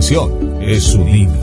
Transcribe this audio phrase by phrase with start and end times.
[0.00, 1.38] canción es un himno.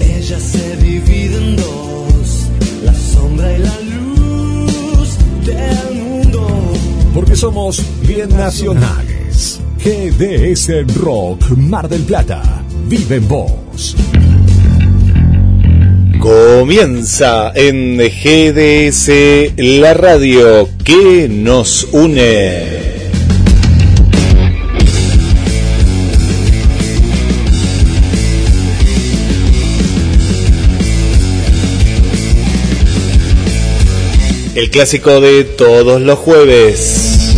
[0.00, 2.48] Ella se divide en dos,
[2.82, 6.72] la sombra y la luz del mundo.
[7.12, 9.60] Porque somos bien nacionales.
[9.84, 12.64] GDS Rock Mar del Plata.
[12.88, 13.94] Vive en vos.
[16.18, 19.10] Comienza en GDS
[19.58, 22.77] la radio que nos une.
[34.58, 37.32] El clásico de todos los jueves.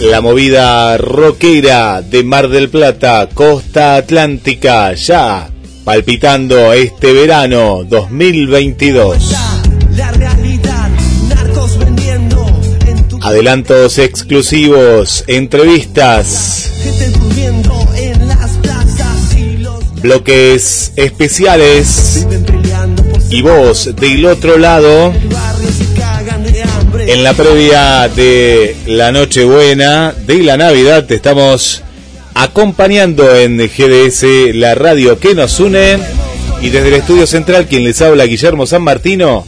[0.00, 5.48] La movida rockera de Mar del Plata, Costa Atlántica, ya
[5.84, 9.32] palpitando este verano 2022.
[13.20, 16.72] Adelantos exclusivos, entrevistas,
[20.02, 22.26] bloques especiales
[23.32, 25.10] y vos del otro lado
[27.06, 31.82] en la previa de la Nochebuena, de la Navidad, te estamos
[32.34, 35.98] acompañando en GDS, la radio que nos une.
[36.60, 39.46] Y desde el estudio central, quien les habla, Guillermo San Martino,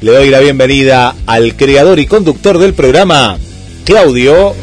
[0.00, 3.36] le doy la bienvenida al creador y conductor del programa,
[3.84, 4.54] Claudio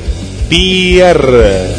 [0.49, 1.75] Pierre.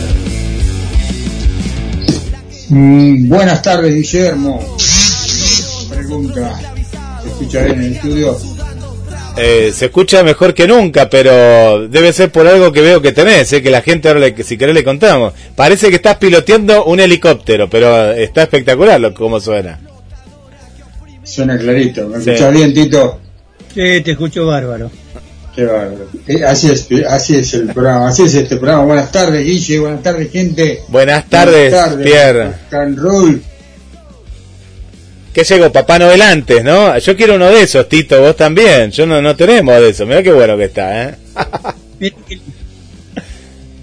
[2.69, 4.77] Mm, buenas tardes, Guillermo.
[5.91, 6.73] Pregunta,
[7.38, 8.38] ¿se escucha bien en el estudio?
[9.36, 13.52] Eh, se escucha mejor que nunca, pero debe ser por algo que veo que tenés,
[13.52, 15.32] eh, que la gente ahora, le, si querés, le contamos.
[15.56, 19.80] Parece que estás piloteando un helicóptero, pero está espectacular lo cómo suena.
[21.24, 22.06] Suena clarito.
[22.06, 23.18] ¿Me escuchas bien, Tito?
[23.74, 24.90] Sí, te escucho bárbaro.
[25.56, 26.06] Qué bárbaro.
[26.28, 28.84] Eh, así, es, así es el programa, así es este programa.
[28.84, 30.83] Buenas tardes, Guille, buenas tardes, gente.
[30.89, 31.74] Buenas tardes,
[32.05, 32.52] Pierre.
[32.94, 33.42] Roll.
[35.34, 35.72] ¿Qué llegó?
[35.72, 36.96] Papá Noel antes, ¿no?
[36.96, 38.92] Yo quiero uno de esos, Tito, vos también.
[38.92, 40.06] Yo no, no tenemos de eso.
[40.06, 41.14] Mirá qué bueno que está, ¿eh?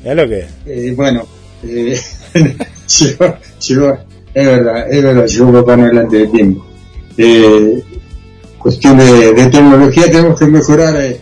[0.02, 1.28] Mirá lo que eh, bueno,
[1.68, 2.00] eh,
[3.00, 3.98] llegó, llegó,
[4.34, 6.66] es verdad, es verdad, llegó Papá Noel antes de tiempo.
[7.18, 7.84] Eh,
[8.58, 11.20] cuestión de, tecnología tenemos que mejorar eh,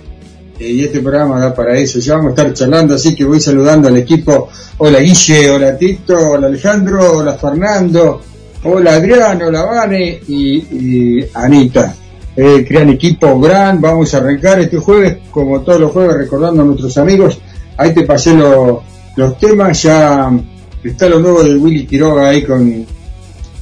[0.60, 1.98] y este programa da para eso.
[1.98, 4.50] Ya vamos a estar charlando, así que voy saludando al equipo.
[4.78, 8.22] Hola Guille, hola Tito, hola Alejandro, hola Fernando.
[8.62, 11.96] Hola Adrián, hola Vane y, Anita.
[12.36, 16.66] Eh, crean equipo gran, vamos a arrancar este jueves, como todos los jueves, recordando a
[16.66, 17.40] nuestros amigos.
[17.78, 20.30] Ahí te pasé los temas, ya
[20.84, 22.86] está lo nuevo de Willy Quiroga ahí con,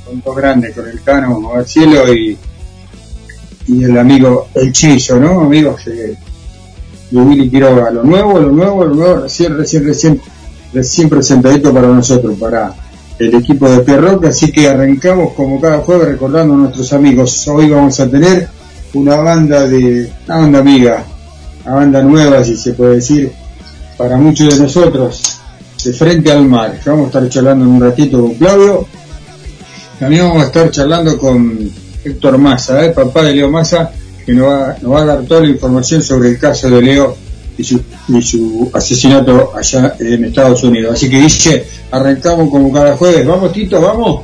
[0.03, 2.36] con dos grandes, con el Cano Cielo y,
[3.68, 5.41] y el amigo El Chizo, ¿no?
[5.41, 6.18] Amigos de
[7.12, 7.91] Willy Quiroga.
[7.91, 10.19] Lo nuevo, lo nuevo, lo nuevo, recién, recién, recién,
[10.74, 12.74] recién presentadito para nosotros, para
[13.19, 17.47] el equipo de Pierrock, así que arrancamos como cada jueves recordando a nuestros amigos.
[17.47, 18.47] Hoy vamos a tener
[18.94, 21.03] una banda de, una banda amiga,
[21.66, 23.31] una banda nueva, si se puede decir,
[23.97, 25.39] para muchos de nosotros,
[25.83, 26.79] de frente al mar.
[26.85, 28.85] Vamos a estar charlando en un ratito con Claudio.
[30.00, 31.72] También vamos a estar charlando con
[32.03, 32.89] Héctor Massa, ¿eh?
[32.89, 33.91] papá de Leo Massa,
[34.25, 37.26] que nos va, nos va a dar toda la información sobre el caso de Leo
[37.57, 40.94] y su, y su asesinato allá en Estados Unidos.
[40.94, 43.25] Así que dice, arrancamos como cada jueves.
[43.25, 44.22] Vamos, Tito, vamos.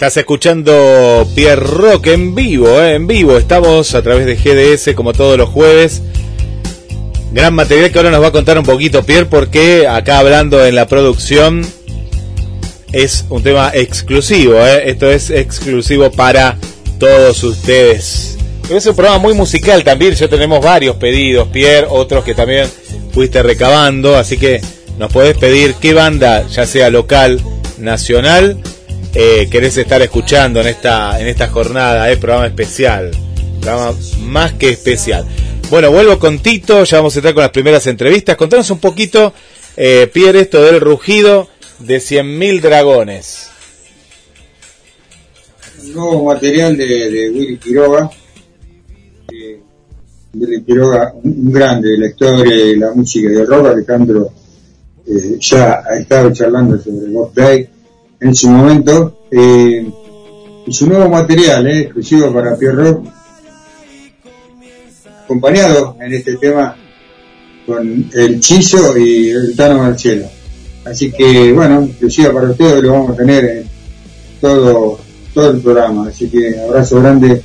[0.00, 3.36] Estás escuchando Pierre Rock en vivo, eh, en vivo.
[3.36, 6.00] Estamos a través de GDS como todos los jueves.
[7.32, 10.74] Gran material que ahora nos va a contar un poquito Pierre porque acá hablando en
[10.74, 11.60] la producción
[12.92, 14.54] es un tema exclusivo.
[14.54, 14.88] Eh.
[14.88, 16.56] Esto es exclusivo para
[16.98, 18.38] todos ustedes.
[18.70, 20.14] Es un programa muy musical también.
[20.14, 22.66] Ya tenemos varios pedidos, Pierre, otros que también
[23.12, 24.16] fuiste recabando.
[24.16, 24.62] Así que
[24.98, 27.38] nos podés pedir qué banda, ya sea local,
[27.76, 28.56] nacional,
[29.14, 33.10] eh, querés estar escuchando en esta, en esta jornada, eh, programa especial,
[33.60, 35.26] programa más que especial.
[35.70, 38.36] Bueno, vuelvo con Tito, ya vamos a entrar con las primeras entrevistas.
[38.36, 39.32] Contanos un poquito,
[39.76, 43.50] eh, Pierre, esto del rugido de 100.000 dragones.
[45.94, 48.10] Nuevo material de, de Willy Quiroga.
[49.32, 49.60] Eh,
[50.34, 54.32] Willy Quiroga, un grande de la historia de la música de rock, Alejandro
[55.06, 57.68] eh, ya ha estado charlando sobre Bob Day
[58.20, 59.24] en su momento.
[59.30, 59.88] Eh,
[60.66, 62.96] y su nuevo material, eh, exclusivo para Pierre
[65.30, 66.74] acompañado en este tema
[67.64, 70.26] con el Chizo y el Tano Marcelo.
[70.84, 73.64] Así que, bueno, exclusiva para ustedes lo vamos a tener en
[74.40, 74.98] todo,
[75.32, 76.08] todo el programa.
[76.08, 77.40] Así que abrazo grande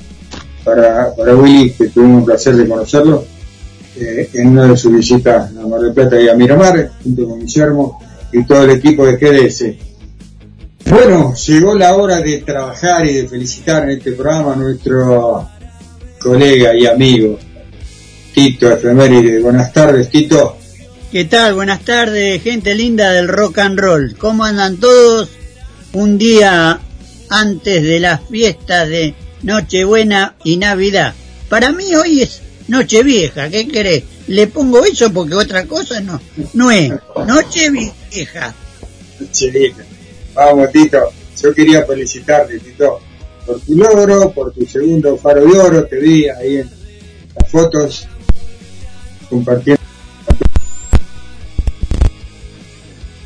[0.64, 3.24] para, para Willy, que tuvimos el placer de conocerlo
[3.98, 7.40] eh, en una de sus visitas a Mar del Plata y a Miramar, junto con
[7.40, 8.00] Guillermo
[8.32, 9.64] y todo el equipo de GDS.
[10.86, 15.50] Bueno, llegó la hora de trabajar y de felicitar en este programa a nuestro
[16.20, 17.40] colega y amigo
[18.34, 19.42] Tito Efeméride.
[19.42, 20.58] Buenas tardes, Tito.
[21.12, 21.56] ¿Qué tal?
[21.56, 24.16] Buenas tardes, gente linda del rock and roll.
[24.18, 25.30] ¿Cómo andan todos?
[25.94, 26.80] Un día
[27.30, 31.16] antes de las fiestas de Nochebuena y Navidad.
[31.50, 34.04] Para mí hoy es Nochevieja, ¿qué querés?
[34.28, 36.20] Le pongo eso porque otra cosa no,
[36.54, 36.92] no es.
[37.26, 38.54] Nochevieja.
[39.20, 39.84] Nochevieja.
[40.36, 41.12] Vamos, Tito.
[41.42, 43.00] Yo quería felicitarte, Tito,
[43.46, 45.86] por tu logro, por tu segundo faro de oro.
[45.86, 46.70] Te vi ahí en
[47.36, 48.08] las fotos
[49.30, 49.82] compartiendo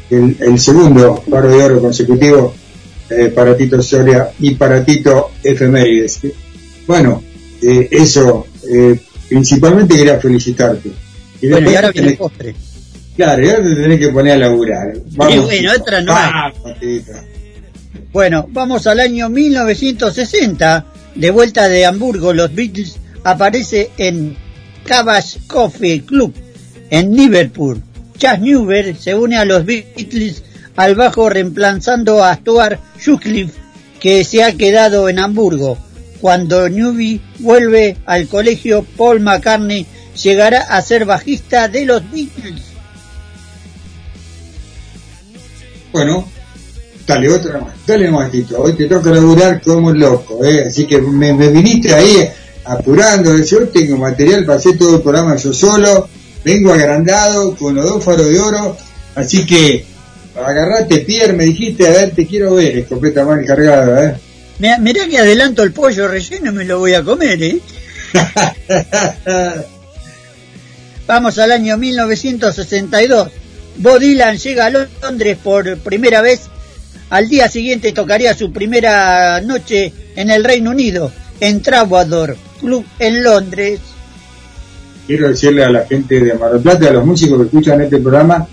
[0.10, 2.54] el, el segundo faro de oro consecutivo
[3.10, 6.20] eh, para Tito Soria y para Tito Efemérides.
[6.86, 7.24] Bueno,
[7.62, 10.92] eh, eso, eh, principalmente quería felicitarte.
[11.42, 12.56] Y bueno, y ahora viene el postre.
[13.20, 14.94] Claro, ya te tenés que poner a laburar.
[15.18, 16.56] Vamos, y bueno, otra no vamos,
[18.14, 20.86] Bueno, vamos al año 1960.
[21.16, 24.38] De vuelta de Hamburgo, los Beatles aparece en
[24.86, 26.34] Cabbage Coffee Club
[26.90, 27.84] en Liverpool.
[28.18, 30.42] Chas Newber se une a los Beatles
[30.78, 33.60] al bajo reemplazando a Stuart Sutcliffe
[34.00, 35.78] que se ha quedado en Hamburgo.
[36.22, 39.86] Cuando Newby vuelve al colegio, Paul McCartney
[40.24, 42.69] llegará a ser bajista de los Beatles.
[45.92, 46.30] Bueno,
[47.06, 48.62] dale otra más, dale más, Tito.
[48.62, 50.66] Hoy te toca laburar como un loco, ¿eh?
[50.68, 52.30] Así que me, me viniste ahí
[52.66, 53.36] apurando.
[53.38, 56.08] Yo tengo material para hacer todo el programa yo solo.
[56.44, 58.78] Vengo agrandado con los dos faros de oro.
[59.16, 59.86] Así que
[60.36, 64.16] agarrate, Pierre, me dijiste, a ver, te quiero ver, escopeta mal cargada, ¿eh?
[64.80, 67.60] Mirá que adelanto el pollo relleno y me lo voy a comer, ¿eh?
[71.08, 73.30] Vamos al año 1962.
[73.80, 76.50] Bob Dylan llega a Londres por primera vez.
[77.10, 83.24] Al día siguiente tocaría su primera noche en el Reino Unido, en Trawador Club en
[83.24, 83.80] Londres.
[85.08, 87.98] Quiero decirle a la gente de Mar del Plata, a los músicos que escuchan este
[88.00, 88.48] programa,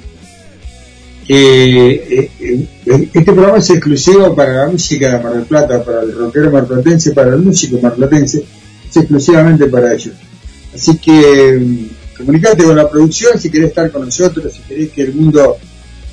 [1.27, 2.69] que eh, eh,
[3.13, 7.13] este programa es exclusivo para la música de Mar del Plata, para el rockero marplatense,
[7.13, 8.45] para el músico marplatense,
[8.89, 10.15] es exclusivamente para ellos.
[10.73, 15.03] Así que mm, comunicate con la producción si querés estar con nosotros, si querés que
[15.03, 15.57] el mundo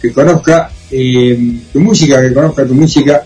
[0.02, 3.26] que conozca eh, tu música, que conozca tu música,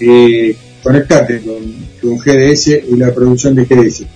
[0.00, 1.56] eh, conectate con,
[2.00, 4.06] con, GDS y la producción de GDS.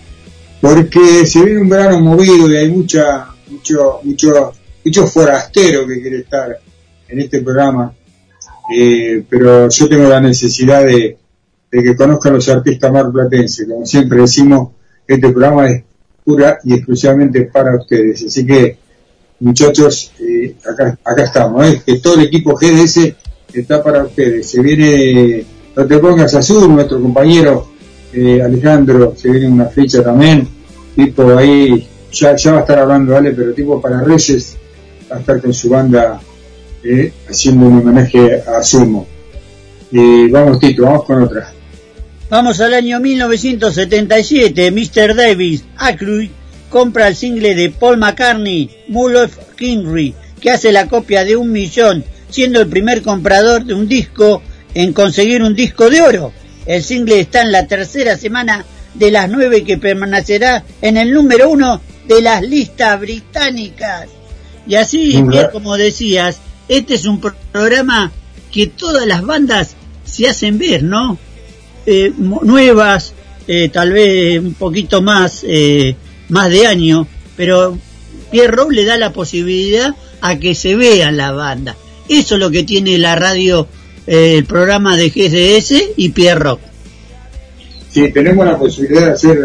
[0.60, 4.52] Porque se viene un verano movido y hay mucha, mucho, mucho,
[4.84, 6.58] mucho forastero que quiere estar
[7.08, 7.92] en este programa.
[8.74, 11.18] Eh, pero yo tengo la necesidad de,
[11.70, 13.68] de que conozcan los artistas marplatenses.
[13.68, 14.70] Como siempre decimos,
[15.06, 15.84] este programa es
[16.64, 18.24] y exclusivamente para ustedes.
[18.24, 18.76] Así que,
[19.40, 21.82] muchachos, eh, acá, acá estamos, ¿eh?
[21.84, 23.14] que todo el equipo GDS
[23.52, 24.50] está para ustedes.
[24.50, 25.44] Se viene,
[25.76, 27.68] no te pongas azul, nuestro compañero
[28.12, 30.46] eh, Alejandro, se viene una fecha también,
[30.96, 33.30] tipo ahí, ya, ya va a estar hablando, ¿vale?
[33.32, 34.56] Pero tipo para Reyes,
[35.10, 36.20] va a estar con su banda
[36.82, 39.06] eh, haciendo un homenaje a Sumo.
[40.30, 41.52] vamos, Tito, vamos con otra.
[42.30, 44.70] Vamos al año 1977.
[44.70, 45.16] Mr.
[45.16, 46.30] Davis Ackroyd
[46.68, 51.50] compra el single de Paul McCartney, Mull of Kinry, que hace la copia de un
[51.50, 56.32] millón, siendo el primer comprador de un disco en conseguir un disco de oro.
[56.66, 58.64] El single está en la tercera semana
[58.94, 64.06] de las nueve que permanecerá en el número uno de las listas británicas.
[64.68, 66.38] Y así, como decías,
[66.68, 68.12] este es un programa
[68.52, 71.18] que todas las bandas se hacen ver, ¿no?
[71.86, 73.14] Eh, nuevas,
[73.48, 75.96] eh, tal vez un poquito más, eh,
[76.28, 77.78] más de año, pero
[78.30, 81.76] Pierre le da la posibilidad a que se vean la banda.
[82.08, 83.66] Eso es lo que tiene la radio,
[84.06, 86.60] el programa de GDS y Pierre Rock.
[87.88, 89.38] Sí, tenemos la posibilidad de hacer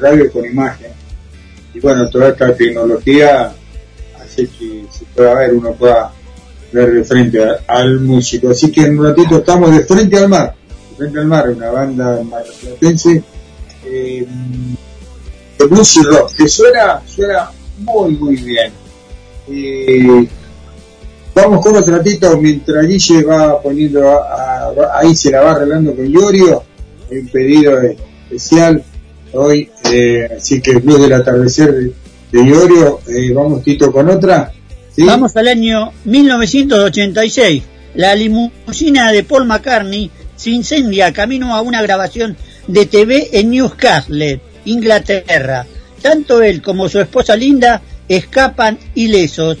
[0.00, 0.92] radio con imagen.
[1.74, 3.52] Y bueno, toda esta tecnología
[4.20, 6.12] hace que se pueda ver, uno pueda
[6.72, 8.50] ver de frente al músico.
[8.50, 10.54] Así que en un ratito estamos de frente al mar
[11.02, 13.22] Al Mar, una banda marplatense
[13.84, 14.26] eh,
[15.58, 18.72] de blues y rock, que suena, suena muy, muy bien.
[19.48, 20.28] Eh,
[21.34, 24.20] vamos con otro ratito mientras Guille va poniendo,
[24.94, 26.62] ahí se la va arreglando con Iorio,
[27.10, 28.82] un pedido especial
[29.32, 31.92] hoy, eh, así que el blues del atardecer de,
[32.32, 34.52] de Iorio, eh, vamos Tito con otra.
[34.98, 37.62] Vamos al año 1986.
[37.94, 40.10] La limusina de Paul McCartney
[40.42, 45.64] se incendia camino a una grabación de TV en Newcastle, Inglaterra.
[46.02, 49.58] Tanto él como su esposa Linda escapan ilesos.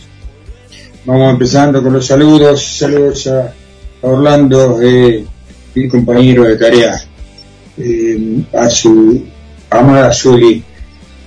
[1.04, 2.64] Vamos empezando con los saludos.
[2.64, 3.54] Saludos a
[4.00, 5.24] Orlando, eh,
[5.76, 7.00] mi compañero de tarea,
[7.78, 9.24] eh, a su
[9.70, 10.64] amada Julie,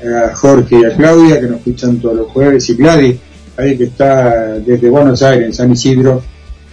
[0.03, 3.15] a Jorge y a Claudia, que nos escuchan todos los jueves, y Gladys,
[3.55, 6.21] ahí que está desde Buenos Aires, en San Isidro,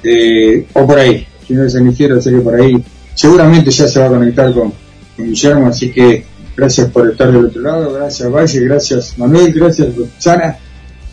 [0.02, 2.82] eh, o por ahí, si no es San Isidro, sería por ahí.
[3.14, 4.72] Seguramente ya se va a conectar con,
[5.16, 6.24] Guillermo, así que
[6.56, 10.56] gracias por estar del otro lado, gracias Valle, gracias Manuel, gracias Roxana.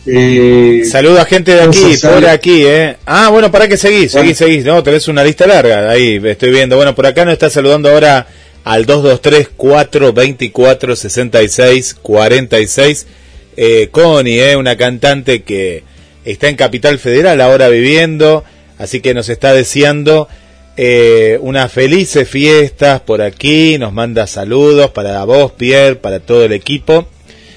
[0.06, 2.98] Eh, Saluda a gente de aquí, por aquí, eh.
[3.06, 6.78] Ah, bueno, para que seguís, seguís, seguís, no, tenés una lista larga, ahí estoy viendo.
[6.78, 8.26] Bueno, por acá nos está saludando ahora
[8.64, 13.08] al 223 424 66 46
[13.58, 15.84] eh, Connie, eh, una cantante que
[16.24, 18.46] está en Capital Federal ahora viviendo,
[18.80, 20.28] así que nos está deseando
[20.76, 26.54] eh, unas felices fiestas por aquí, nos manda saludos para vos, Pierre, para todo el
[26.54, 27.06] equipo.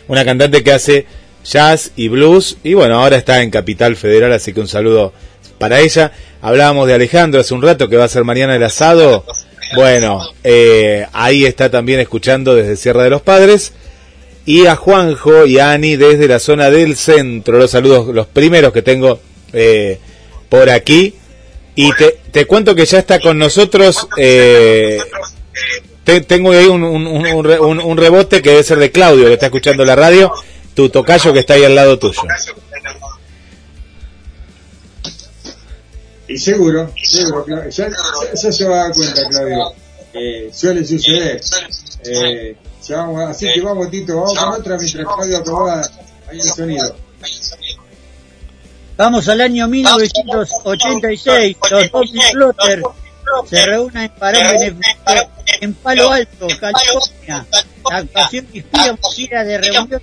[0.09, 1.07] Una cantante que hace
[1.45, 5.13] jazz y blues y bueno, ahora está en Capital Federal, así que un saludo
[5.59, 6.13] para ella.
[6.41, 9.25] Hablábamos de Alejandro hace un rato que va a ser mañana el asado.
[9.77, 13.73] Bueno, eh, ahí está también escuchando desde Sierra de los Padres.
[14.45, 17.57] Y a Juanjo y a Ani desde la zona del centro.
[17.57, 19.21] Los saludos, los primeros que tengo
[19.53, 20.01] eh,
[20.53, 21.15] por aquí.
[21.75, 24.07] Y te, te cuento que ya está con nosotros.
[24.19, 24.99] Eh,
[26.27, 29.97] tengo ahí un, un, un, rebote que debe ser de Claudio, que está escuchando la
[29.97, 30.31] radio.
[30.75, 32.21] Tu tocayo que está ahí al lado tuyo.
[36.29, 37.89] Y seguro, seguro, ya,
[38.35, 39.73] ya, se va a dar cuenta, Claudio.
[40.13, 41.41] Eh, suele suceder.
[42.05, 42.57] Eh,
[42.91, 45.81] vamos, así que vamos, Tito, vamos con otra mientras Claudio acomoda
[46.29, 46.95] ahí el sonido.
[48.97, 51.57] Vamos al año 1986.
[51.71, 52.83] Los Bobby Flotter
[53.49, 55.29] se reúnen para un beneficio
[55.61, 57.47] en Palo Alto, California.
[57.91, 60.01] La actuación inspira una gira de reunión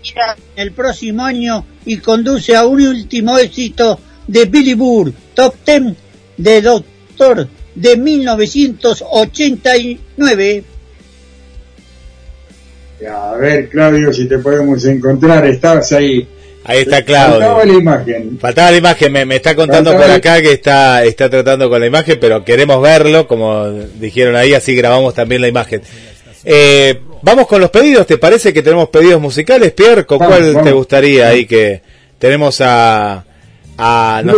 [0.56, 5.96] el próximo año y conduce a un último éxito de Billy Burr, Top Ten
[6.38, 10.64] de Doctor de 1989.
[13.10, 15.46] A ver, Claudio, si te podemos encontrar.
[15.46, 16.28] Estabas ahí
[16.70, 17.40] Ahí está Claudio.
[17.40, 18.40] Faltaba la imagen.
[18.40, 22.20] Faltaba la imagen, me, está contando por acá que está, está tratando con la imagen,
[22.22, 25.82] pero queremos verlo, como dijeron ahí, así grabamos también la imagen.
[26.46, 30.06] Eh, vamos con los pedidos, ¿te parece que tenemos pedidos musicales, Pierre?
[30.06, 31.82] ¿Con cuál te gustaría ahí que
[32.20, 33.26] tenemos a...
[33.76, 34.34] a no,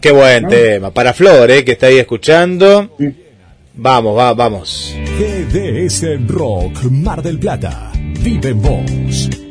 [0.00, 0.90] Qué buen tema.
[0.90, 2.96] Para Flor, eh, que está ahí escuchando.
[3.74, 4.96] Vamos, va, vamos.
[5.18, 7.92] GDS Rock Mar del Plata.
[8.22, 9.49] Vive en vos.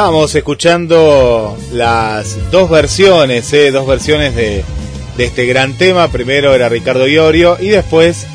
[0.00, 3.70] Estamos escuchando las dos versiones, ¿eh?
[3.70, 4.64] dos versiones de,
[5.18, 6.08] este gran tema.
[6.08, 8.26] Primero era Ricardo Iorio y después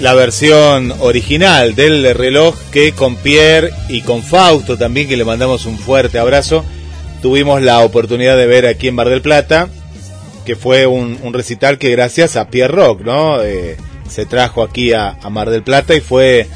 [0.00, 5.66] la versión original del reloj que con Pierre y con Fausto también, que le mandamos
[5.66, 6.64] un fuerte abrazo,
[7.20, 9.68] tuvimos la oportunidad de ver aquí en Bar del Plata,
[10.46, 13.42] que fue un, recital que gracias a Pierre Rock, ¿no?
[13.42, 13.76] Eh,
[14.08, 16.46] se trajo aquí a, a, Mar del Plata y fue,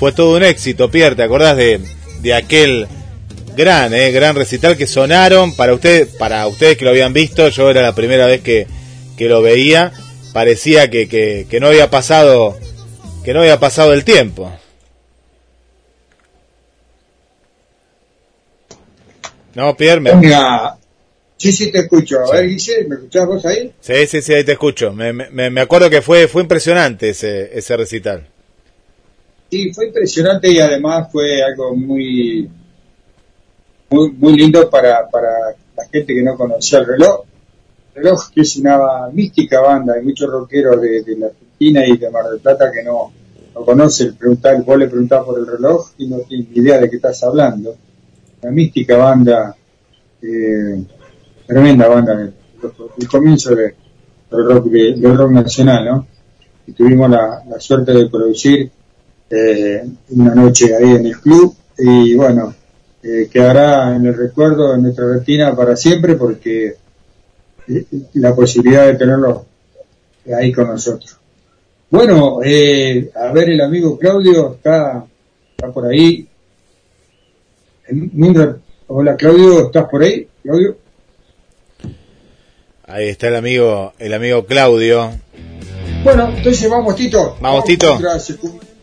[0.00, 1.80] fue todo un éxito, Pierre, ¿te acordás de,
[2.22, 2.88] de aquel
[3.56, 7.70] gran, eh, gran recital que sonaron para usted, para ustedes que lo habían visto, yo
[7.70, 8.66] era la primera vez que,
[9.16, 9.92] que lo veía,
[10.32, 12.56] parecía que, que, que no había pasado
[13.24, 14.52] que no había pasado el tiempo.
[19.54, 20.14] No, Pierre, me...
[20.14, 20.76] Venga.
[21.36, 22.20] Sí, sí, te escucho.
[22.20, 23.72] A ver, Guille, ¿me escuchás vos ahí?
[23.80, 24.92] Sí, sí, sí, ahí te escucho.
[24.92, 28.26] Me, me, me acuerdo que fue, fue impresionante ese, ese recital.
[29.50, 32.48] Sí, fue impresionante y además fue algo muy,
[33.94, 35.28] muy, muy lindo para, para
[35.76, 37.24] la gente que no conocía el reloj.
[37.94, 41.96] El reloj que es una mística banda, hay muchos rockeros de, de la Argentina y
[41.96, 43.12] de Mar del Plata que no,
[43.54, 46.96] no conocen, preguntar, vos le preguntás por el reloj y no tienen idea de qué
[46.96, 47.76] estás hablando.
[48.42, 49.56] Una mística banda,
[50.20, 50.84] eh,
[51.46, 52.34] tremenda banda, el,
[52.98, 53.74] el comienzo de,
[54.30, 56.06] del, rock, de, rock nacional, ¿no?
[56.66, 58.70] Y tuvimos la, la suerte de producir
[59.30, 62.54] eh, una noche ahí en el club y bueno,
[63.06, 66.74] eh, quedará en el recuerdo, en nuestra retina para siempre porque
[67.68, 67.84] eh,
[68.14, 69.44] la posibilidad de tenerlo
[70.34, 71.18] ahí con nosotros.
[71.90, 75.04] Bueno, eh, a ver, el amigo Claudio está,
[75.50, 76.26] está por ahí.
[78.86, 80.26] Hola Claudio, ¿estás por ahí?
[80.42, 80.78] Claudio.
[82.86, 85.10] Ahí está el amigo, el amigo Claudio.
[86.02, 87.36] Bueno, entonces vamos Tito.
[87.38, 87.98] Vamos, Tito.
[88.00, 88.73] Vamos con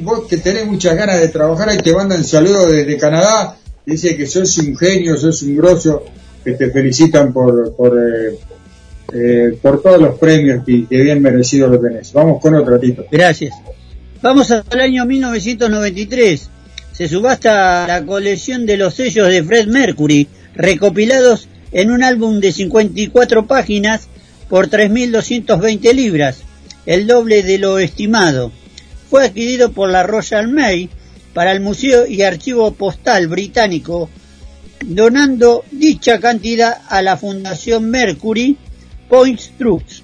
[0.00, 3.56] vos que tenés muchas ganas de trabajar y te mandan saludos desde Canadá.
[3.84, 6.04] Dice que sos un genio, sos un grosso,
[6.44, 8.38] que te felicitan por, por eh,
[9.12, 12.12] eh, por todos los premios que, que, bien merecido lo tenés.
[12.12, 13.06] Vamos con otro, Tito.
[13.10, 13.54] Gracias.
[14.20, 16.50] Vamos al año 1993.
[16.92, 22.52] Se subasta la colección de los sellos de Fred Mercury, recopilados en un álbum de
[22.52, 24.08] 54 páginas
[24.48, 26.38] por 3.220 libras,
[26.86, 28.50] el doble de lo estimado.
[29.10, 30.90] Fue adquirido por la Royal Mail
[31.32, 34.10] para el Museo y Archivo Postal Británico,
[34.84, 38.56] donando dicha cantidad a la Fundación Mercury
[39.08, 40.02] Point Trucks.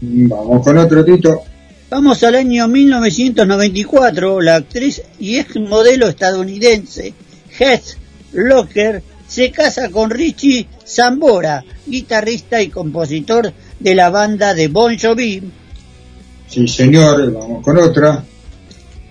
[0.00, 1.42] Vamos con otro Tito.
[1.90, 4.40] Vamos al año 1994.
[4.40, 7.14] La actriz y ex modelo estadounidense
[7.58, 7.98] Heath
[8.32, 15.42] Locker se casa con Richie Zambora, guitarrista y compositor de la banda de Bon Jovi.
[16.52, 17.32] Sí, señor.
[17.32, 18.22] Vamos con otra.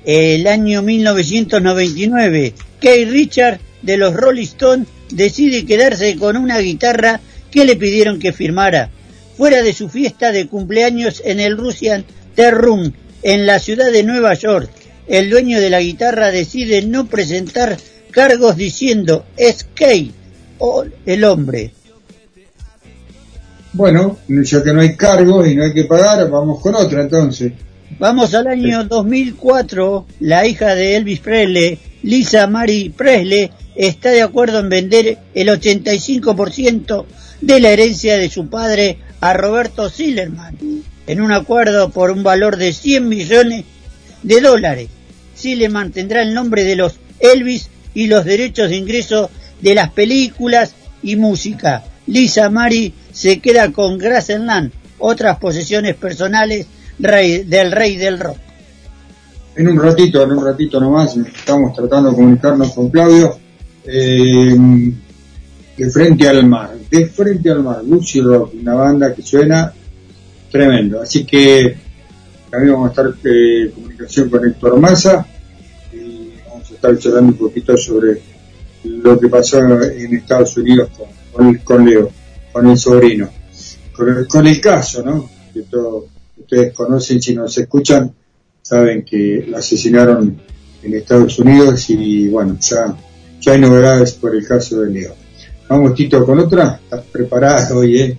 [0.06, 2.54] El año 1999.
[2.80, 7.20] Kay Richard de los Rolling Stones decide quedarse con una guitarra
[7.50, 8.92] que le pidieron que firmara
[9.38, 12.92] fuera de su fiesta de cumpleaños en el Russian Terrum
[13.24, 14.70] en la ciudad de Nueva York.
[15.08, 17.78] El dueño de la guitarra decide no presentar
[18.12, 20.12] cargos diciendo es Kay
[20.60, 21.72] o el hombre.
[23.74, 27.54] Bueno, ya que no hay cargos y no hay que pagar, vamos con otra entonces.
[28.00, 30.06] Vamos al año 2004.
[30.22, 37.06] La hija de Elvis Presley, Lisa Marie Presley, está de acuerdo en vender el 85%
[37.42, 40.58] de la herencia de su padre a Roberto Sillerman
[41.08, 43.66] en un acuerdo por un valor de 100 millones
[44.24, 44.90] de dólares.
[45.36, 49.30] Sillerman tendrá el nombre de los Elvis y los derechos de ingreso
[49.62, 51.84] de las películas y música.
[52.08, 58.38] Lisa Mari se queda con Graceland, otras posesiones personales del rey del rock.
[59.56, 63.38] En un ratito, en un ratito nomás, estamos tratando de comunicarnos con Claudio.
[63.84, 64.56] Eh,
[65.78, 69.74] de frente al mar, de frente al mar, Lucy Rock, una banda que suena
[70.52, 71.02] tremendo.
[71.02, 71.76] Así que
[72.50, 75.26] también vamos a estar eh, en comunicación con Héctor Massa
[75.92, 78.22] y vamos a estar charlando un poquito sobre
[78.84, 80.90] lo que pasó en Estados Unidos
[81.32, 82.12] con, con Leo,
[82.52, 83.30] con el sobrino,
[83.94, 85.30] con el, con el caso, ¿no?
[85.54, 86.06] Que todos
[86.38, 88.14] ustedes conocen, si nos escuchan,
[88.62, 90.42] saben que lo asesinaron
[90.84, 92.96] en Estados Unidos y bueno, ya,
[93.40, 95.16] ya hay novedades por el caso de Leo.
[95.70, 96.80] Vamos, Tito, con otra.
[96.84, 98.18] ¿Estás preparado hoy, eh?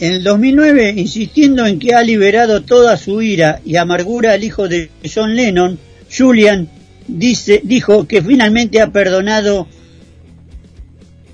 [0.00, 4.68] En el 2009, insistiendo en que ha liberado toda su ira y amargura al hijo
[4.68, 5.78] de John Lennon,
[6.10, 6.68] Julian
[7.06, 9.68] dice, dijo que finalmente ha perdonado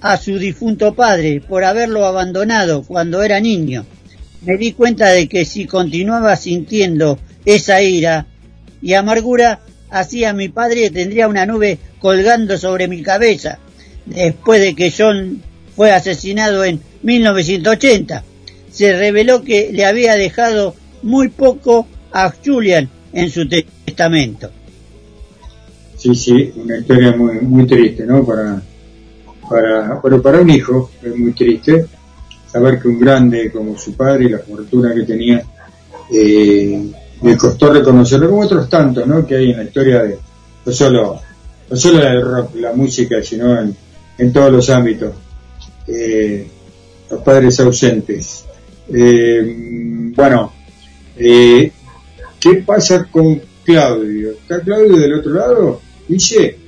[0.00, 3.84] a su difunto padre por haberlo abandonado cuando era niño.
[4.42, 8.26] Me di cuenta de que si continuaba sintiendo esa ira
[8.80, 13.58] y amargura, hacía mi padre tendría una nube colgando sobre mi cabeza
[14.06, 15.42] después de que John
[15.76, 18.24] fue asesinado en 1980.
[18.70, 24.50] Se reveló que le había dejado muy poco a Julian en su testamento.
[25.96, 28.24] Sí, sí, una historia muy, muy triste, ¿no?
[28.24, 28.62] Para,
[29.50, 31.86] para, pero para un hijo es muy triste
[32.46, 35.42] saber que un grande como su padre y la fortuna que tenía,
[36.12, 36.90] eh,
[37.22, 39.26] le costó reconocerlo, como otros tantos, ¿no?
[39.26, 40.18] Que hay en la historia de,
[40.64, 41.20] no solo,
[41.68, 43.76] no solo del rock, la música, sino en,
[44.18, 45.12] en todos los ámbitos.
[45.86, 46.46] Eh,
[47.10, 48.44] los padres ausentes.
[48.92, 50.52] Eh, bueno,
[51.16, 51.72] eh,
[52.38, 54.30] ¿qué pasa con Claudio?
[54.30, 55.80] ¿Está Claudio del otro lado?
[56.08, 56.58] Dice,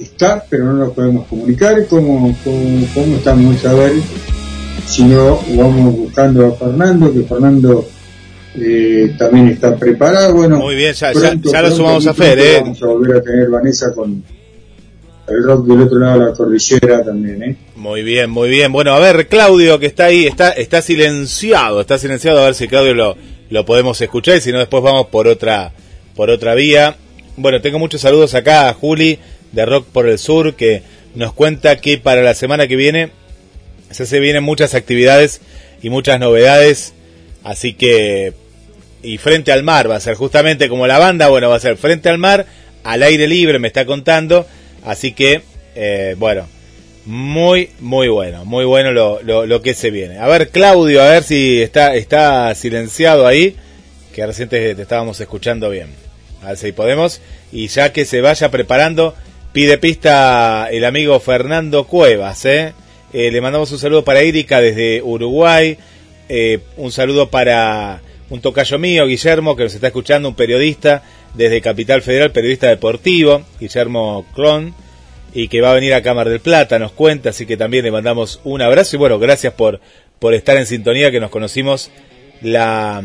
[0.00, 1.86] está, pero no nos podemos comunicar.
[1.88, 3.92] ¿Cómo, cómo, cómo estamos a ver?
[4.86, 7.86] Si no, vamos buscando a Fernando, que Fernando
[8.56, 10.34] eh, también está preparado.
[10.34, 12.58] Bueno, Muy bien, ya, ya- pronto, ya lo pronto, sumamos a Fer, ¿eh?
[12.62, 14.22] Vamos a volver a tener Vanessa con
[15.28, 17.56] el rock del otro lado de la cordillera también, ¿eh?
[17.76, 18.72] Muy bien, muy bien.
[18.72, 22.66] Bueno, a ver, Claudio, que está ahí, está, está silenciado, está silenciado, a ver si
[22.66, 23.16] Claudio lo,
[23.48, 25.72] lo podemos escuchar y si no después vamos por otra,
[26.16, 26.96] por otra vía.
[27.36, 29.18] Bueno, tengo muchos saludos acá Juli
[29.52, 30.82] de Rock por el Sur que
[31.14, 33.10] nos cuenta que para la semana que viene
[33.90, 35.40] se se vienen muchas actividades
[35.82, 36.94] y muchas novedades,
[37.42, 38.32] así que
[39.02, 41.76] y frente al mar va a ser justamente como la banda, bueno, va a ser
[41.76, 42.46] frente al mar,
[42.84, 44.46] al aire libre me está contando,
[44.84, 45.42] así que
[45.74, 46.46] eh, bueno,
[47.06, 50.18] muy muy bueno, muy bueno lo, lo, lo que se viene.
[50.18, 53.56] A ver Claudio, a ver si está está silenciado ahí,
[54.14, 55.88] que recién te, te estábamos escuchando bien.
[56.42, 57.20] A ver si podemos
[57.52, 59.14] y ya que se vaya preparando,
[59.52, 62.72] pide pista el amigo Fernando Cuevas, ¿eh?
[63.12, 65.76] Eh, le mandamos un saludo para Erika desde Uruguay.
[66.28, 71.02] Eh, un saludo para un tocayo mío, Guillermo, que nos está escuchando, un periodista
[71.34, 74.72] desde Capital Federal, periodista deportivo, Guillermo Clon,
[75.34, 77.90] y que va a venir a Cámara del Plata, nos cuenta, así que también le
[77.90, 79.80] mandamos un abrazo y bueno, gracias por,
[80.20, 81.90] por estar en sintonía, que nos conocimos
[82.42, 83.02] la,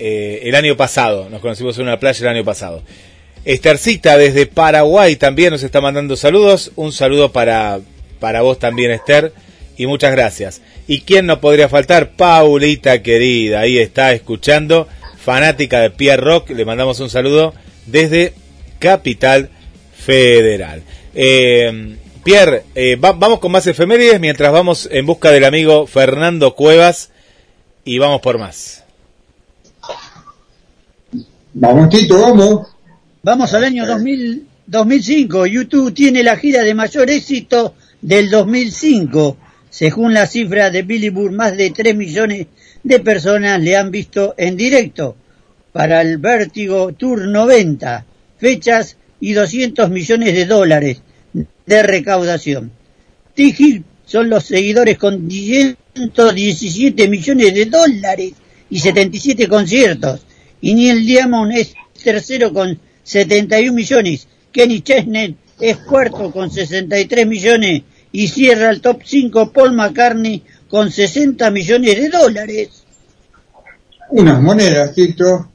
[0.00, 2.82] eh, el año pasado, nos conocimos en una playa el año pasado.
[3.44, 6.72] Estercita desde Paraguay también nos está mandando saludos.
[6.76, 7.80] Un saludo para,
[8.20, 9.32] para vos también, Esther.
[9.76, 10.60] Y muchas gracias.
[10.86, 12.10] ¿Y quién no podría faltar?
[12.12, 14.86] Paulita querida, ahí está escuchando.
[15.16, 16.50] Fanática de Pierre Rock.
[16.50, 17.54] Le mandamos un saludo
[17.86, 18.34] desde
[18.78, 19.50] Capital
[19.96, 20.82] Federal.
[21.14, 26.54] Eh, Pierre, eh, va- vamos con más efemérides mientras vamos en busca del amigo Fernando
[26.54, 27.10] Cuevas.
[27.84, 28.84] Y vamos por más.
[31.54, 32.68] Vamos, Tito, vamos.
[33.24, 35.46] Vamos al año 2000 2005.
[35.46, 39.36] YouTube tiene la gira de mayor éxito del 2005.
[39.70, 42.46] Según la cifra de Billboard, más de 3 millones
[42.82, 45.16] de personas le han visto en directo.
[45.72, 48.04] Para el Vértigo Tour 90,
[48.38, 51.02] fechas y 200 millones de dólares
[51.32, 52.72] de recaudación.
[53.34, 58.32] T-Hill son los seguidores con 117 millones de dólares
[58.68, 60.26] y 77 conciertos.
[60.60, 64.26] Y Neil Diamond es tercero con 71 millones.
[64.52, 67.82] Kenny Chesney es cuarto con 63 millones.
[68.12, 72.82] Y cierra el top 5 Paul McCartney con 60 millones de dólares.
[74.10, 75.48] Unas monedas, Tito.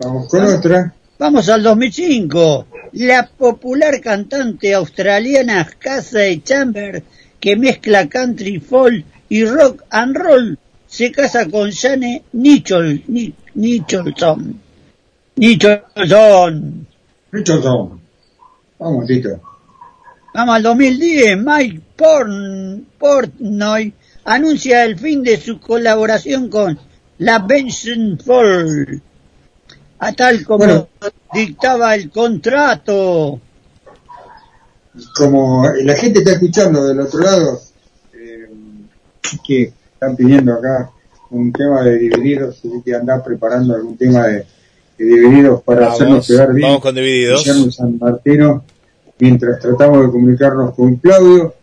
[0.00, 0.94] Vamos con otra.
[1.18, 2.66] Vamos al 2005.
[2.92, 7.02] La popular cantante australiana Casey Chambers,
[7.38, 14.60] que mezcla country, folk y rock and roll, se casa con Jane Nichol, Ni- Nicholson.
[15.38, 16.86] Nicholson.
[17.30, 18.00] Richardson.
[18.78, 19.40] Vamos, Tito.
[20.34, 21.38] Vamos al 2010.
[21.38, 23.92] Mike Porn, Portnoy
[24.24, 26.78] anuncia el fin de su colaboración con
[27.18, 29.02] la Benson Fall.
[30.00, 30.88] A tal como Bueno.
[31.32, 33.40] dictaba el contrato.
[35.16, 37.60] Como la gente está escuchando del otro lado,
[38.14, 38.48] eh,
[39.46, 40.90] que están pidiendo acá
[41.30, 44.46] un tema de divididos, así que andar preparando algún tema de,
[44.98, 46.68] de divididos para Vamos, hacernos quedar bien.
[46.68, 47.44] vamos con Divididos.
[47.44, 48.64] Guillermo San Martino,
[49.18, 51.54] mientras tratamos de comunicarnos con Claudio,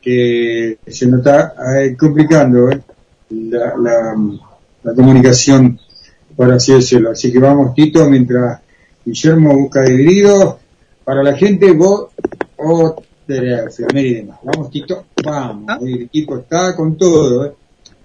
[0.00, 2.80] que se nos está eh, complicando eh,
[3.30, 4.16] la, la,
[4.82, 5.78] la comunicación,
[6.36, 7.10] por así decirlo.
[7.10, 8.60] Así que vamos, Tito, mientras
[9.04, 10.56] Guillermo busca divididos,
[11.04, 12.08] para la gente, vos,
[12.56, 13.04] otra
[13.94, 14.38] y demás.
[14.42, 15.64] Vamos, Tito, vamos.
[15.68, 15.78] Ah.
[15.80, 17.52] El equipo está con todo, eh.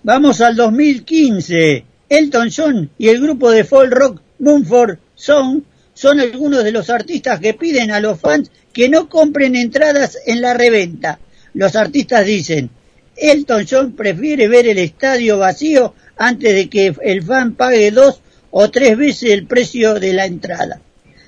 [0.04, 1.86] Vamos al 2015.
[2.08, 5.62] Elton John y el grupo de folk rock Mumford Song
[5.94, 10.42] son algunos de los artistas que piden a los fans que no compren entradas en
[10.42, 11.20] la reventa.
[11.54, 12.70] Los artistas dicen,
[13.18, 18.22] Elton John prefiere ver el estadio vacío antes de que el fan pague dos
[18.52, 20.82] o tres veces el precio de la entrada.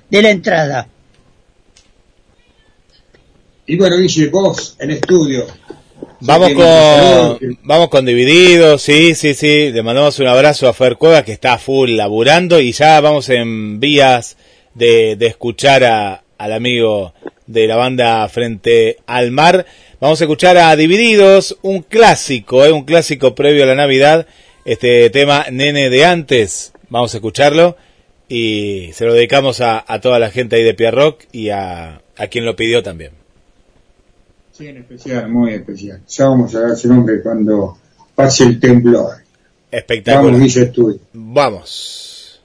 [0.09, 0.87] de la entrada.
[3.65, 5.47] Y bueno, dice vos en estudio.
[6.21, 9.71] Vamos con, vamos con Divididos, sí, sí, sí.
[9.71, 13.79] Le mandamos un abrazo a Fer Cueva que está full laburando y ya vamos en
[13.79, 14.37] vías
[14.75, 17.13] de, de escuchar a- al amigo
[17.47, 19.65] de la banda Frente al Mar.
[19.99, 22.71] Vamos a escuchar a Divididos, un clásico, ¿eh?
[22.71, 24.27] un clásico previo a la Navidad.
[24.65, 26.73] Este tema Nene de antes.
[26.89, 27.77] Vamos a escucharlo
[28.29, 32.27] y se lo dedicamos a, a toda la gente ahí de Pierrock y a, a
[32.27, 33.11] quien lo pidió también.
[34.61, 36.01] Sí, en especial, muy especial.
[36.07, 37.79] Ya vamos a dar su nombre cuando
[38.13, 39.15] pase el temblor.
[39.71, 40.25] Espectacular.
[40.25, 40.99] Vamos, dice estudio.
[41.13, 42.41] Vamos.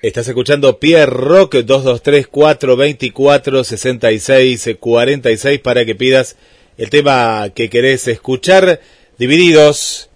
[0.00, 6.36] Estás escuchando Pierre Rock 223 424 66 46 para que pidas
[6.78, 8.80] el tema que querés escuchar.
[9.18, 10.08] Divididos.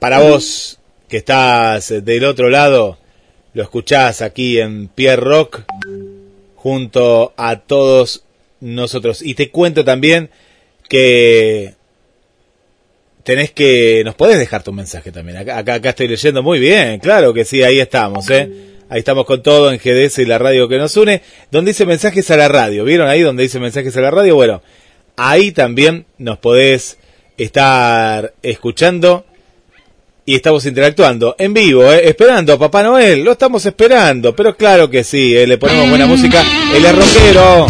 [0.00, 2.98] Para vos que estás del otro lado,
[3.54, 5.60] lo escuchás aquí en Pierre Rock
[6.56, 8.24] junto a todos
[8.60, 9.22] nosotros.
[9.22, 10.30] Y te cuento también
[10.88, 11.74] que
[13.22, 15.38] tenés que nos podés dejar tu mensaje también.
[15.38, 18.48] Acá, acá estoy leyendo muy bien claro que sí ahí estamos eh
[18.88, 21.22] ahí estamos con todo en GDS y la radio que nos une.
[21.50, 24.62] Donde dice mensajes a la radio vieron ahí donde dice mensajes a la radio bueno
[25.16, 26.98] ahí también nos podés
[27.36, 29.24] estar escuchando
[30.26, 34.88] y estamos interactuando en vivo, eh, esperando a Papá Noel, lo estamos esperando, pero claro
[34.88, 37.66] que sí, eh, le ponemos buena música, es rockero.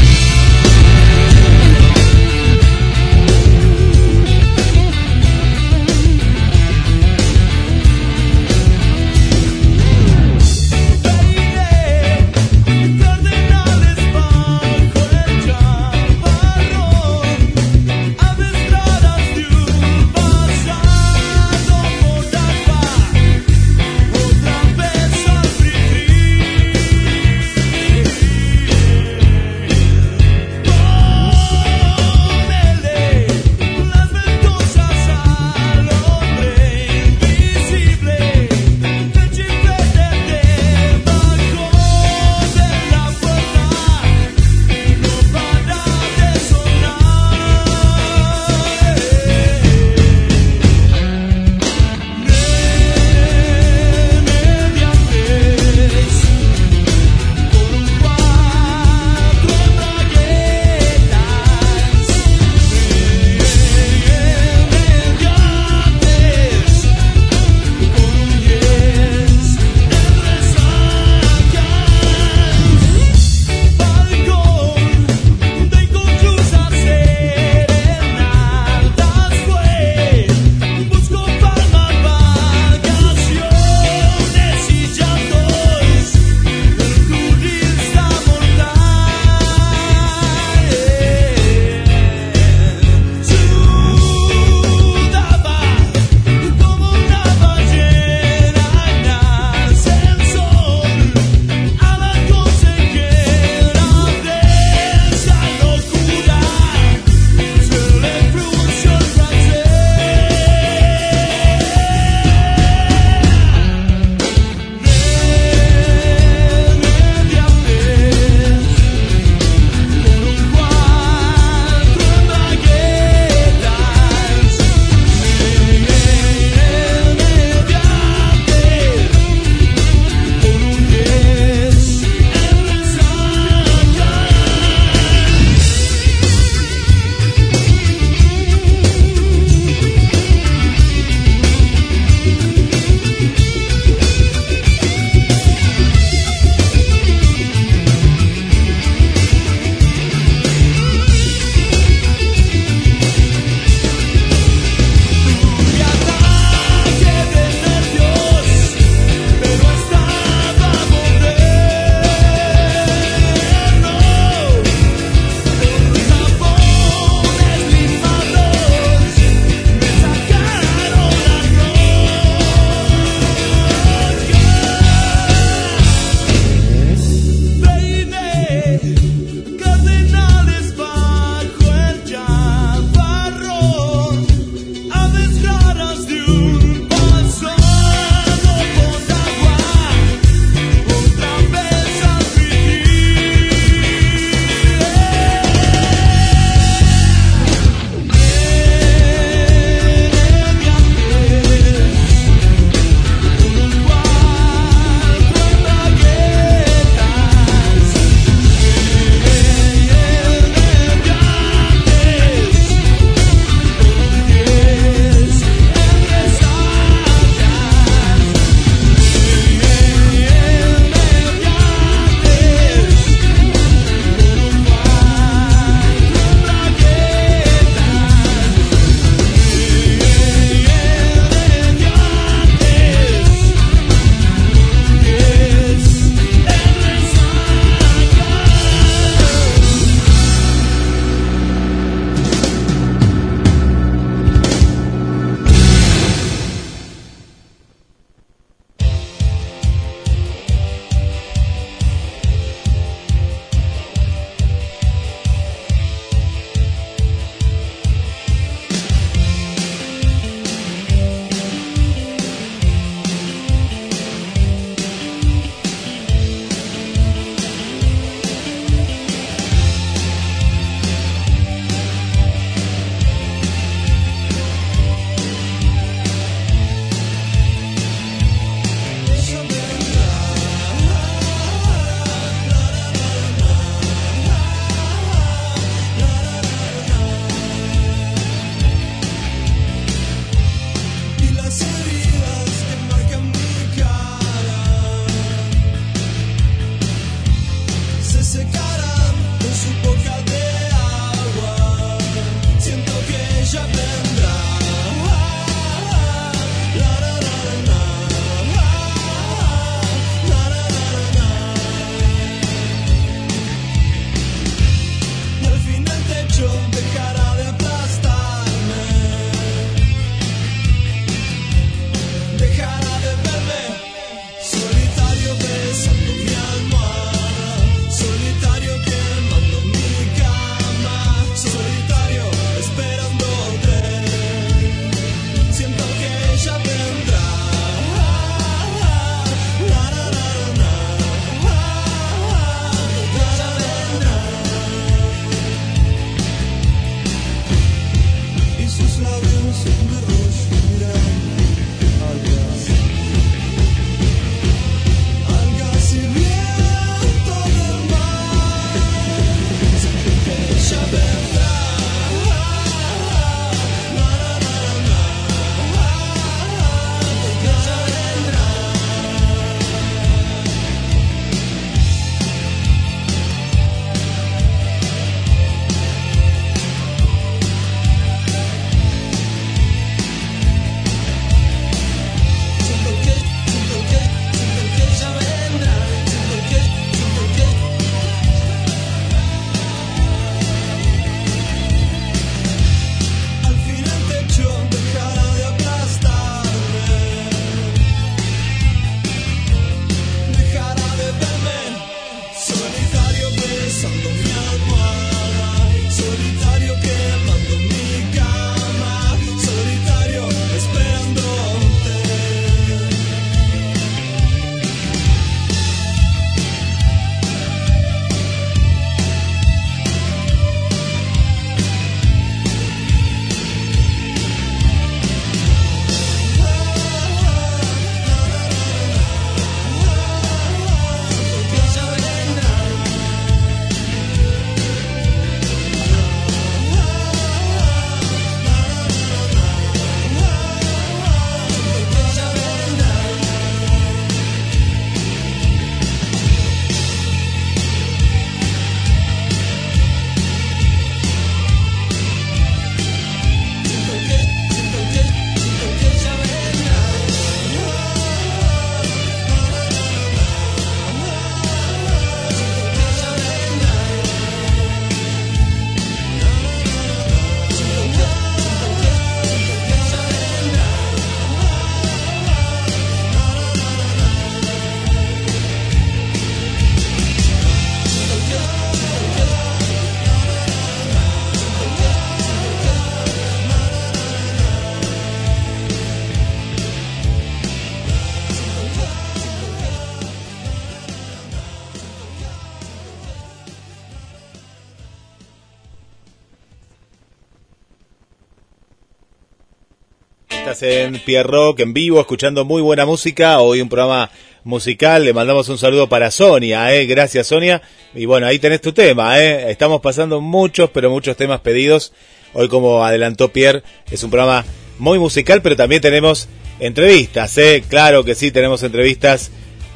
[500.51, 503.39] Estás en Pierre Rock en vivo, escuchando muy buena música.
[503.39, 504.11] Hoy un programa
[504.43, 505.05] musical.
[505.05, 506.87] Le mandamos un saludo para Sonia, ¿eh?
[506.87, 507.63] Gracias, Sonia.
[507.95, 509.49] Y bueno, ahí tenés tu tema, ¿eh?
[509.53, 511.93] Estamos pasando muchos, pero muchos temas pedidos.
[512.33, 514.45] Hoy, como adelantó Pierre, es un programa
[514.81, 516.29] muy musical, pero también tenemos
[516.59, 517.63] entrevistas, ¿eh?
[517.69, 519.31] Claro que sí, tenemos entrevistas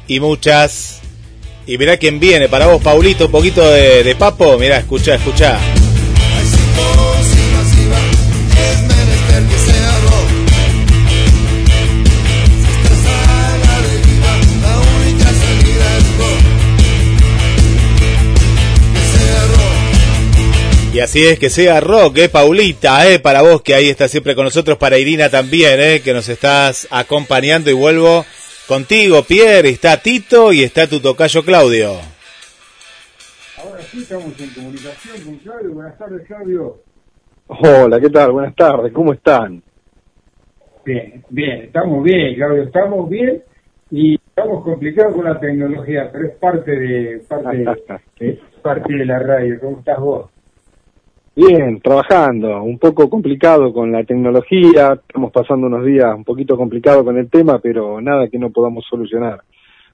[0.09, 0.99] y muchas.
[1.65, 4.57] Y mirá quién viene para vos, Paulito, un poquito de, de papo.
[4.57, 5.57] Mirá, escucha, escucha.
[20.95, 24.33] Y así es que sea rock, eh, Paulita, eh, para vos que ahí estás siempre
[24.33, 28.23] con nosotros, para Irina también, eh, que nos estás acompañando y vuelvo
[28.65, 31.95] contigo, Pierre, está Tito y está tu tocayo Claudio.
[33.57, 35.71] Ahora sí estamos en comunicación con Claudio.
[35.73, 36.77] Buenas tardes, Claudio.
[37.47, 38.31] Hola, ¿qué tal?
[38.31, 39.61] Buenas tardes, ¿cómo están?
[40.85, 43.43] Bien, bien, estamos bien, Claudio, estamos bien
[43.91, 49.19] y estamos complicados con la tecnología, pero es parte de parte, es parte de la
[49.19, 49.59] radio.
[49.59, 50.34] ¿Cómo estás vos?
[51.37, 57.03] Bien, trabajando, un poco complicado con la tecnología, estamos pasando unos días un poquito complicado
[57.03, 59.41] con el tema, pero nada que no podamos solucionar.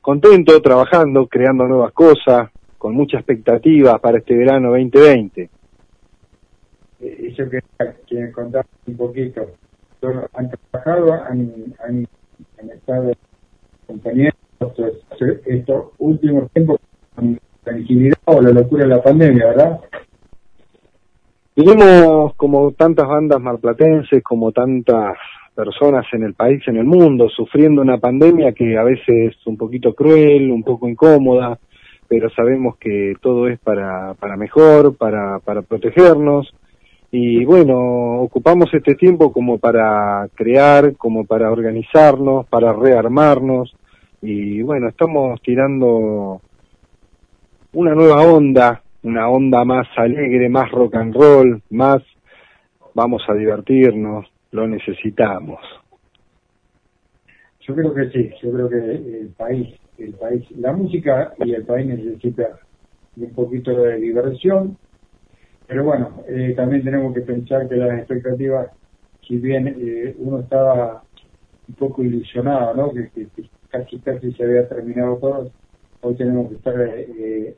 [0.01, 5.49] Contento, trabajando, creando nuevas cosas, con mucha expectativa para este verano 2020.
[6.99, 9.41] Eh, yo quería que contar un poquito.
[10.33, 12.07] Han trabajado, han,
[12.71, 13.13] estado
[13.87, 14.93] compañeros estos,
[15.47, 16.79] estos últimos tiempos
[17.15, 19.79] con tranquilidad o la locura de la pandemia, ¿verdad?
[21.53, 25.17] Vivimos como tantas bandas marplatenses, como tantas
[25.53, 29.57] personas en el país, en el mundo, sufriendo una pandemia que a veces es un
[29.57, 31.59] poquito cruel, un poco incómoda,
[32.07, 36.53] pero sabemos que todo es para, para mejor, para, para protegernos.
[37.11, 43.75] Y bueno, ocupamos este tiempo como para crear, como para organizarnos, para rearmarnos.
[44.21, 46.39] Y bueno, estamos tirando
[47.73, 52.01] una nueva onda, una onda más alegre, más rock and roll, más
[52.93, 55.59] vamos a divertirnos, lo necesitamos.
[57.61, 61.65] Yo creo que sí, yo creo que el país, el país, la música y el
[61.65, 62.59] país necesita
[63.17, 64.77] un poquito de diversión,
[65.67, 68.71] pero bueno, eh, también tenemos que pensar que las expectativas,
[69.27, 71.03] si bien eh, uno estaba
[71.67, 72.93] un poco ilusionado, ¿no?
[72.93, 75.53] Que, que- casi casi se había terminado todo,
[76.01, 77.57] hoy tenemos que estar eh,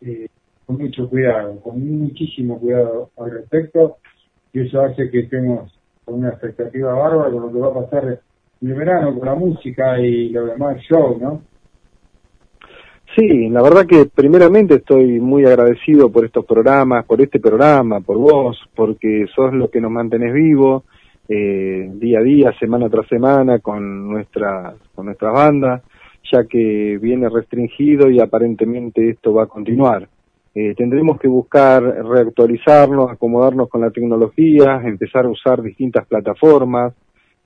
[0.00, 0.26] eh,
[0.66, 3.96] con mucho cuidado, con muchísimo cuidado al respecto,
[4.52, 5.72] y eso hace que estemos
[6.04, 8.20] con una expectativa bárbara con lo que va a pasar
[8.60, 11.42] en el verano, con la música y lo demás show, ¿no?
[13.16, 18.16] Sí, la verdad que primeramente estoy muy agradecido por estos programas, por este programa, por
[18.16, 20.84] vos, porque sos lo que nos mantenés vivos
[21.28, 25.82] eh, día a día, semana tras semana con nuestra con nuestras bandas,
[26.32, 30.08] ya que viene restringido y aparentemente esto va a continuar.
[30.54, 36.92] Eh, tendremos que buscar reactualizarnos, acomodarnos con la tecnología, empezar a usar distintas plataformas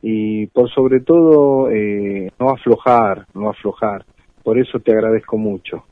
[0.02, 4.04] y por sobre todo eh, no aflojar, no aflojar.
[4.42, 5.84] Por eso te agradezco mucho.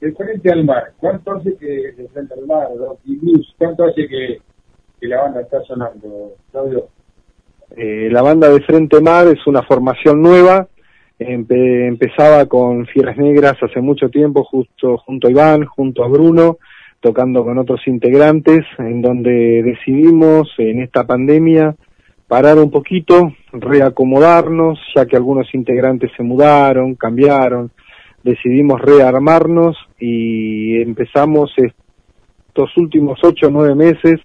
[0.00, 4.06] de frente al mar, ¿cuánto hace que de frente al mar, Rocky Blues, cuánto hace
[4.06, 4.38] que,
[5.00, 6.88] que la banda está sonando, Claudio?
[7.74, 10.68] Eh, la banda de Frente Mar es una formación nueva.
[11.18, 16.58] Empe- empezaba con Fieras Negras hace mucho tiempo, justo junto a Iván, junto a Bruno,
[17.00, 21.74] tocando con otros integrantes, en donde decidimos en esta pandemia
[22.26, 27.70] parar un poquito, reacomodarnos, ya que algunos integrantes se mudaron, cambiaron,
[28.22, 34.20] decidimos rearmarnos y empezamos estos últimos ocho o nueve meses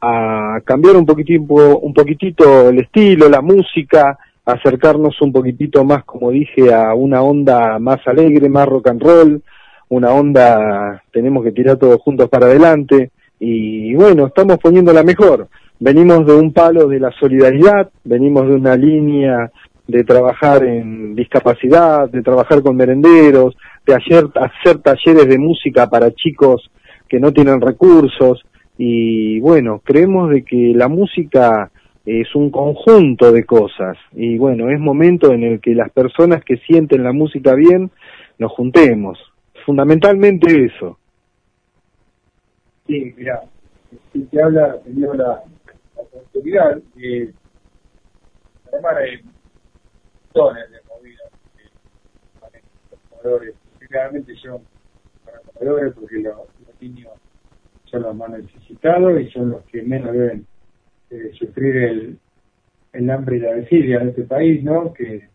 [0.00, 6.30] a cambiar un poquitito, un poquitito el estilo, la música, acercarnos un poquitito más, como
[6.30, 9.42] dije, a una onda más alegre, más rock and roll,
[9.88, 15.48] una onda, tenemos que tirar todos juntos para adelante, y bueno, estamos poniendo la mejor.
[15.80, 19.50] Venimos de un palo de la solidaridad, venimos de una línea
[19.86, 26.12] de trabajar en discapacidad, de trabajar con merenderos, de hacer, hacer talleres de música para
[26.12, 26.70] chicos
[27.08, 28.44] que no tienen recursos,
[28.78, 31.71] y bueno, creemos de que la música
[32.04, 36.56] es un conjunto de cosas y bueno, es momento en el que las personas que
[36.58, 37.90] sienten la música bien
[38.38, 39.18] nos juntemos.
[39.64, 40.98] Fundamentalmente eso.
[42.86, 43.42] Sí, mira,
[44.12, 45.42] si te habla, te dio la,
[45.96, 47.32] la oportunidad de
[48.72, 49.22] armar eh,
[50.34, 51.70] montones de movidas eh,
[52.40, 53.54] para los.
[53.78, 54.62] Generalmente son
[55.24, 57.12] para comedores porque los, los niños
[57.84, 60.46] son los más necesitados y son los que menos deben
[61.38, 62.18] sufrir el,
[62.92, 64.92] el hambre y la desidia en este país, ¿no?
[64.92, 65.28] Que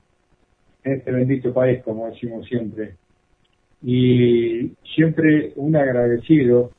[0.83, 2.95] en este bendito país, como decimos siempre.
[3.81, 6.71] Y siempre un agradecido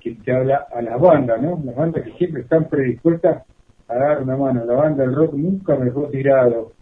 [0.00, 1.60] que te habla a las bandas, ¿no?
[1.64, 3.44] Las bandas que siempre están predispuestas
[3.88, 4.64] a dar una mano.
[4.64, 6.72] La banda del rock nunca me dejó tirado.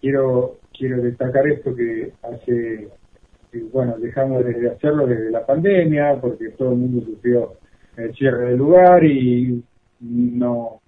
[0.00, 2.88] Quiero quiero destacar esto que hace,
[3.70, 7.54] bueno, dejamos de hacerlo desde la pandemia, porque todo el mundo sufrió
[7.96, 9.62] el cierre del lugar y
[10.00, 10.79] no,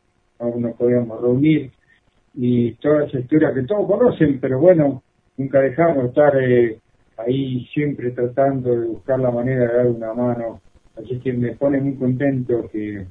[0.42, 1.70] no nos podíamos reunir.
[2.34, 5.02] Y toda esa historia que todos conocen, pero bueno,
[5.36, 6.78] nunca dejamos de estar eh,
[7.18, 10.60] ahí siempre tratando de buscar la manera de dar una mano
[10.96, 13.06] Así que me pone muy contento que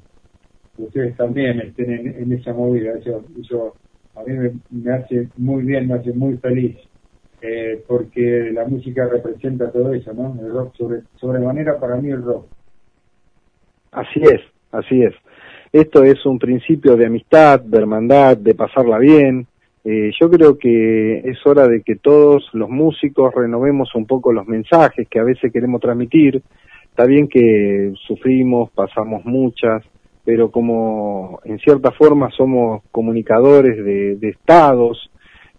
[0.77, 2.93] ustedes también estén en, esa movida.
[2.93, 3.75] Eso, eso
[4.15, 6.77] a mí me, me hace muy bien, me hace muy feliz,
[7.41, 10.37] eh, porque la música representa todo eso, ¿no?
[10.39, 12.45] El rock, sobre, sobremanera para mí el rock.
[13.91, 15.13] Así es, así es.
[15.71, 19.47] Esto es un principio de amistad, de hermandad, de pasarla bien.
[19.85, 24.45] Eh, yo creo que es hora de que todos los músicos renovemos un poco los
[24.47, 26.41] mensajes que a veces queremos transmitir.
[26.89, 29.81] Está bien que sufrimos, pasamos muchas,
[30.25, 35.09] pero como en cierta forma somos comunicadores de, estados,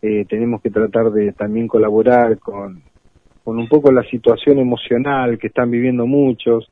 [0.03, 2.83] eh, tenemos que tratar de también colaborar con
[3.47, 6.71] un poco la situación emocional que están viviendo muchos.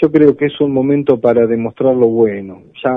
[0.00, 2.62] Yo creo que es un momento para demostrar lo bueno.
[2.84, 2.94] Ya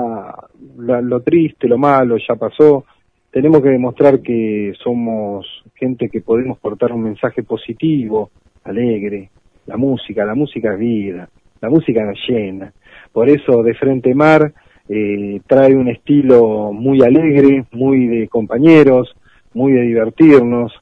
[0.78, 2.84] la- lo triste, lo malo ya pasó.
[3.30, 8.30] Tenemos que demostrar que somos gente que podemos portar un mensaje positivo,
[8.64, 9.30] alegre.
[9.66, 11.28] La música, la música es vida,
[11.60, 12.72] la música nos llena.
[13.12, 14.52] Por eso de Frente Mar
[14.88, 19.14] eh, trae un estilo muy alegre, muy de compañeros,
[19.54, 20.72] muy de divertirnos,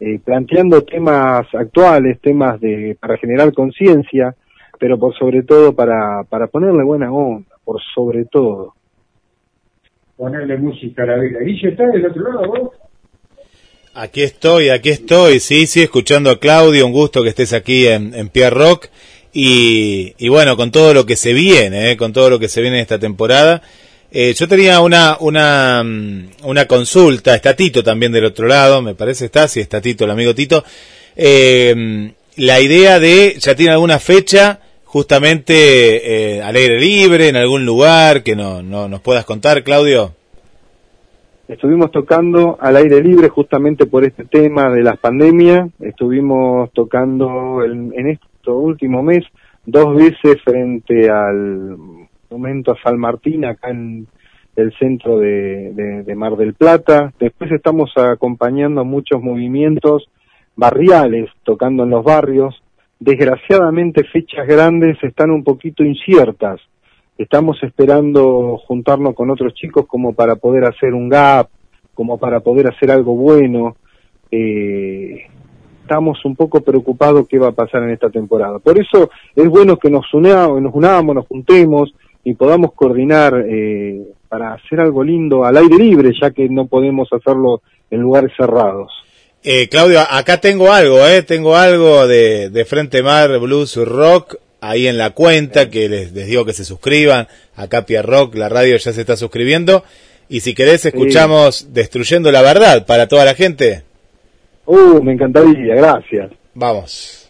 [0.00, 4.34] eh, planteando temas actuales, temas de para generar conciencia,
[4.80, 8.74] pero por sobre todo para, para ponerle buena onda, por sobre todo.
[10.16, 11.40] Ponerle música a la vida.
[11.40, 12.70] Guille, ¿estás del otro lado vos?
[13.92, 18.14] Aquí estoy, aquí estoy, sí, sí, escuchando a Claudio, un gusto que estés aquí en,
[18.14, 18.86] en Pierre Rock
[19.34, 22.62] y, y bueno, con todo lo que se viene, eh, con todo lo que se
[22.62, 23.60] viene en esta temporada.
[24.10, 28.94] Eh, yo tenía una, una, mm, una consulta, está Tito también del otro lado, me
[28.94, 30.64] parece está, sí está Tito, el amigo Tito.
[31.16, 34.60] Eh, la idea de, ¿ya tiene alguna fecha
[34.92, 35.54] justamente
[36.36, 40.14] eh, al aire libre, en algún lugar que no, no nos puedas contar, Claudio?
[41.46, 45.68] Estuvimos tocando al aire libre justamente por este tema de las pandemias.
[45.80, 49.24] Estuvimos tocando en, en este último mes
[49.64, 51.76] dos veces frente al
[52.28, 54.08] momento a San Martín, acá en
[54.56, 57.12] el centro de, de- de Mar del Plata.
[57.20, 60.08] Después estamos acompañando muchos movimientos
[60.56, 62.60] barriales, tocando en los barrios.
[63.00, 66.60] Desgraciadamente fechas grandes están un poquito inciertas.
[67.16, 71.48] Estamos esperando juntarnos con otros chicos como para poder hacer un gap,
[71.94, 73.76] como para poder hacer algo bueno.
[74.30, 75.22] Eh,
[75.80, 78.58] estamos un poco preocupados qué va a pasar en esta temporada.
[78.58, 84.08] Por eso es bueno que nos unamos, nos, unamos, nos juntemos y podamos coordinar eh,
[84.28, 88.92] para hacer algo lindo al aire libre, ya que no podemos hacerlo en lugares cerrados.
[89.42, 94.86] Eh, Claudio, acá tengo algo, eh, tengo algo de, de Frente Mar Blues Rock ahí
[94.86, 97.26] en la cuenta que les, les digo que se suscriban.
[97.56, 99.82] Acá Pierre Rock, la radio ya se está suscribiendo.
[100.28, 103.82] Y si querés, escuchamos Destruyendo la Verdad para toda la gente.
[104.66, 106.30] Uh, me encantaría, gracias.
[106.54, 107.28] Vamos.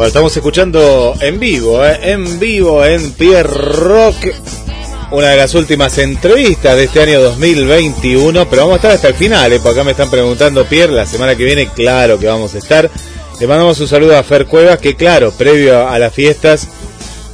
[0.00, 2.00] Bueno, estamos escuchando en vivo, ¿eh?
[2.04, 4.16] en vivo en Pierre Rock,
[5.10, 9.14] una de las últimas entrevistas de este año 2021, pero vamos a estar hasta el
[9.14, 9.60] final, ¿eh?
[9.60, 12.90] por acá me están preguntando Pierre, la semana que viene, claro que vamos a estar.
[13.38, 16.68] Le mandamos un saludo a Fer Cuevas, que claro, previo a las fiestas,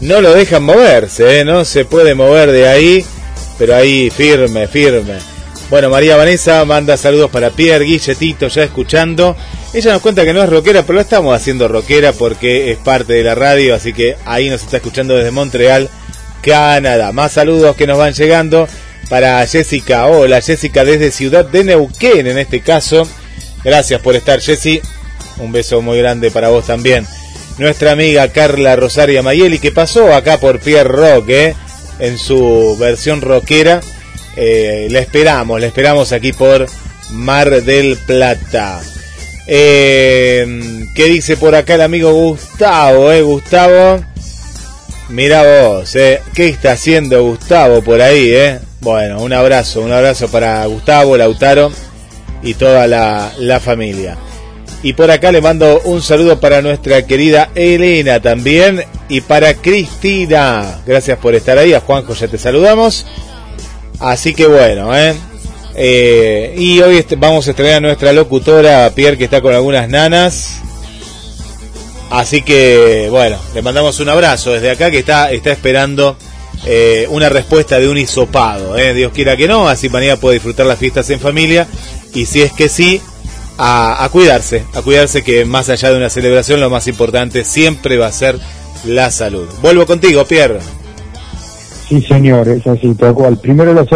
[0.00, 1.44] no lo dejan moverse, ¿eh?
[1.44, 3.06] no se puede mover de ahí,
[3.58, 5.18] pero ahí firme, firme.
[5.70, 9.36] Bueno, María Vanessa manda saludos para Pierre, Guilletito, ya escuchando.
[9.76, 13.12] Ella nos cuenta que no es rockera, pero lo estamos haciendo rockera porque es parte
[13.12, 15.90] de la radio, así que ahí nos está escuchando desde Montreal,
[16.40, 17.12] Canadá.
[17.12, 18.66] Más saludos que nos van llegando
[19.10, 20.06] para Jessica.
[20.06, 23.06] Hola Jessica desde Ciudad de Neuquén en este caso.
[23.64, 24.80] Gracias por estar Jessy.
[25.40, 27.06] Un beso muy grande para vos también.
[27.58, 31.54] Nuestra amiga Carla Rosaria Mayeli que pasó acá por Pierre Rock, ¿eh?
[31.98, 33.82] en su versión rockera.
[34.36, 36.64] Eh, la esperamos, la esperamos aquí por
[37.10, 38.80] Mar del Plata.
[39.46, 43.12] Eh, ¿Qué dice por acá el amigo Gustavo?
[43.12, 43.22] Eh?
[43.22, 44.02] Gustavo,
[45.08, 46.20] mira vos, eh.
[46.34, 48.30] ¿qué está haciendo Gustavo por ahí?
[48.30, 48.58] Eh?
[48.80, 51.70] Bueno, un abrazo, un abrazo para Gustavo, Lautaro
[52.42, 54.16] y toda la, la familia.
[54.82, 60.80] Y por acá le mando un saludo para nuestra querida Elena también y para Cristina.
[60.86, 61.72] Gracias por estar ahí.
[61.72, 63.06] A Juanjo ya te saludamos.
[63.98, 65.14] Así que bueno, ¿eh?
[65.78, 69.88] Eh, y hoy este- vamos a estrenar a nuestra locutora Pierre que está con algunas
[69.88, 70.60] nanas.
[72.10, 76.16] Así que bueno, le mandamos un abrazo desde acá que está, está esperando
[76.64, 78.78] eh, una respuesta de un hisopado.
[78.78, 78.94] ¿eh?
[78.94, 81.66] Dios quiera que no, así mañana puede disfrutar las fiestas en familia.
[82.14, 83.00] Y si es que sí,
[83.58, 87.98] a, a cuidarse, a cuidarse que más allá de una celebración lo más importante siempre
[87.98, 88.38] va a ser
[88.86, 89.46] la salud.
[89.60, 90.60] Vuelvo contigo, Pierre.
[91.88, 93.38] Sí, señor, es así, tal cual.
[93.38, 93.86] Primero los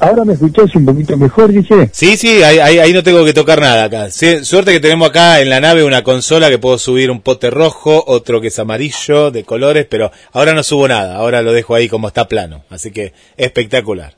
[0.00, 1.88] Ahora me escuchás un poquito mejor, dice.
[1.92, 4.10] Sí, sí, ahí, ahí, ahí no tengo que tocar nada acá.
[4.10, 7.48] Sí, suerte que tenemos acá en la nave una consola que puedo subir un pote
[7.48, 11.74] rojo, otro que es amarillo, de colores, pero ahora no subo nada, ahora lo dejo
[11.74, 12.64] ahí como está plano.
[12.68, 14.12] Así que espectacular.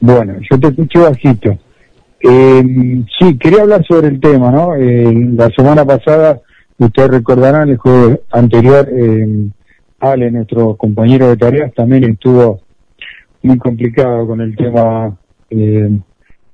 [0.00, 1.58] Bueno, yo te escucho bajito.
[2.20, 4.74] Eh, sí, quería hablar sobre el tema, ¿no?
[4.76, 6.38] Eh, la semana pasada,
[6.76, 9.48] ustedes recordarán, el jueves anterior, eh,
[10.00, 12.60] Ale, nuestro compañero de tareas, también estuvo
[13.42, 15.16] muy complicado con el tema
[15.50, 15.90] eh,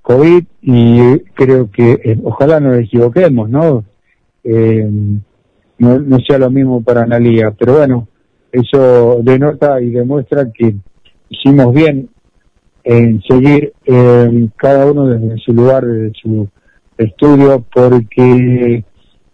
[0.02, 3.84] COVID y creo que eh, ojalá nos equivoquemos, ¿no?
[4.44, 4.88] Eh,
[5.78, 8.08] no, no sea lo mismo para Analía, pero bueno,
[8.52, 10.76] eso denota y demuestra que
[11.28, 12.08] hicimos bien
[12.84, 16.48] en seguir eh, cada uno desde su lugar, desde su
[16.98, 18.84] estudio, porque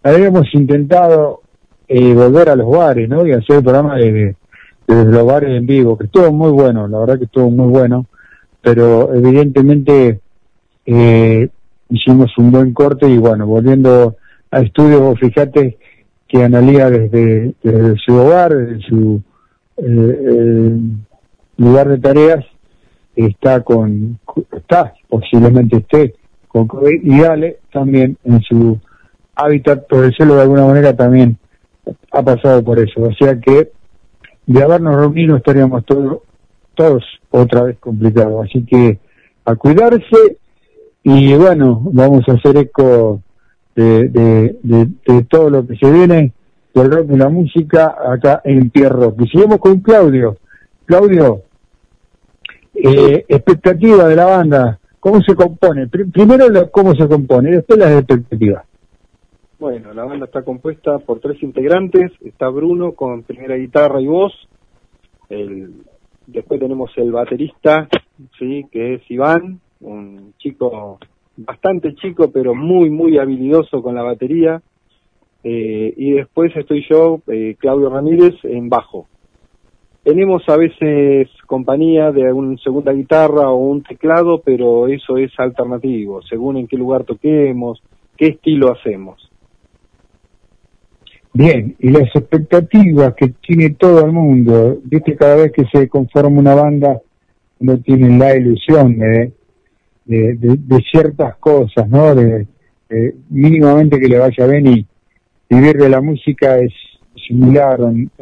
[0.03, 1.41] habíamos intentado
[1.87, 3.25] eh, volver a los bares, ¿no?
[3.25, 4.35] Y hacer el programa desde,
[4.87, 8.05] los bares en vivo, que estuvo muy bueno, la verdad que estuvo muy bueno,
[8.61, 10.19] pero evidentemente
[10.85, 11.49] eh,
[11.89, 14.15] hicimos un buen corte y bueno, volviendo
[14.51, 15.77] a estudio, vos fijate
[16.27, 17.53] que Analía desde,
[18.05, 19.21] su hogar, desde su
[19.77, 20.77] eh,
[21.57, 22.45] lugar de tareas,
[23.15, 24.19] está con,
[24.51, 26.15] está, posiblemente esté
[26.47, 28.79] con COVID y Ale también en su
[29.35, 31.37] hábitat, por decirlo de alguna manera, también
[32.17, 33.01] ha pasado por eso.
[33.03, 33.71] O sea que
[34.45, 36.19] de habernos reunido estaríamos todos,
[36.75, 38.45] todos otra vez complicados.
[38.45, 38.99] Así que
[39.45, 40.37] a cuidarse
[41.03, 43.21] y bueno, vamos a hacer eco
[43.75, 46.33] de, de, de, de todo lo que se viene
[46.73, 49.15] del rock y la música acá en Pierro.
[49.19, 50.37] Y seguimos con Claudio.
[50.85, 51.41] Claudio,
[52.73, 55.87] eh, expectativa de la banda, ¿cómo se compone?
[55.87, 58.63] Pri- primero lo- cómo se compone, después las expectativas.
[59.59, 62.11] Bueno, la banda está compuesta por tres integrantes.
[62.23, 64.31] Está Bruno con primera guitarra y voz.
[65.29, 65.81] El,
[66.27, 67.87] después tenemos el baterista,
[68.37, 70.99] sí, que es Iván, un chico
[71.37, 74.61] bastante chico, pero muy, muy habilidoso con la batería.
[75.43, 79.07] Eh, y después estoy yo, eh, Claudio Ramírez, en bajo.
[80.03, 86.21] Tenemos a veces compañía de una segunda guitarra o un teclado, pero eso es alternativo,
[86.21, 87.81] según en qué lugar toquemos,
[88.15, 89.26] qué estilo hacemos.
[91.39, 96.39] Bien, y las expectativas que tiene todo el mundo, viste, cada vez que se conforma
[96.39, 96.99] una banda,
[97.59, 99.33] uno tiene la ilusión de,
[100.91, 102.15] ciertas cosas, ¿no?
[102.15, 102.47] De,
[103.29, 104.87] mínimamente que le vaya bien y
[105.47, 106.73] vivir de la música es
[107.27, 107.77] similar,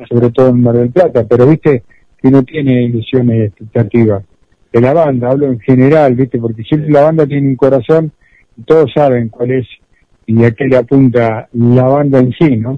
[0.10, 1.84] sobre todo en Mar del Plata, pero viste
[2.22, 4.26] que uno tiene ilusiones y expectativas.
[4.74, 8.12] De la banda, hablo en general, viste, porque siempre la banda tiene un corazón
[8.58, 9.68] y todos saben cuál es
[10.26, 12.78] y a qué le apunta la banda en sí, ¿no?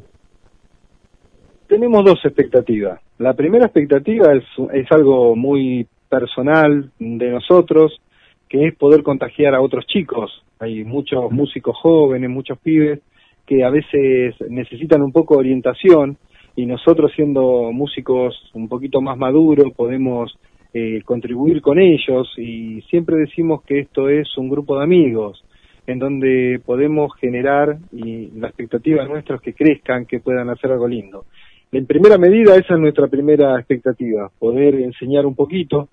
[1.67, 3.01] Tenemos dos expectativas.
[3.17, 7.99] La primera expectativa es, algo muy personal de nosotros,
[8.47, 10.45] que es poder contagiar a otros chicos.
[10.59, 13.01] Hay muchos músicos jóvenes, muchos pibes
[13.45, 16.17] que a veces necesitan un poco de orientación
[16.55, 20.37] y nosotros siendo músicos un poquito más maduros podemos
[20.73, 25.43] eh, contribuir con ellos y siempre decimos que esto es un grupo de amigos
[25.85, 30.87] en donde podemos generar y la expectativa nuestra es que crezcan, que puedan hacer algo
[30.87, 31.25] lindo.
[31.71, 35.89] En primera medida, esa es nuestra primera expectativa, poder enseñar un poquito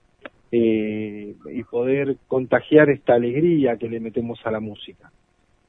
[0.52, 5.10] eh, y poder contagiar esta alegría que le metemos a la música.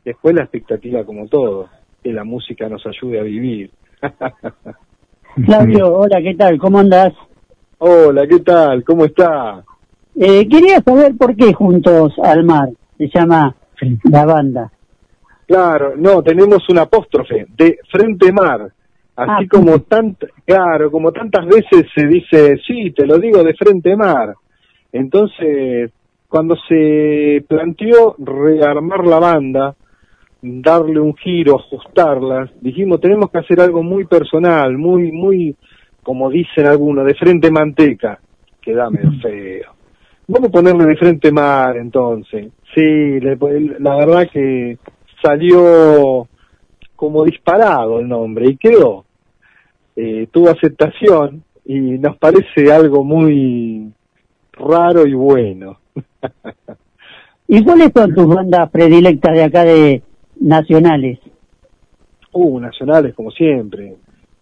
[0.04, 1.70] Después la expectativa, como todo,
[2.04, 3.72] que la música nos ayude a vivir.
[5.46, 6.60] Claudio, hola, ¿qué tal?
[6.60, 7.14] ¿Cómo andás?
[7.80, 8.84] Hola, ¿qué tal?
[8.84, 9.64] ¿Cómo está?
[10.16, 13.56] Eh, quería saber por qué Juntos al Mar se llama
[14.04, 14.72] la banda.
[15.48, 18.72] Claro, no, tenemos un apóstrofe de frente mar.
[19.16, 23.54] Así Ah, como tant, claro, como tantas veces se dice, sí, te lo digo de
[23.54, 24.34] frente mar.
[24.92, 25.92] Entonces,
[26.28, 29.76] cuando se planteó rearmar la banda,
[30.42, 35.56] darle un giro, ajustarlas, dijimos, tenemos que hacer algo muy personal, muy, muy,
[36.04, 38.20] como dicen algunos, de frente manteca.
[38.62, 39.72] Queda medio feo.
[40.28, 42.48] Vamos a ponerle de frente mar, entonces.
[42.74, 42.82] Sí,
[43.20, 43.38] le-
[43.80, 44.78] la verdad que
[45.24, 46.28] salió
[46.96, 49.05] como disparado el nombre y quedó.
[49.96, 53.92] Eh, tuvo aceptación y nos parece algo muy
[54.54, 55.80] raro y bueno.
[57.48, 60.02] ¿Y cuáles son tus bandas predilectas de acá de
[60.40, 61.20] nacionales?
[62.32, 63.96] Uh, nacionales como siempre.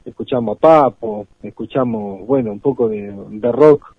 [0.06, 3.96] Escuchamos a Papo, escuchamos, bueno, un poco de, de rock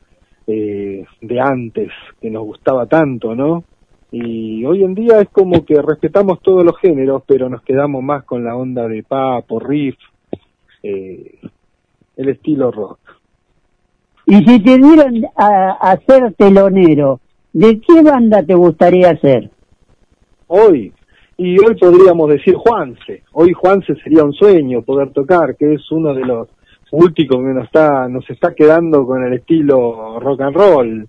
[0.47, 1.91] eh, de antes,
[2.21, 3.65] que nos gustaba tanto, ¿no?
[4.11, 8.25] Y hoy en día es como que respetamos todos los géneros, pero nos quedamos más
[8.25, 9.97] con la onda de Papo, riff,
[10.85, 11.41] eh,
[12.17, 12.99] el estilo rock.
[14.27, 17.21] Y si te dieran a, a ser telonero,
[17.53, 19.51] ¿de qué banda te gustaría ser?
[20.47, 20.93] Hoy,
[21.37, 23.23] y hoy podríamos decir Juanse.
[23.33, 26.49] Hoy Juanse sería un sueño poder tocar, que es uno de los
[26.93, 31.09] últimos que nos está, nos está quedando con el estilo rock and roll.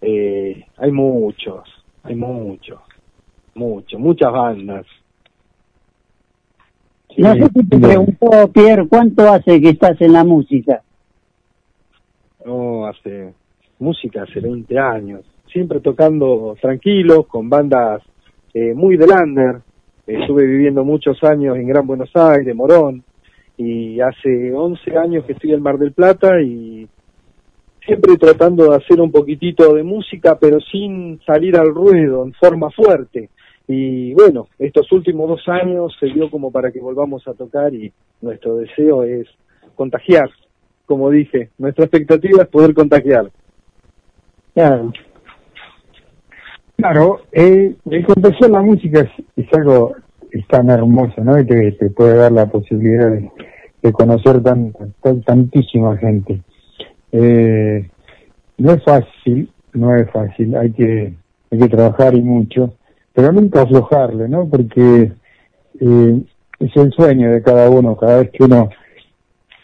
[0.00, 1.62] Eh, hay muchos,
[2.04, 2.80] hay muchos,
[3.54, 4.86] muchos, muchas bandas.
[7.16, 10.82] No sé si te preguntó, Pierre, ¿cuánto hace que estás en la música?
[12.44, 13.34] No, hace
[13.78, 15.20] música hace 20 años,
[15.52, 18.02] siempre tocando tranquilo, con bandas
[18.54, 19.60] eh, muy del under.
[20.06, 23.04] Estuve viviendo muchos años en Gran Buenos Aires, Morón,
[23.56, 26.88] y hace 11 años que estoy en Mar del Plata y
[27.84, 32.70] siempre tratando de hacer un poquitito de música, pero sin salir al ruedo, en forma
[32.70, 33.30] fuerte.
[33.72, 37.92] Y bueno, estos últimos dos años se dio como para que volvamos a tocar y
[38.20, 39.28] nuestro deseo es
[39.76, 40.28] contagiar,
[40.86, 43.30] como dije, nuestra expectativa es poder contagiar.
[44.54, 44.92] Claro.
[46.78, 49.94] Claro, eh, el contagiar la música es, es algo
[50.48, 51.38] tan hermoso, ¿no?
[51.38, 53.30] Y te, te puede dar la posibilidad de,
[53.82, 56.40] de conocer tan, tan- tantísima gente.
[57.12, 57.88] Eh,
[58.58, 61.14] no es fácil, no es fácil, hay que,
[61.52, 62.74] hay que trabajar y mucho,
[63.20, 64.48] pero aflojarle, ¿no?
[64.48, 65.12] Porque
[65.80, 66.22] eh,
[66.58, 68.70] es el sueño de cada uno, cada vez que uno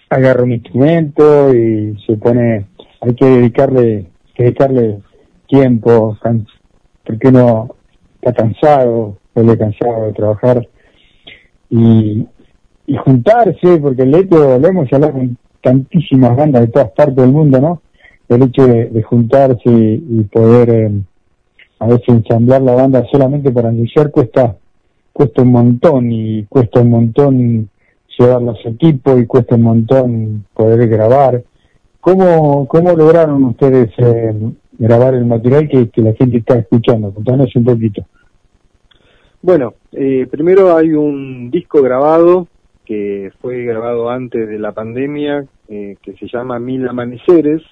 [0.09, 2.67] agarra un instrumento y se pone,
[3.01, 4.07] hay que dedicarle,
[4.37, 5.01] dedicarle
[5.49, 6.17] tiempo,
[7.05, 7.75] porque uno
[8.17, 10.69] está cansado, vuelve cansado de trabajar
[11.71, 12.27] y,
[12.87, 17.33] y juntarse, porque el hecho, lo hemos hablado con tantísimas bandas de todas partes del
[17.33, 17.83] mundo, ¿no?
[18.29, 20.91] El hecho de, de juntarse y, y poder eh,
[21.79, 24.57] a veces ensamblar la banda solamente para ensayar cuesta
[25.13, 27.71] cuesta un montón y cuesta un montón
[28.19, 31.43] llevar los equipos y cuesta un montón poder grabar.
[32.01, 34.35] ¿Cómo, cómo lograron ustedes eh,
[34.79, 37.13] grabar el material que, la gente está escuchando?
[37.13, 38.05] Contanos un poquito.
[39.41, 42.47] Bueno, eh, primero hay un disco grabado
[42.85, 47.63] que fue grabado antes de la pandemia, eh, que se llama Mil Amaneceres.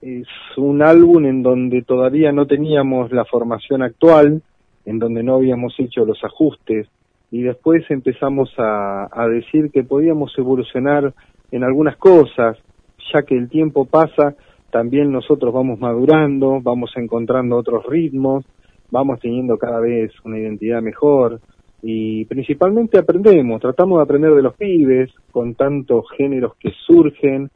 [0.00, 4.42] Es un álbum en donde todavía no teníamos la formación actual,
[4.86, 6.88] en donde no habíamos hecho los ajustes,
[7.30, 11.12] y después empezamos a, a decir que podíamos evolucionar
[11.50, 12.56] en algunas cosas,
[13.12, 14.34] ya que el tiempo pasa,
[14.70, 18.44] también nosotros vamos madurando, vamos encontrando otros ritmos,
[18.90, 21.40] vamos teniendo cada vez una identidad mejor
[21.82, 27.50] y principalmente aprendemos, tratamos de aprender de los pibes con tantos géneros que surgen,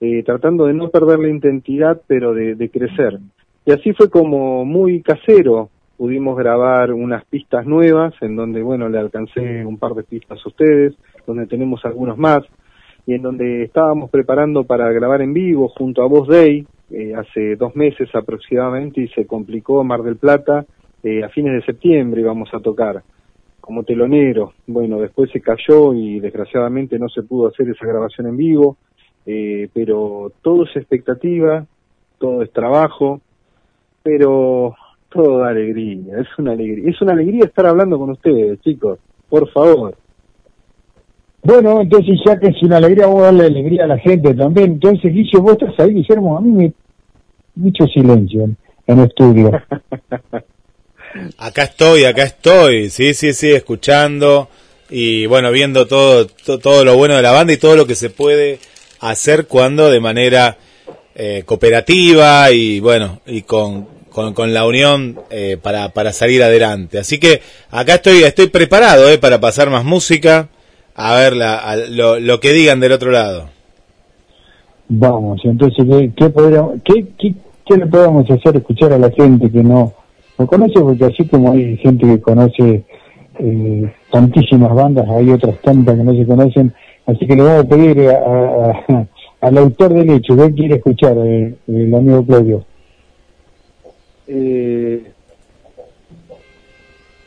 [0.00, 3.18] eh, tratando de no perder la identidad pero de, crecer.
[3.66, 8.98] Y así fue como muy casero, pudimos grabar unas pistas nuevas en donde, bueno, le
[8.98, 10.94] alcancé un par de pistas a ustedes,
[11.26, 12.42] donde tenemos algunos más
[13.06, 17.56] y en donde estábamos preparando para grabar en vivo junto a Voz Day eh, hace
[17.56, 20.64] dos meses aproximadamente y se complicó Mar del Plata
[21.02, 23.02] eh, a fines de septiembre íbamos a tocar
[23.60, 24.52] como telonero.
[24.66, 28.76] Bueno, después se cayó y desgraciadamente no se pudo hacer esa grabación en vivo,
[29.26, 31.64] eh, pero todo es expectativa,
[32.18, 33.20] todo es trabajo,
[34.02, 34.74] pero
[35.10, 38.98] todo da alegría, es una alegría, es una alegría estar hablando con ustedes, chicos,
[39.28, 39.94] por favor.
[41.42, 44.72] Bueno, entonces ya que es una alegría, vamos a darle alegría a la gente también.
[44.72, 46.72] Entonces, Guillo, vos estás ahí, Guillermo, a mí me...
[47.56, 48.56] Mucho silencio en,
[48.86, 49.50] en el estudio.
[51.38, 54.48] Acá estoy, acá estoy, sí, sí, sí, escuchando
[54.88, 57.96] y bueno, viendo todo, to- todo lo bueno de la banda y todo lo que
[57.96, 58.60] se puede
[59.00, 60.56] hacer cuando de manera
[61.14, 66.98] eh, cooperativa y bueno, y con, con, la unión eh, para, para salir adelante.
[66.98, 67.40] Así que
[67.70, 70.48] acá estoy, estoy preparado eh, para pasar más música,
[70.94, 73.48] a ver la, a lo, lo que digan del otro lado.
[74.88, 79.92] Vamos, entonces, ¿qué, qué, podríamos, qué le podemos hacer escuchar a la gente que no,
[80.36, 80.80] no conoce?
[80.80, 82.84] Porque así como hay gente que conoce
[83.38, 86.74] eh, tantísimas bandas, hay otras tantas que no se conocen.
[87.10, 89.06] Así que le vamos a pedir a,
[89.40, 92.64] al autor del hecho, ¿qué quiere escuchar eh, el amigo Claudio?
[94.28, 95.10] Eh,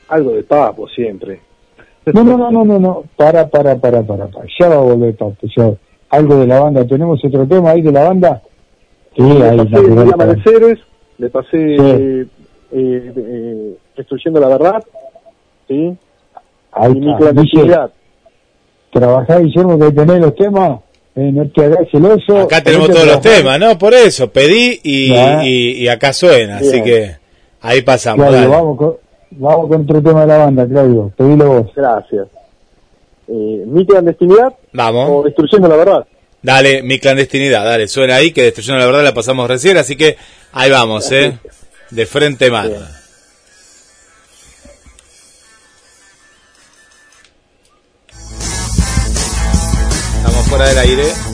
[0.07, 1.41] algo de papo siempre.
[2.05, 4.45] No, no, no, no, no, no, para, para, para, para, para.
[4.59, 5.73] ya va a volver Papo, ya.
[6.09, 8.41] Algo de la banda, ¿tenemos otro tema ahí de la banda?
[9.15, 10.79] Sí, le ahí, pasé Mil para- Amaneceres,
[11.17, 11.77] le pasé Sí.
[11.79, 12.25] eh,
[12.71, 14.83] eh, Destruyendo la Verdad,
[15.67, 15.95] ¿sí?
[16.71, 17.91] Ahí y mi clandestinidad.
[18.93, 20.79] Trabajá, Guillermo, que tenés los temas,
[21.15, 22.41] eh, no te hagas celoso.
[22.41, 23.77] Acá tenemos todos los temas, ¿no?
[23.77, 25.43] Por eso, pedí y, Ya.
[25.45, 27.15] y, y acá suena, así que
[27.61, 28.27] ahí pasamos.
[28.27, 28.51] Claudio, dale.
[28.55, 28.95] vamos con,
[29.31, 31.71] vamos con otro tema de la banda, Claudio, pedilo vos.
[31.75, 32.27] Gracias.
[33.27, 35.09] Eh, mi clandestinidad Vamos.
[35.09, 36.05] o Destruyendo la Verdad.
[36.41, 40.17] Dale, mi clandestinidad, dale, suena ahí, que destruyendo la verdad la pasamos recién, así que
[40.51, 41.37] ahí vamos, ¿eh?
[41.89, 42.75] De frente mano.
[50.55, 51.32] Fuera del aire.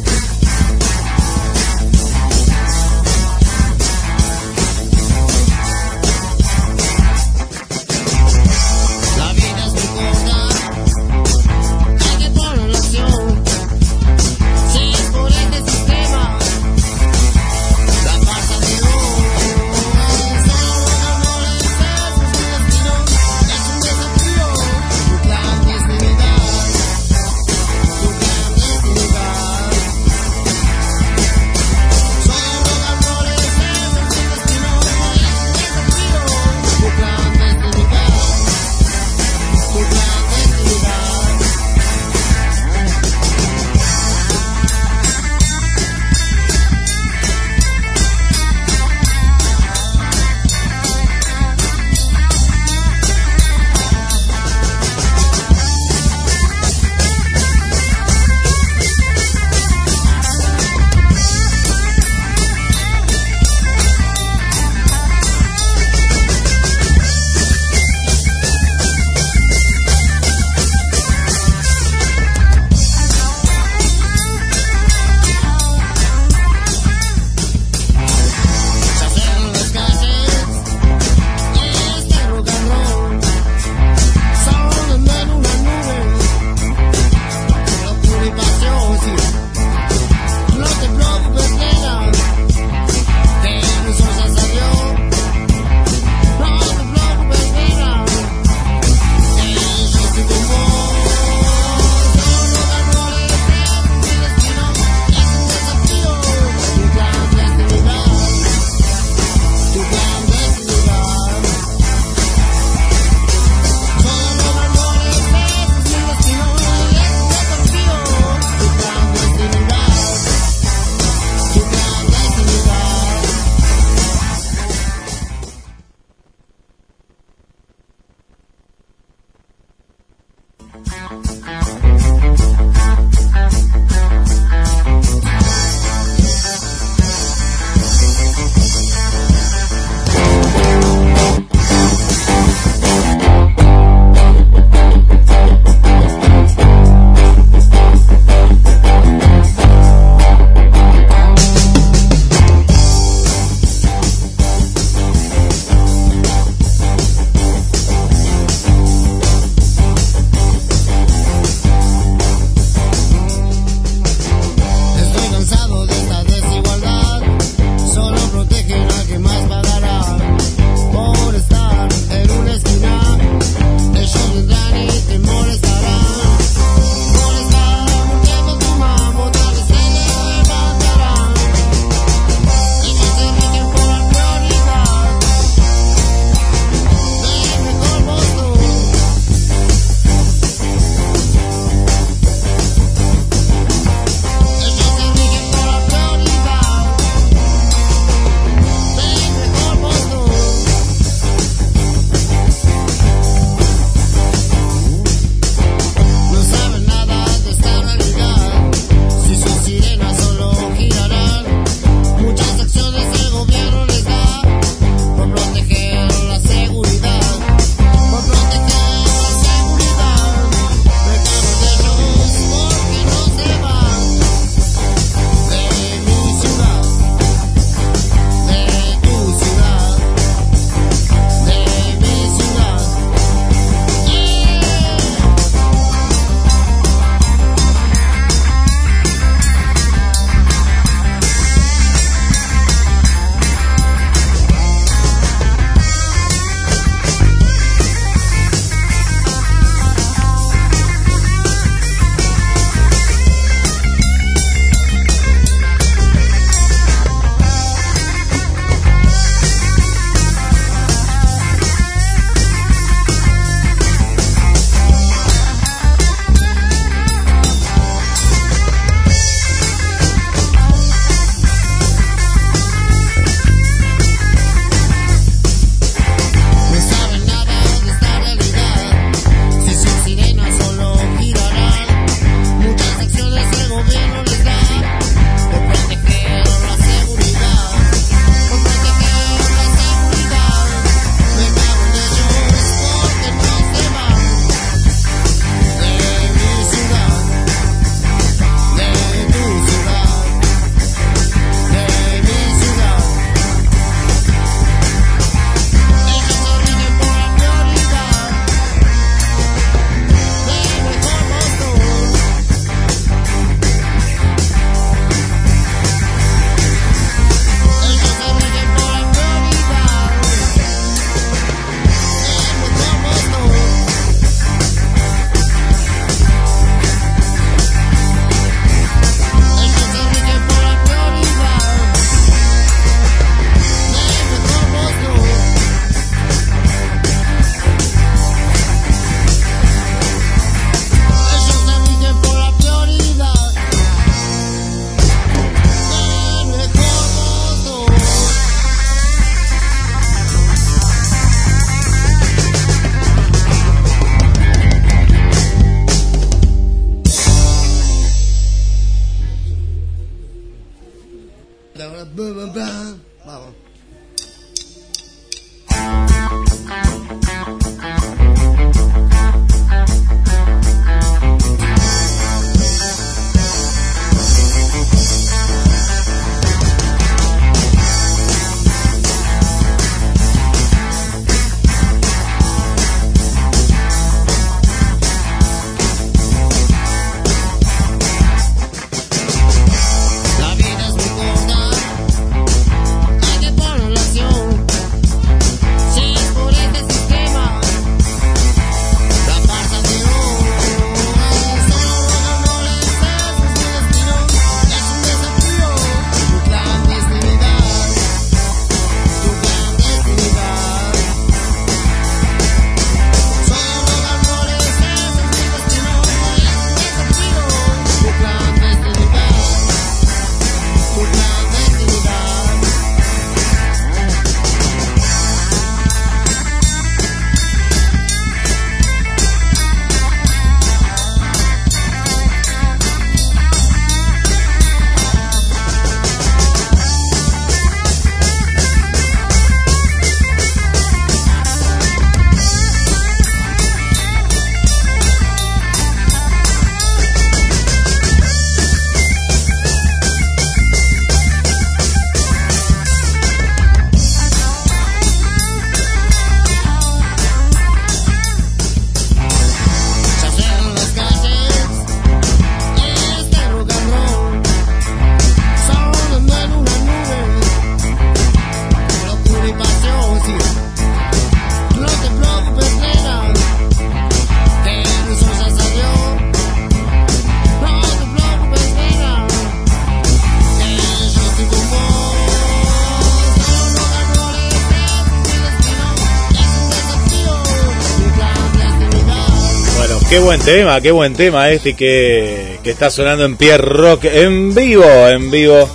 [490.20, 494.54] Qué buen tema, qué buen tema este que, que está sonando en Pierre Rock en
[494.54, 495.70] vivo, en vivo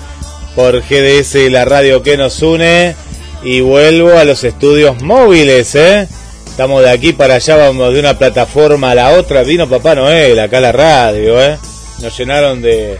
[0.54, 2.94] por GDS, la radio que nos une.
[3.42, 6.06] Y vuelvo a los estudios móviles, ¿eh?
[6.46, 9.44] Estamos de aquí para allá, vamos de una plataforma a la otra.
[9.44, 11.56] Vino Papá Noel acá la radio, ¿eh?
[12.02, 12.98] Nos llenaron de,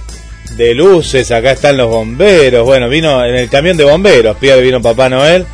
[0.57, 2.65] de luces, acá están los bomberos.
[2.65, 5.45] Bueno, vino en el camión de bomberos, Pierre vino Papá Noel.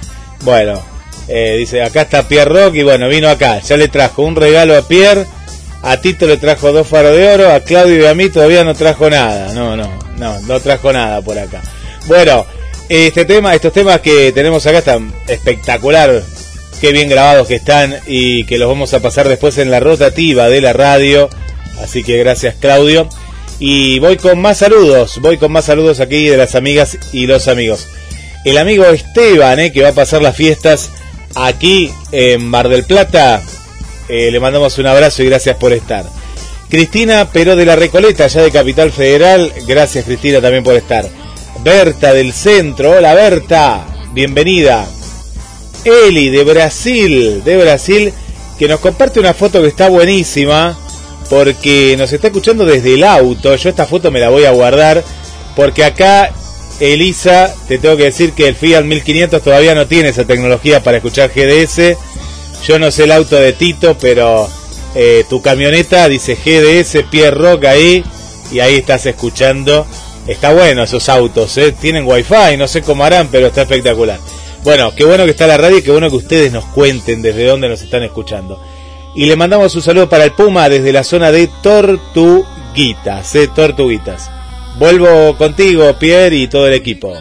[0.43, 0.81] Bueno,
[1.27, 3.59] eh, dice, acá está Pierre Rock y bueno, vino acá.
[3.59, 5.27] Ya le trajo un regalo a Pierre.
[5.91, 7.53] A Tito le trajo dos faros de oro.
[7.53, 9.53] A Claudio y a mí todavía no trajo nada.
[9.55, 11.61] No, no, no, no trajo nada por acá.
[12.07, 12.47] Bueno,
[12.89, 16.23] este tema, estos temas que tenemos acá están espectacular.
[16.81, 20.49] Qué bien grabados que están y que los vamos a pasar después en la rotativa
[20.49, 21.29] de la radio.
[21.83, 23.09] Así que gracias Claudio.
[23.59, 27.49] Y voy con más saludos, voy con más saludos aquí de las amigas y los
[27.49, 27.89] amigos.
[28.45, 30.91] El amigo Esteban, eh, que va a pasar las fiestas
[31.35, 33.43] aquí en Mar del Plata,
[34.11, 36.05] eh, le mandamos un abrazo y gracias por estar.
[36.69, 41.09] Cristina Pero de la Recoleta, allá de Capital Federal, gracias Cristina también por estar.
[41.63, 44.87] Berta del Centro, hola Berta, bienvenida.
[45.85, 48.13] Eli de Brasil, de Brasil,
[48.59, 50.79] que nos comparte una foto que está buenísima,
[51.29, 53.55] porque nos está escuchando desde el auto.
[53.57, 55.03] Yo esta foto me la voy a guardar,
[55.57, 56.31] porque acá,
[56.81, 60.99] Elisa, te tengo que decir que el Fiat 1500 todavía no tiene esa tecnología para
[60.99, 61.97] escuchar GDS.
[62.65, 64.49] Yo no sé el auto de Tito, pero
[64.95, 68.05] eh, tu camioneta dice GDS, Pierre Rock ahí,
[68.53, 69.87] y ahí estás escuchando.
[70.27, 71.73] Está bueno esos autos, ¿eh?
[71.73, 74.19] tienen wifi, no sé cómo harán, pero está espectacular.
[74.63, 77.47] Bueno, qué bueno que está la radio y qué bueno que ustedes nos cuenten desde
[77.47, 78.61] dónde nos están escuchando.
[79.15, 83.49] Y le mandamos un saludo para el Puma desde la zona de Tortuguitas, ¿eh?
[83.49, 84.31] Tortuguitas.
[84.79, 87.13] Vuelvo contigo, Pierre, y todo el equipo.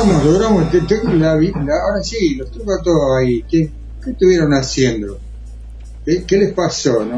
[0.00, 0.72] Logramos, logramos.
[1.14, 3.44] la la- ahora sí, los tengo a todos ahí.
[3.48, 3.70] ¿Qué,
[4.02, 5.18] qué estuvieron haciendo?
[6.04, 7.04] ¿Qué, les pasó?
[7.04, 7.16] No,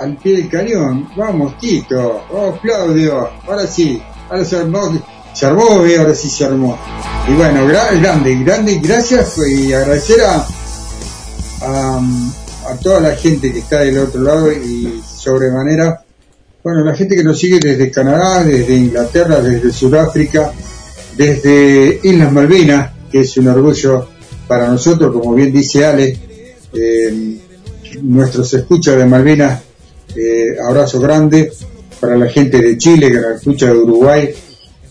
[0.00, 1.08] al pie del cañón.
[1.16, 2.24] Vamos, Tito.
[2.32, 3.28] Vamos, Claudio.
[3.46, 4.02] Ahora sí.
[4.28, 5.02] Ahora se armó.
[5.32, 6.76] Se armó, eh, ahora sí se armó.
[7.28, 8.80] Y bueno, gra- grande, grande.
[8.82, 10.46] Gracias pues, y agradecer a,
[11.62, 12.00] a,
[12.70, 16.02] a toda la gente que está del otro lado y sobremanera
[16.66, 20.50] bueno, la gente que nos sigue desde Canadá, desde Inglaterra, desde Sudáfrica,
[21.16, 24.08] desde Islas Malvinas, que es un orgullo
[24.48, 26.18] para nosotros, como bien dice Ale,
[26.72, 27.38] eh,
[28.02, 29.62] nuestros escuchas de Malvinas,
[30.16, 31.52] eh, abrazo grande
[32.00, 34.34] para la gente de Chile que nos escucha de Uruguay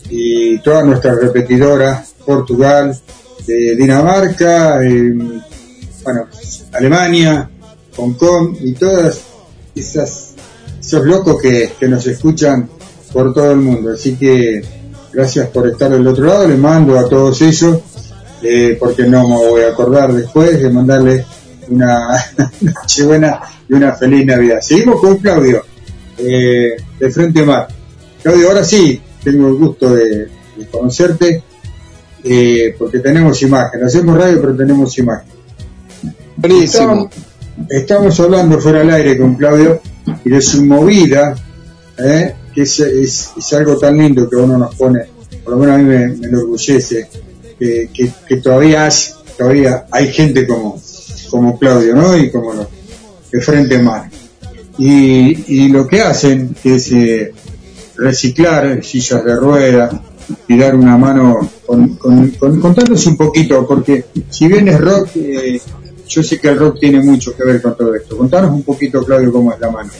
[0.10, 2.98] y todas nuestras repetidoras, Portugal,
[3.46, 5.14] de Dinamarca, eh,
[6.06, 6.28] bueno,
[6.72, 7.50] Alemania,
[7.98, 9.20] Hong Kong y todas
[9.76, 10.35] esas
[10.86, 12.70] esos locos que, que nos escuchan
[13.12, 13.92] por todo el mundo.
[13.92, 14.62] Así que
[15.12, 17.80] gracias por estar del otro lado, le mando a todos ellos,
[18.44, 21.26] eh, porque no me voy a acordar después de mandarle
[21.70, 22.10] una
[22.62, 24.60] noche buena y una feliz Navidad.
[24.62, 25.64] Seguimos con Claudio,
[26.18, 27.68] eh, de Frente Mar.
[28.22, 31.44] Claudio, ahora sí, tengo el gusto de, de conocerte,
[32.24, 35.30] eh, porque tenemos imagen, hacemos radio pero tenemos imagen.
[36.44, 37.08] Estamos,
[37.70, 39.82] estamos hablando fuera al aire con Claudio
[40.24, 41.36] y de su movida,
[41.98, 42.36] ¿eh?
[42.54, 45.02] que es, es- algo tan lindo que uno nos pone,
[45.44, 47.08] por lo menos a mí me, me enorgullece,
[47.60, 47.90] que,
[48.28, 48.92] que- todavía, hay,
[49.38, 50.82] todavía hay gente como,
[51.30, 52.18] como Claudio, ¿no?
[52.18, 52.68] Y como los
[53.32, 54.10] de Frente Mar.
[54.78, 57.34] Y, y lo que hacen es eh,
[57.98, 60.02] reciclar sillas de rueda
[60.48, 65.62] y dar una mano con, con, con- un poquito, porque si bien es rock, eh,
[66.08, 68.18] yo sé que el rock tiene mucho que ver con todo esto.
[68.18, 69.92] Contanos un poquito, Claudio, cómo es la mano.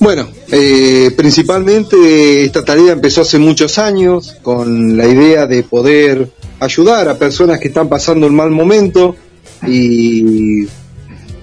[0.00, 6.30] Bueno, eh, principalmente esta tarea empezó hace muchos años con la idea de poder
[6.60, 9.16] ayudar a personas que están pasando un mal momento
[9.66, 10.66] y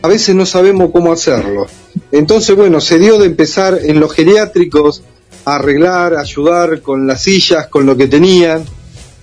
[0.02, 1.68] a veces no sabemos cómo hacerlo.
[2.12, 5.04] Entonces, bueno, se dio de empezar en los geriátricos
[5.46, 8.64] a arreglar, a ayudar con las sillas, con lo que tenían.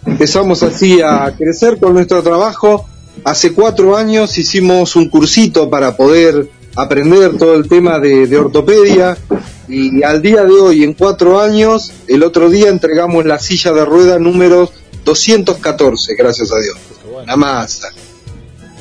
[0.07, 2.89] Empezamos así a crecer con nuestro trabajo.
[3.24, 9.16] Hace cuatro años hicimos un cursito para poder aprender todo el tema de, ortopedia
[9.69, 13.85] y al día de hoy, en cuatro años, el otro día entregamos la silla de
[13.85, 14.70] rueda número
[15.05, 16.78] 214, gracias a Dios.
[17.23, 17.89] Una masa.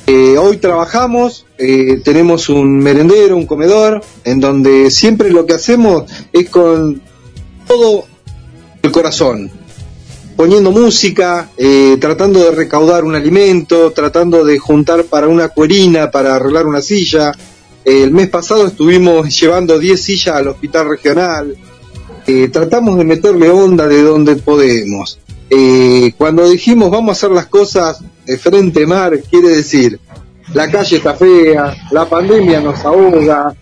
[0.06, 6.10] Eh, hoy trabajamos, eh, tenemos un merendero, un comedor, en donde siempre lo que hacemos
[6.32, 7.02] es con
[7.68, 8.06] todo
[8.82, 9.52] el corazón,
[10.38, 16.36] poniendo música, eh, tratando de recaudar un alimento, tratando de juntar para una cuerina, para
[16.36, 17.32] arreglar una silla.
[17.84, 21.58] El mes pasado estuvimos llevando 10 sillas al hospital regional.
[22.28, 25.20] Eh, tratamos de meterle onda de donde podemos.
[25.50, 30.00] Eh, cuando dijimos vamos a hacer las cosas de frente mar, quiere decir,
[30.54, 33.56] la calle está fea, la pandemia nos ahoga,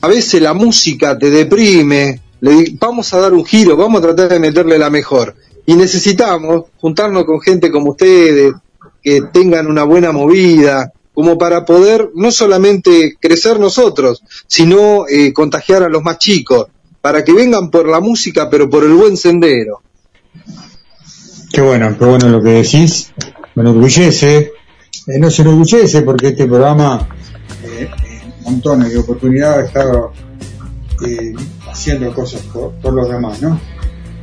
[0.00, 4.28] a veces la música te deprime, le vamos a dar un giro, vamos a tratar
[4.28, 5.34] de meterle la mejor.
[5.70, 8.54] Y necesitamos juntarnos con gente como ustedes,
[9.00, 15.84] que tengan una buena movida, como para poder no solamente crecer nosotros, sino eh, contagiar
[15.84, 16.66] a los más chicos,
[17.00, 19.80] para que vengan por la música, pero por el buen sendero.
[21.52, 23.12] Qué bueno, qué bueno lo que decís.
[23.54, 24.52] Me enorgullece.
[25.06, 27.06] Eh, no se enorgullece porque este programa,
[27.62, 30.12] eh, en montones de oportunidades, estado
[31.06, 31.32] eh,
[31.70, 33.60] haciendo cosas por los demás, ¿no?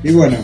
[0.03, 0.39] Y bueno,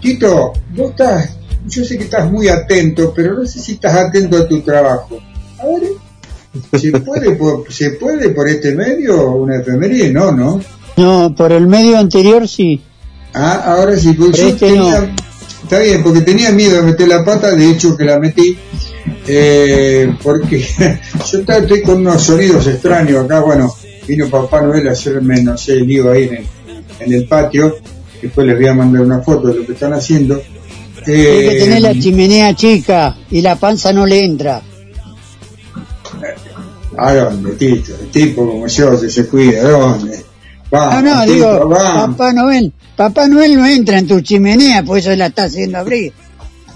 [0.00, 1.36] Tito, vos estás,
[1.68, 5.18] yo sé que estás muy atento, pero no sé si estás atento a tu trabajo.
[5.58, 10.10] A ver, ¿se puede por, ¿se puede por este medio una efeméride?
[10.12, 10.60] No, ¿no?
[10.96, 12.80] No, por el medio anterior sí.
[13.34, 15.14] Ah, ahora sí, Pero yo este tenía, no.
[15.62, 18.58] está bien, porque tenía miedo de meter la pata, de hecho que la metí,
[19.26, 20.66] eh, porque
[21.32, 23.72] yo estoy con unos sonidos extraños acá, bueno,
[24.08, 26.46] vino Papá Noel a hacerme, no sé, lío ahí en el,
[27.00, 27.76] en el patio,
[28.22, 30.40] después les voy a mandar una foto de lo que están haciendo.
[31.04, 34.60] Tiene que tener la Eh, chimenea chica y la panza no le entra.
[36.96, 37.92] ¿A dónde, Tito?
[38.00, 40.16] El tipo como yo, que se cuida, ¿a dónde?
[40.70, 42.16] No, Vamos, no, Tito, digo, vamos.
[42.16, 46.12] Papá Noel, Papá Noel no entra en tu chimenea, pues eso la está haciendo abrir.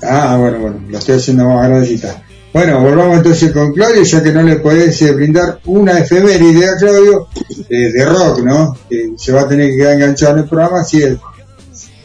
[0.03, 2.23] Ah, bueno, bueno, lo estoy haciendo más grandecita.
[2.53, 6.77] Bueno, volvamos entonces con Claudio, ya que no le podés eh, brindar una efeméride a
[6.77, 7.29] Claudio
[7.69, 8.77] eh, de rock, ¿no?
[8.89, 11.16] Que se va a tener que quedar enganchado en el programa, así es,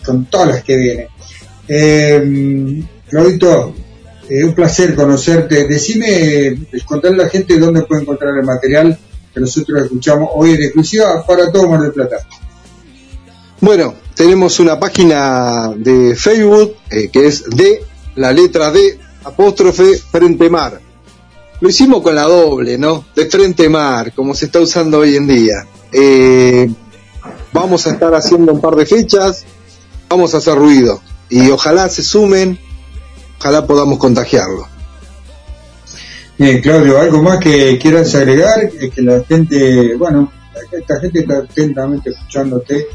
[0.05, 1.07] con todas las que vienen.
[1.67, 3.73] Eh, Claudito,
[4.29, 5.67] eh, un placer conocerte.
[5.67, 8.97] Decime, eh, contarle a la gente dónde puede encontrar el material
[9.33, 12.17] que nosotros escuchamos hoy en exclusiva para todo Mar del Plata.
[13.59, 17.83] Bueno, tenemos una página de Facebook eh, que es de
[18.15, 20.79] la letra D apóstrofe Frente Mar.
[21.59, 23.05] Lo hicimos con la doble, ¿no?
[23.15, 25.65] De Frente Mar, como se está usando hoy en día.
[27.51, 29.43] Vamos a estar haciendo un par de fechas,
[30.09, 32.57] vamos a hacer ruido y ojalá se sumen,
[33.37, 34.67] ojalá podamos contagiarlo.
[36.37, 38.63] Bien, Claudio, ¿algo más que quieras agregar?
[38.79, 40.31] Es que la gente, bueno,
[40.71, 42.87] esta gente está atentamente escuchándote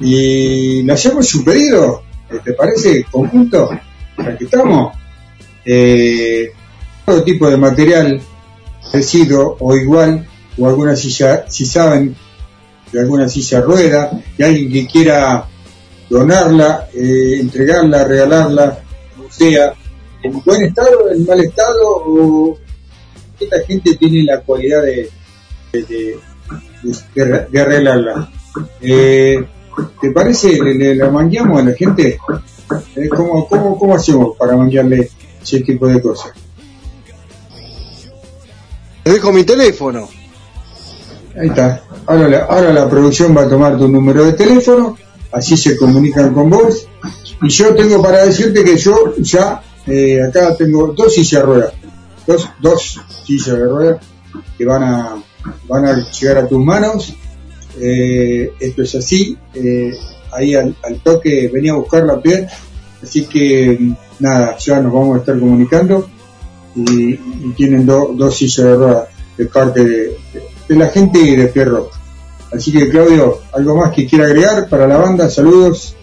[0.00, 2.02] y le hacemos un pedido,
[2.42, 3.04] ¿te parece?
[3.10, 3.70] Conjunto,
[4.16, 4.96] aquí estamos.
[5.64, 6.50] Eh,
[7.04, 8.20] todo tipo de material
[8.90, 10.26] parecido o igual,
[10.56, 12.16] o alguna silla, si saben
[12.92, 15.46] de alguna silla rueda, y alguien que quiera
[16.08, 18.78] donarla, eh, entregarla, regalarla,
[19.18, 19.72] o sea,
[20.22, 22.58] en buen estado, en mal estado, o
[23.38, 25.10] esta gente tiene la cualidad de,
[25.72, 26.18] de,
[27.14, 28.30] de- arreglarla.
[28.80, 29.44] Eh,
[30.00, 30.60] ¿te parece?
[30.62, 32.18] ¿Le, le, la mangueamos a la gente?
[32.96, 35.08] Eh, ¿Cómo, cómo, ¿Cómo hacemos para manguearle
[35.42, 36.32] ese tipo de cosas?
[39.04, 40.08] Les dejo mi teléfono.
[41.40, 41.82] Ahí está.
[42.06, 44.96] Ahora la, ahora la producción va a tomar tu número de teléfono,
[45.32, 46.86] así se comunican con vos.
[47.42, 51.72] Y yo tengo para decirte que yo ya eh, acá tengo dos sillas de ruedas,
[52.26, 54.00] dos, dos sillas de ruedas
[54.56, 55.22] que van a,
[55.68, 57.14] van a llegar a tus manos.
[57.80, 59.92] Eh, esto es así, eh,
[60.32, 62.48] ahí al, al toque venía a buscar la piel,
[63.00, 66.08] así que nada, ya nos vamos a estar comunicando
[66.74, 67.14] y,
[67.56, 70.16] tienen do- dos sillas de ruedas de parte de
[70.76, 71.90] la gente y de Pierro.
[72.52, 75.28] Así que Claudio, ¿algo más que quiera agregar para la banda?
[75.28, 75.94] Saludos.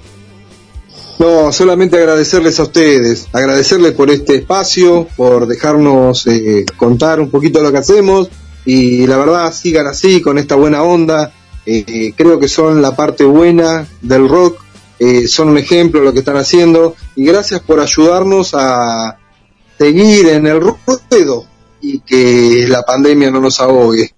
[1.18, 7.62] No, solamente agradecerles a ustedes, agradecerles por este espacio, por dejarnos eh, contar un poquito
[7.62, 8.30] lo que hacemos
[8.66, 11.32] y la verdad sigan así con esta buena onda.
[11.66, 14.60] Eh, eh, creo que son la parte buena del rock,
[15.00, 19.18] eh, son un ejemplo de lo que están haciendo y gracias por ayudarnos a
[19.78, 21.46] seguir en el ruedo
[21.82, 24.14] y que la pandemia no nos ahogue.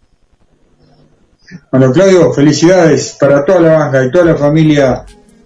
[1.71, 5.05] Bueno, Claudio, felicidades para toda la banda y toda la familia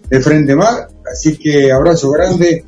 [0.10, 0.88] de Frente Mar.
[1.12, 2.66] Así que abrazo grande.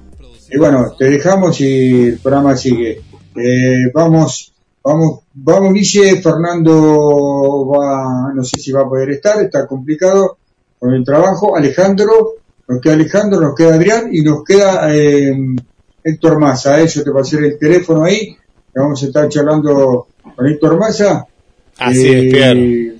[0.49, 3.01] Y bueno, te dejamos y el programa sigue.
[3.35, 4.53] Eh, vamos,
[4.83, 6.21] vamos, vamos, Guille.
[6.21, 10.37] Fernando va, no sé si va a poder estar, está complicado
[10.79, 11.55] con el trabajo.
[11.55, 12.35] Alejandro,
[12.67, 15.33] nos queda Alejandro, nos queda Adrián y nos queda eh,
[16.03, 16.79] Héctor Massa.
[16.81, 16.87] ¿eh?
[16.87, 18.35] Yo te pasé el teléfono ahí.
[18.75, 21.25] Vamos a estar charlando con Héctor Massa.
[21.79, 22.92] Así Eh, es, Pierre.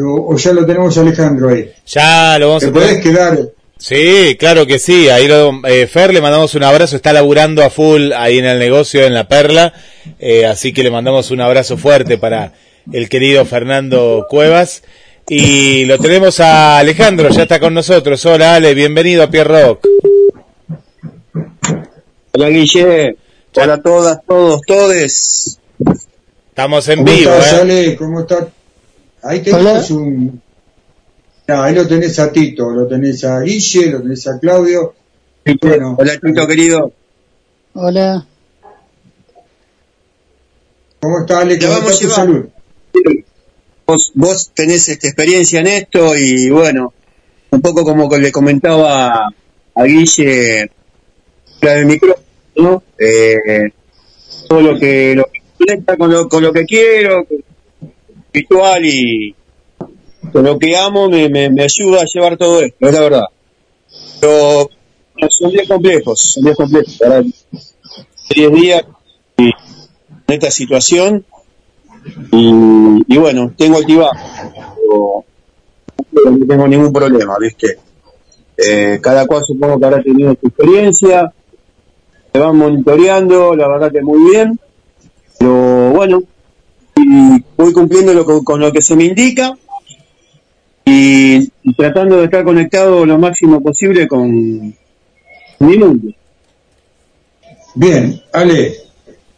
[0.00, 1.70] O, o ya lo tenemos a Alejandro ahí.
[1.86, 3.38] Ya lo vamos ¿Te a podés quedar?
[3.78, 5.08] Sí, claro que sí.
[5.08, 6.94] Ahí lo, eh, Fer, le mandamos un abrazo.
[6.96, 9.72] Está laburando a full ahí en el negocio, en la Perla.
[10.18, 12.52] Eh, así que le mandamos un abrazo fuerte para
[12.92, 14.82] el querido Fernando Cuevas.
[15.28, 18.24] Y lo tenemos a Alejandro, ya está con nosotros.
[18.26, 19.86] Hola, Ale, bienvenido a Pierre Rock.
[22.32, 23.16] Hola Guille,
[23.54, 25.58] hola a todas, todos, todes.
[26.48, 27.60] Estamos en ¿Cómo vivo, estás, ¿eh?
[27.60, 27.96] Ale?
[27.96, 28.46] ¿Cómo estás?
[29.22, 30.42] Ahí tenés un...
[31.48, 34.94] Ah, ahí lo tenés a Tito, lo tenés a Guille, lo tenés a Claudio.
[35.60, 36.92] Bueno, Hola Tito querido.
[37.74, 38.26] Hola.
[41.00, 41.58] ¿Cómo está Ale?
[41.58, 42.46] ¿Cómo vamos está tu salud?
[43.86, 46.92] Vos, vos tenés esta experiencia en esto y bueno,
[47.50, 49.28] un poco como que le comentaba
[49.74, 50.70] a Guille
[51.58, 52.24] fuera del micrófono,
[52.56, 52.82] ¿no?
[52.98, 53.72] Eh,
[54.48, 57.38] todo lo que lo que con lo, con lo que quiero, con
[58.32, 59.34] espiritual y
[60.32, 63.24] con lo que amo me, me, me ayuda a llevar todo esto, es la verdad.
[64.20, 64.70] Pero
[65.28, 67.24] son días complejos, son días complejos, ¿verdad?
[68.34, 68.82] 10 días
[69.36, 69.52] y en
[70.26, 71.24] esta situación
[72.32, 75.24] y, y bueno, tengo altibajo,
[76.12, 77.78] pero no tengo ningún problema, ¿viste?
[78.56, 81.32] Eh, cada cual supongo que habrá tenido su experiencia,
[82.32, 84.58] se van monitoreando, la verdad que muy bien,
[85.38, 86.22] pero bueno,
[86.96, 89.56] y voy cumpliendo que- con lo que se me indica
[90.84, 94.30] y, tratando de estar conectado lo máximo posible con
[95.58, 96.12] mi mundo.
[97.74, 98.74] Bien, Ale,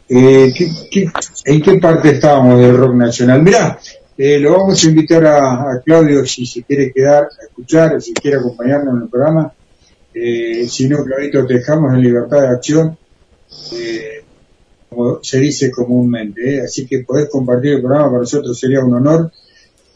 [0.09, 1.09] eh, ¿qué- qué-
[1.45, 3.41] en qué parte estábamos del rock nacional?
[3.41, 3.79] Mirá,
[4.17, 5.37] eh, lo vamos a invitar a,
[5.71, 9.53] a Claudio si se quiere quedar a escuchar, si quiere acompañarnos en el programa.
[10.13, 12.97] Eh, si no, Claudito, te dejamos en libertad de acción,
[13.73, 14.23] eh,
[14.95, 16.55] como se dice comúnmente.
[16.55, 16.61] ¿eh?
[16.61, 19.31] Así que podés compartir el programa, para nosotros sería un honor.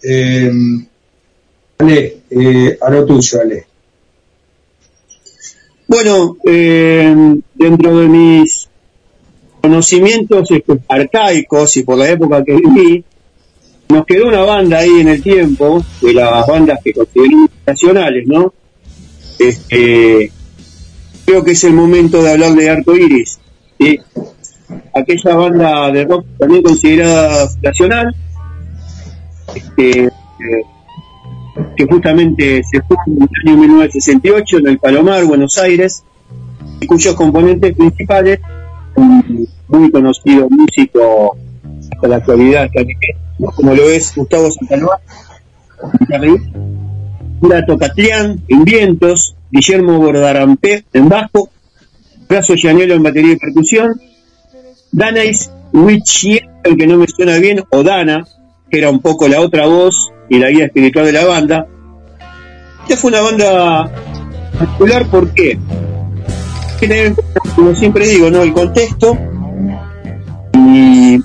[0.03, 0.51] Eh,
[1.77, 3.65] Ale, eh, a lo tuyo, Ale.
[5.87, 7.15] Bueno, eh,
[7.55, 8.69] dentro de mis
[9.61, 10.49] conocimientos
[10.87, 13.03] arcaicos y por la época que viví,
[13.89, 18.53] nos quedó una banda ahí en el tiempo, de las bandas que consideramos nacionales, ¿no?
[19.39, 20.31] Este,
[21.25, 23.39] creo que es el momento de hablar de Arco Iris,
[23.79, 23.99] ¿sí?
[24.93, 28.15] Aquella banda de rock también considerada nacional,
[29.55, 30.11] este, eh,
[31.75, 36.03] que justamente se fundó en el año 1968 en el Palomar, Buenos Aires,
[36.79, 38.39] y cuyos componentes principales,
[38.95, 41.37] un muy conocido músico
[41.91, 42.69] hasta la actualidad,
[43.55, 44.99] como lo es Gustavo Santaluá,
[47.41, 51.49] Murato Catrián en vientos, Guillermo Bordarampé en bajo,
[52.27, 53.99] Brazo Llanelo en batería y percusión,
[54.91, 58.25] Danais Wichier, el que no me suena bien, o Dana,
[58.69, 61.67] que era un poco la otra voz y la guía espiritual de la banda.
[62.83, 63.91] Esta fue una banda
[64.57, 65.59] particular, ¿por qué?
[67.55, 68.41] Como siempre digo, ¿no?
[68.41, 69.17] el contexto
[70.53, 71.19] y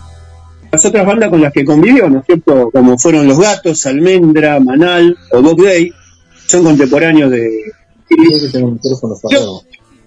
[0.70, 2.70] las otras bandas con las que convivió, ¿no es cierto?
[2.72, 5.92] Como fueron Los Gatos, Almendra, Manal o Dog Day,
[6.46, 7.72] son contemporáneos de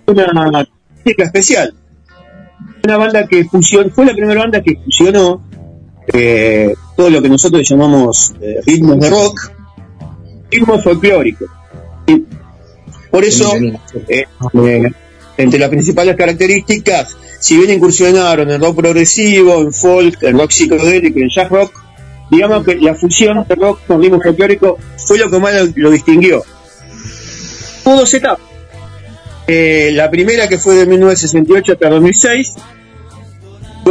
[0.08, 0.68] una
[1.04, 1.74] música especial.
[2.88, 5.43] Una banda que fusionó, fue la primera banda que fusionó
[6.14, 9.51] eh, todo lo que nosotros llamamos eh, ritmos de rock,
[10.49, 11.49] ritmos folclóricos.
[12.07, 12.23] Y
[13.11, 13.51] por eso,
[14.07, 14.26] eh,
[15.35, 21.19] entre las principales características, si bien incursionaron en rock progresivo, en folk, en rock psicodélico,
[21.19, 21.73] en jazz rock,
[22.31, 25.91] digamos que la fusión de rock con ritmo folclórico fue lo que más lo, lo
[25.91, 26.41] distinguió.
[27.84, 28.47] Hubo dos etapas.
[29.45, 32.77] La primera que fue de 1968 hasta 2006, luego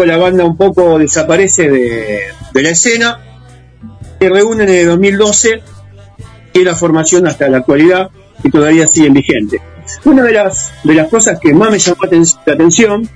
[0.05, 3.20] la banda un poco desaparece de, la escena,
[4.18, 5.62] se reúnen en el 2012
[6.55, 8.10] y la formación hasta la actualidad
[8.43, 9.60] y todavía siguen vigentes.
[10.05, 13.09] Una de las, de las cosas que más me llamó la atención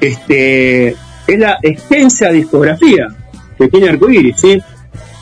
[0.00, 0.88] este,
[1.26, 3.08] es la extensa discografía
[3.58, 4.62] que tiene Arcoiris, ¿sí?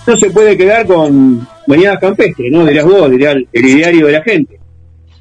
[0.07, 2.65] No se puede quedar con Mañanas Campestre, ¿no?
[2.65, 4.61] Dirás vos, diría el, el ideario de la gente.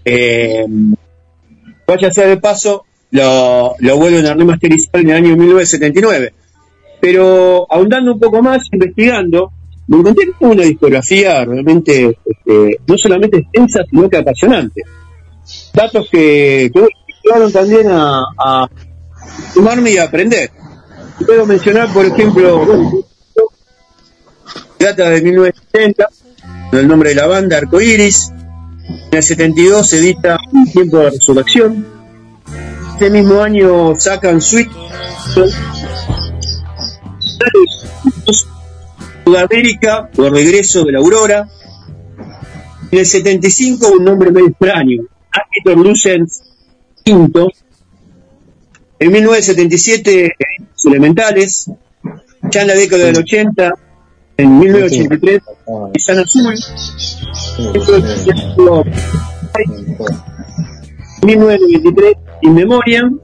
[0.06, 0.66] Eh,
[1.88, 6.34] vaya sea de paso, lo, lo vuelven a remasterizar en el año 1979.
[7.00, 9.52] Pero ahondando un poco más, investigando,
[9.88, 14.82] me encontré con una discografía realmente este, no solamente extensa, sino que apasionante.
[15.74, 16.88] Datos que, que me
[17.24, 18.68] ayudaron también a, a
[19.54, 20.50] sumarme y a aprender.
[21.24, 22.66] Puedo mencionar, por ejemplo,
[24.80, 26.10] data de 1970,
[26.72, 28.32] con el nombre de la banda Arcoiris.
[29.12, 30.40] En el 72 se edita
[30.74, 31.93] tiempo de resurrección.
[32.96, 34.70] Ese mismo año sacan Sweet.
[39.26, 41.50] Sudamérica, o regreso de la Aurora.
[42.92, 46.44] En el 75 un nombre medio extraño, Arquitor Lucens
[47.06, 47.48] V.
[49.00, 51.72] En 1977 Los Elementales.
[52.52, 53.74] Ya en la década del 80,
[54.38, 55.42] en 1983,
[55.98, 56.54] San Azul.
[61.22, 63.20] En 1993, In Memoriam.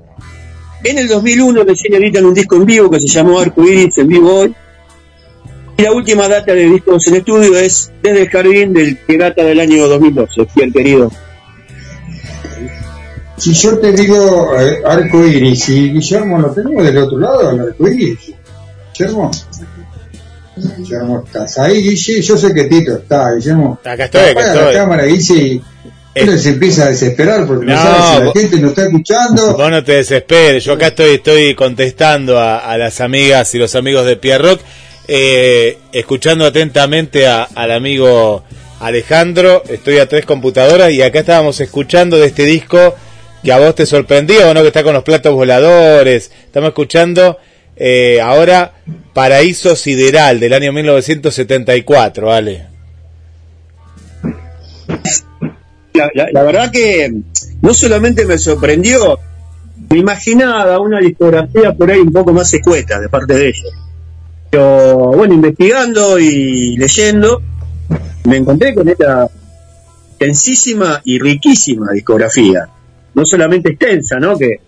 [0.83, 4.07] En el 2001 recién editan un disco en vivo que se llamó Arco Iris en
[4.07, 4.55] vivo hoy.
[5.77, 9.43] Y la última data de discos en estudio es Desde el Jardín, del que data
[9.43, 11.11] del año 2012, fiel querido.
[13.37, 17.59] Si yo te digo eh, arco iris, y Guillermo lo tenemos del otro lado, el
[17.61, 18.33] arco iris.
[18.97, 19.31] Guillermo.
[20.77, 22.21] Guillermo, ¿estás ahí, Guille?
[22.21, 23.79] Yo sé que Tito está, Guillermo.
[23.83, 24.73] Acá estoy, acá estoy.
[24.73, 25.61] la cámara, Guille,
[26.23, 28.83] uno se empieza a desesperar porque no, No, sabe si la vos- gente nos está
[28.85, 29.57] escuchando.
[29.57, 33.75] Vos no te desesperes, yo acá estoy, estoy contestando a, a las amigas y los
[33.75, 34.61] amigos de Pierre Rock,
[35.07, 38.43] eh, escuchando atentamente a- al amigo
[38.79, 42.95] Alejandro, estoy a tres computadoras y acá estábamos escuchando de este disco
[43.43, 44.61] que a vos te sorprendió, ¿no?
[44.61, 47.37] Que está con los platos voladores, estamos escuchando
[47.75, 48.73] eh, ahora
[49.13, 52.65] Paraíso Sideral del año 1974, ¿vale?
[56.13, 57.11] La, la- verdad que
[57.61, 59.19] no solamente me sorprendió,
[59.89, 63.73] me imaginaba una discografía por ahí un poco más escueta de parte de ellos.
[64.49, 67.41] Pero bueno, investigando y leyendo,
[68.25, 69.27] me encontré con esta
[70.11, 72.67] extensísima y riquísima discografía.
[73.13, 74.37] No solamente extensa, ¿no?
[74.37, 74.59] Que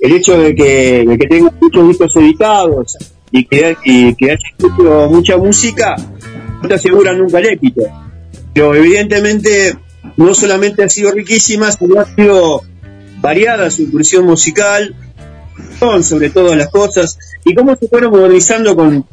[0.00, 2.96] el hecho de que, de que tenga muchos discos editados
[3.30, 5.96] y que, y que haya escuchado mucha música,
[6.62, 7.82] no te asegura nunca el éxito.
[8.54, 9.76] Pero evidentemente
[10.18, 12.62] no solamente ha sido riquísima, sino ha sido
[13.20, 14.94] variada su incursión musical,
[16.02, 19.04] sobre todas las cosas, y cómo se fueron modernizando con,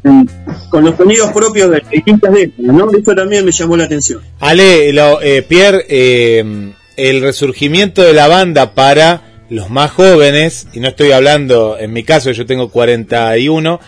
[0.72, 2.90] los sonidos propios de distintas décadas, ¿no?
[2.92, 4.22] Eso también me llamó la atención.
[4.40, 10.80] Ale, lo- eh, Pierre, eh, el resurgimiento de la banda para los más jóvenes, y
[10.80, 13.80] no estoy hablando, en mi caso yo tengo 41,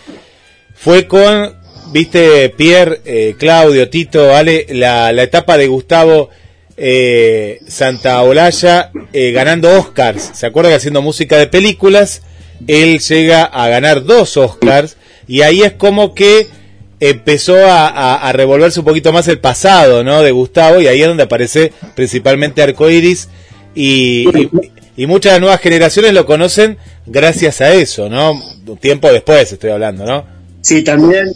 [0.74, 1.52] fue con,
[1.92, 6.30] viste, Pierre, eh, Claudio, Tito, Ale, la etapa de Gustavo
[6.78, 10.30] eh, Santaolalla eh, ganando Oscars.
[10.34, 12.22] ¿Se acuerda que haciendo música de películas,
[12.66, 14.96] él llega a ganar dos Oscars,
[15.26, 16.46] y ahí es como que
[17.00, 20.22] empezó a, revolverse un poquito más el pasado, ¿no?
[20.22, 23.28] De Gustavo, y ahí es donde aparece principalmente Arcoiris,
[23.74, 24.50] y, y,
[24.96, 28.40] y muchas nuevas generaciones lo conocen gracias a eso, ¿no?
[28.80, 30.24] Tiempo después estoy hablando, ¿no?
[30.60, 31.32] Sí, también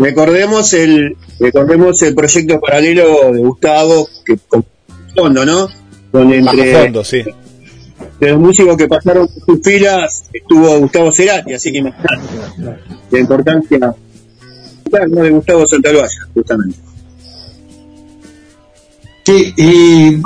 [0.00, 4.64] recordemos el recordemos el proyecto paralelo de Gustavo que con
[5.14, 5.68] fondo, ¿no?
[6.10, 7.22] Con entre, fondo, sí.
[8.18, 12.18] de los músicos que pasaron por sus filas estuvo Gustavo Cerati, así que imagínate
[13.10, 13.94] la importancia ¿no?
[15.22, 16.78] de Gustavo Santaluaya, justamente.
[19.24, 20.22] Sí, y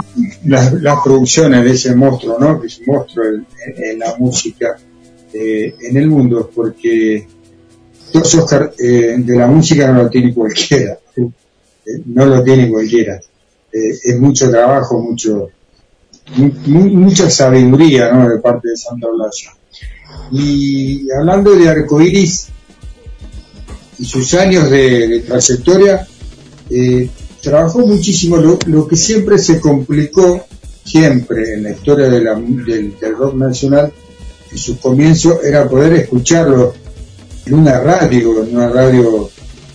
[0.48, 2.60] las, las producciones de ese monstruo, ¿no?
[2.60, 4.78] Que es un monstruo en, en- en la música
[5.34, 7.26] eh, en el mundo, porque
[8.14, 13.20] dos Oscar eh, de la música no lo tiene cualquiera, eh, no lo tiene cualquiera.
[13.72, 15.50] eh, es mucho trabajo, mucho,
[16.36, 18.28] mu- mu- mucha sabiduría ¿no?
[18.28, 19.50] de parte de Santa Olalla.
[20.30, 22.46] Y hablando de arcoiris
[23.98, 26.06] y sus años de, de trayectoria,
[27.42, 28.36] trabajó muchísimo.
[28.36, 30.46] Lo, lo que siempre se complicó,
[30.84, 33.92] siempre en la historia de la- del, del rock nacional,
[34.52, 36.74] en sus comienzos, era poder escucharlo
[37.46, 39.30] en una radio, en una radio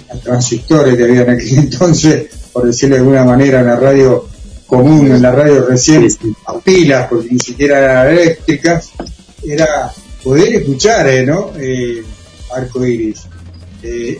[0.09, 4.27] a transistores que había en aquel entonces, por decirlo de alguna manera, una radio
[4.65, 6.07] común, en la radio recién
[6.45, 8.91] a pilas, porque ni siquiera eran eléctricas,
[9.43, 9.91] era
[10.23, 11.51] poder escuchar, eh, ¿no?
[11.57, 12.03] Eh,
[12.55, 13.21] Arco Iris.
[13.81, 14.19] Eh,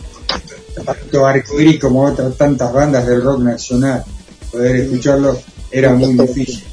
[0.86, 4.04] tanto Arco Iris como otras tantas bandas del rock nacional,
[4.52, 5.40] poder escucharlo
[5.72, 6.64] era muy difícil.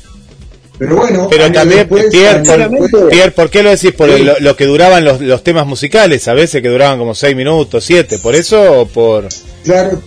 [0.78, 3.92] Pero bueno, Pero también, después, Pierre, por, Pierre, ¿por qué lo decís?
[3.92, 4.22] Por Sí.
[4.22, 7.84] lo, lo que duraban los, los temas musicales, a veces que duraban como seis minutos,
[7.84, 9.26] siete, ¿por eso o por...?
[9.64, 10.02] Claro,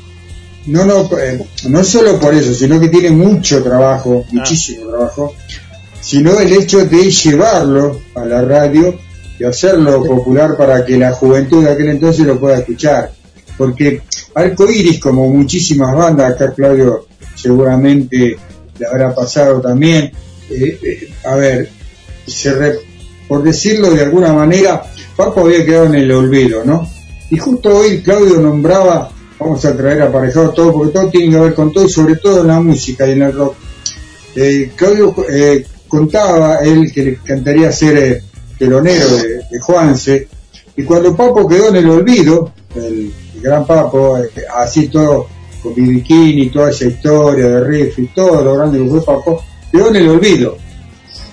[0.67, 5.33] no, no, eh, no solo por eso, sino que tiene mucho trabajo, muchísimo trabajo,
[6.01, 8.99] sino el hecho de llevarlo a la radio
[9.39, 13.11] y hacerlo popular para que la juventud de aquel entonces lo pueda escuchar.
[13.57, 14.01] Porque
[14.35, 18.37] Arco Iris, como muchísimas bandas, acá Claudio seguramente
[18.77, 20.11] le habrá pasado también,
[20.49, 21.69] eh, a ver,
[22.25, 22.79] se re-
[23.27, 24.83] por decirlo de alguna manera,
[25.15, 26.87] Papo había quedado en el olvido, ¿no?
[27.29, 31.53] Y justo hoy Claudio nombraba, vamos a traer aparejado todo, porque todo tiene que ver
[31.53, 33.55] con todo, y sobre todo en la música y en el rock.
[34.35, 38.23] Eh, Claudio eh, contaba él que le encantaría ser eh,
[38.57, 40.27] telonero de, Juanse,
[40.75, 45.27] y cuando Papo quedó en el olvido, el, el gran Papo, eh, así todo,
[45.61, 49.43] con mi bikini, toda esa historia de riff y todo lo grande que fue Papo,
[49.71, 50.57] quedó en el olvido,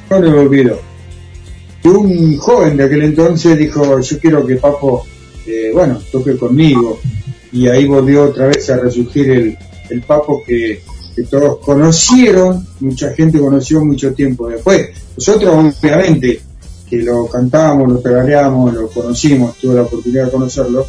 [0.09, 0.79] quedó en el olvido.
[1.83, 5.07] Y un joven de aquel entonces dijo, yo quiero que Papo,
[5.47, 6.99] eh, bueno, toque conmigo.
[7.53, 9.57] Y ahí volvió otra vez a resurgir
[9.89, 10.83] el, Papo que,
[11.31, 14.89] todos conocieron, mucha gente conoció mucho tiempo después.
[15.17, 16.41] Nosotros, obviamente,
[16.91, 20.87] que lo cantábamos, lo pedaleábamos, lo conocimos, tuve la oportunidad de conocerlo.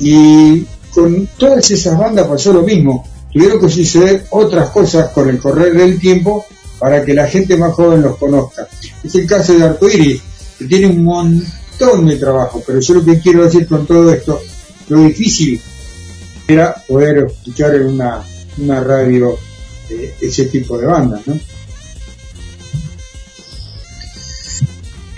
[0.00, 3.06] Y con todas esas bandas pasó lo mismo.
[3.32, 6.44] Tuvieron que suceder otras cosas con el correr del tiempo
[6.82, 8.66] para que la gente más joven los conozca.
[9.04, 10.20] Es el caso de Arcoiris,
[10.58, 14.42] que tiene un montón de trabajo, pero yo lo que quiero decir con todo esto,
[14.88, 15.62] lo difícil
[16.48, 18.24] era poder escuchar en una,
[18.58, 19.38] una radio
[19.90, 21.38] eh, ese tipo de bandas, ¿no?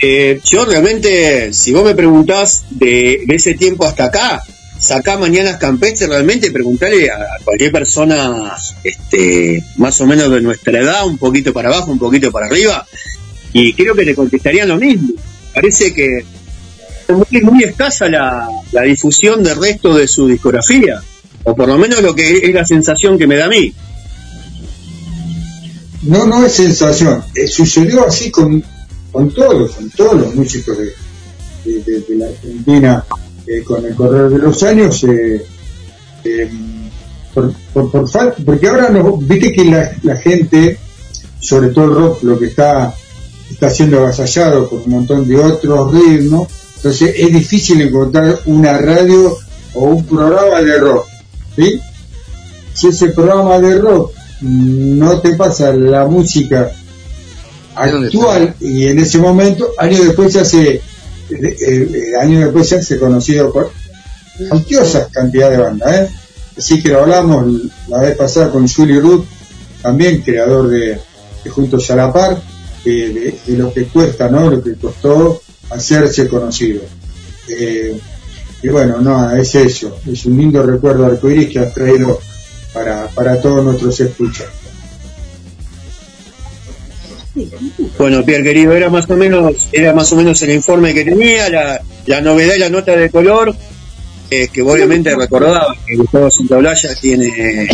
[0.03, 4.45] Eh, yo realmente, si vos me preguntás de, de ese tiempo hasta acá,
[4.85, 11.07] sacá Mañanas Campestres, realmente preguntarle a, cualquier persona este, más o menos de nuestra edad,
[11.07, 12.87] un poquito para abajo, un poquito para arriba,
[13.53, 15.09] y creo que te contestarían lo mismo.
[15.55, 16.19] Parece que
[17.09, 21.01] es muy, escasa la, la difusión del resto de su discografía,
[21.45, 23.73] o por lo menos lo que es la sensación que me da a mí.
[26.03, 27.23] No, no es sensación.
[27.35, 28.63] Eh, sucedió así con,
[29.11, 30.93] con todos, con todos los músicos de-
[31.65, 33.05] de- de la Argentina
[33.47, 35.05] eh, con el correr de los años.
[35.05, 35.45] eh,
[36.25, 36.51] eh,
[37.35, 40.79] por, por, por falta, porque ahora no, viste que la, la gente,
[41.41, 42.95] sobre todo el rock, lo que está,
[43.51, 49.37] está siendo avasallado por un montón de otros ritmos, entonces es difícil encontrar una radio
[49.75, 51.07] o un programa de rock.
[51.57, 51.81] ¿sí?
[52.73, 54.13] Si ese programa de rock
[54.43, 56.71] no te pasa la música
[57.75, 60.81] actual y en ese momento, años después se hace,
[62.21, 63.71] años después se conocido por
[64.49, 66.09] cuantiosas cantidad de bandas, ¿eh?
[66.57, 67.47] Así que lo hablamos
[67.89, 69.25] la vez pasada con Julie Ruth,
[69.83, 71.01] también creador de,
[71.51, 72.41] Juntos a la Par,
[72.85, 74.51] de, lo que cuesta, ¿no?
[74.51, 76.83] Lo que costó hacerse conocido.
[77.49, 77.99] Eh,
[78.63, 82.19] y bueno, no, es eso, es un lindo recuerdo arcoíris que has traído
[82.73, 84.47] para, para todos nuestros escuchas.
[87.99, 91.49] Bueno, Pierre querido, era más o menos, era más o menos el informe que tenía,
[91.49, 93.55] la, la novedad y la nota de color,
[94.31, 97.69] eh, que obviamente recordaba que Gustavo Santaolalla tiene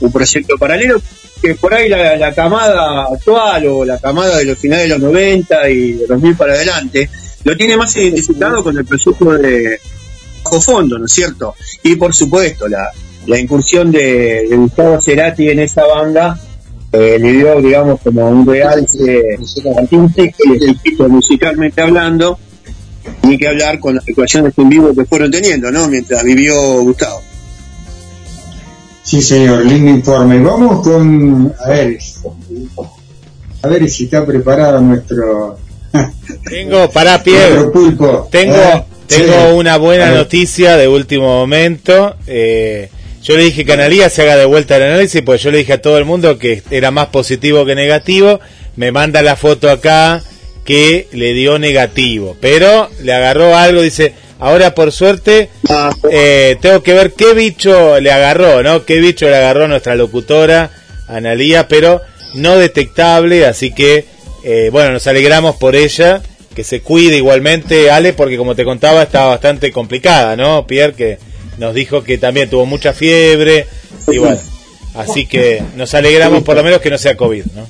[0.00, 1.00] un proyecto paralelo,
[1.40, 5.70] que por ahí la, camada actual o la camada de los finales de los 90
[5.70, 7.08] y de 2000 para adelante,
[7.44, 9.78] lo tiene más identificado con el proyecto de
[10.42, 11.54] bajo fondo, ¿no es cierto?
[11.82, 12.90] Y por supuesto, la,
[13.26, 16.38] la incursión de, de Gustavo Cerati en esa banda
[16.94, 19.36] eh, le dio, digamos, como un realce
[19.76, 22.38] artístico exquisito musicalmente hablando,
[23.24, 25.88] ni que hablar con las actuaciones en vivo que fueron teniendo, ¿no?
[25.88, 27.20] Mientras vivió Gustavo.
[29.02, 30.40] Sí, señor, lindo informe.
[30.40, 31.98] Vamos con, a ver,
[33.62, 35.58] a ver si está preparado nuestro,
[36.48, 37.22] Tengo, para
[37.72, 38.28] pulpo.
[38.30, 39.54] tengo, Eh, tengo sí.
[39.56, 42.16] una buena noticia de último momento.
[42.26, 42.88] Eh,
[43.24, 45.72] Yo le dije que Analía se haga de vuelta el análisis, pues yo le dije
[45.72, 48.38] a todo el mundo que era más positivo que negativo.
[48.76, 50.22] Me manda la foto acá
[50.66, 55.48] que le dio negativo, pero le agarró algo, dice, ahora por suerte
[56.10, 58.84] eh, tengo que ver qué bicho le agarró, ¿no?
[58.84, 60.70] Qué bicho le agarró nuestra locutora,
[61.08, 62.02] Analía, pero
[62.34, 64.04] no detectable, así que,
[64.42, 66.20] eh, bueno, nos alegramos por ella,
[66.54, 70.94] que se cuide igualmente, Ale, porque como te contaba, estaba bastante complicada, ¿no, Pierre?
[70.94, 71.18] Que
[71.58, 73.66] nos dijo que también tuvo mucha fiebre,
[74.08, 74.40] y bueno,
[74.94, 77.68] así que nos alegramos por lo menos que no sea COVID, ¿no?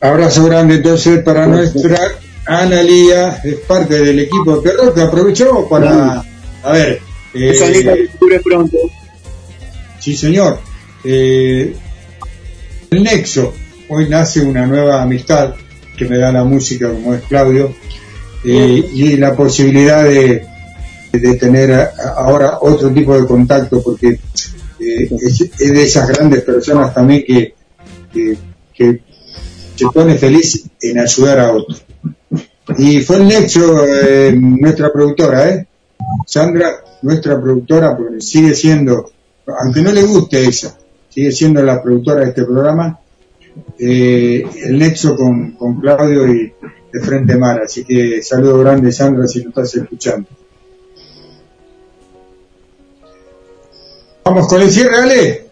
[0.00, 1.98] Abrazo grande entonces para nuestra
[2.46, 6.24] Analía, es parte del equipo de Perro, que aprovechamos para,
[6.62, 7.00] a ver,
[7.34, 8.76] eh, Esa lista que cubre pronto.
[10.00, 10.58] sí señor,
[11.04, 11.74] eh,
[12.90, 13.54] el Nexo,
[13.88, 15.54] hoy nace una nueva amistad
[15.96, 17.74] que me da la música como es Claudio,
[18.44, 20.44] eh, y la posibilidad de,
[21.12, 24.18] de tener ahora otro tipo de contacto, porque
[24.78, 27.54] eh, es, de esas grandes personas también que,
[28.74, 29.00] que,
[29.76, 31.84] se pone feliz en ayudar a otros.
[32.76, 35.66] Y fue el Nexo, eh, nuestra productora, ¿eh?
[36.26, 36.70] Sandra,
[37.02, 39.10] nuestra productora, porque sigue siendo,
[39.46, 40.74] aunque no le guste ella,
[41.08, 42.98] sigue siendo la productora de este programa,
[43.78, 46.52] eh, el Nexo con, con Claudio y
[46.92, 47.62] de Frente Mar.
[47.64, 50.28] Así que saludo grande, Sandra, si lo estás escuchando.
[54.24, 55.44] Vamos con el cierre, Ale.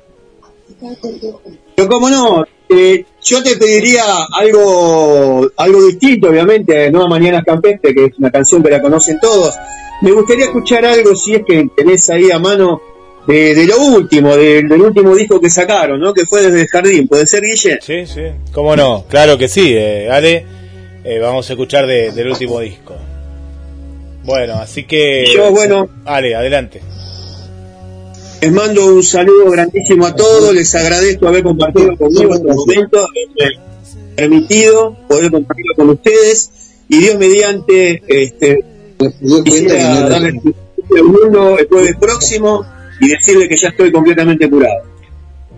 [1.74, 4.02] Pero cómo no, eh, yo te pediría
[4.36, 9.18] algo algo distinto, obviamente, no a Mañanas Campestre, que es una canción que la conocen
[9.20, 9.54] todos.
[10.02, 12.80] Me gustaría escuchar algo, si es que tenés ahí a mano,
[13.26, 16.14] de, de lo último, de- del último disco que sacaron, ¿no?
[16.14, 17.78] Que fue desde el jardín, ¿puede ser, Guille?
[17.82, 18.22] Sí, sí.
[18.52, 19.04] ¿Cómo no?
[19.08, 20.46] Claro que sí, eh, Ale.
[21.04, 22.94] Eh, vamos a escuchar de- del último disco.
[24.24, 25.26] Bueno, así que...
[25.34, 25.88] Yo, bueno.
[26.04, 26.80] Ale, adelante.
[28.40, 33.60] Les mando un saludo grandísimo a todos, les agradezco haber compartido conmigo este momento, haberme
[34.14, 36.50] permitido poder compartirlo con ustedes
[36.88, 38.64] y Dios mediante este
[39.44, 40.34] quisiera darles
[40.96, 42.64] el mundo el jueves próximo
[43.00, 44.82] y decirle que ya estoy completamente curado.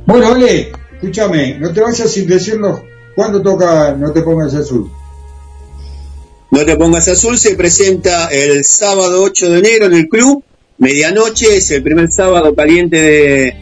[0.07, 2.81] Bueno, Ale, escúchame, no te vayas sin decirnos
[3.15, 4.90] cuándo toca No te pongas azul.
[6.51, 10.43] No te pongas azul se presenta el sábado 8 de enero en el club,
[10.81, 13.55] medianoche, es el primer sábado caliente de,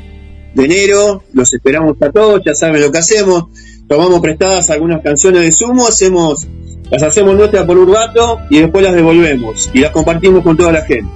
[0.55, 3.47] de enero, los esperamos a todos, ya saben lo que hacemos,
[3.87, 6.47] tomamos prestadas algunas canciones de Sumo, hacemos,
[6.91, 10.73] las hacemos nuestras por un rato y después las devolvemos y las compartimos con toda
[10.73, 11.11] la gente.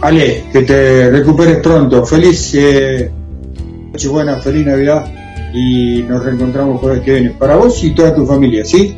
[0.00, 2.06] Ale, que te recuperes pronto.
[2.06, 3.10] Feliz eh,
[3.92, 5.04] Nochebuena, feliz Navidad
[5.52, 7.30] y nos reencontramos jueves que viene.
[7.30, 8.96] Para vos y toda tu familia, ¿sí?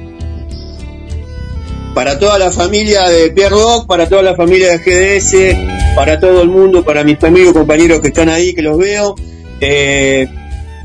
[1.95, 6.43] Para toda la familia de Pierre Rock, para toda la familia de GDS, para todo
[6.43, 9.15] el mundo, para mis amigos, compañeros que están ahí, que los veo,
[9.61, 10.29] eh,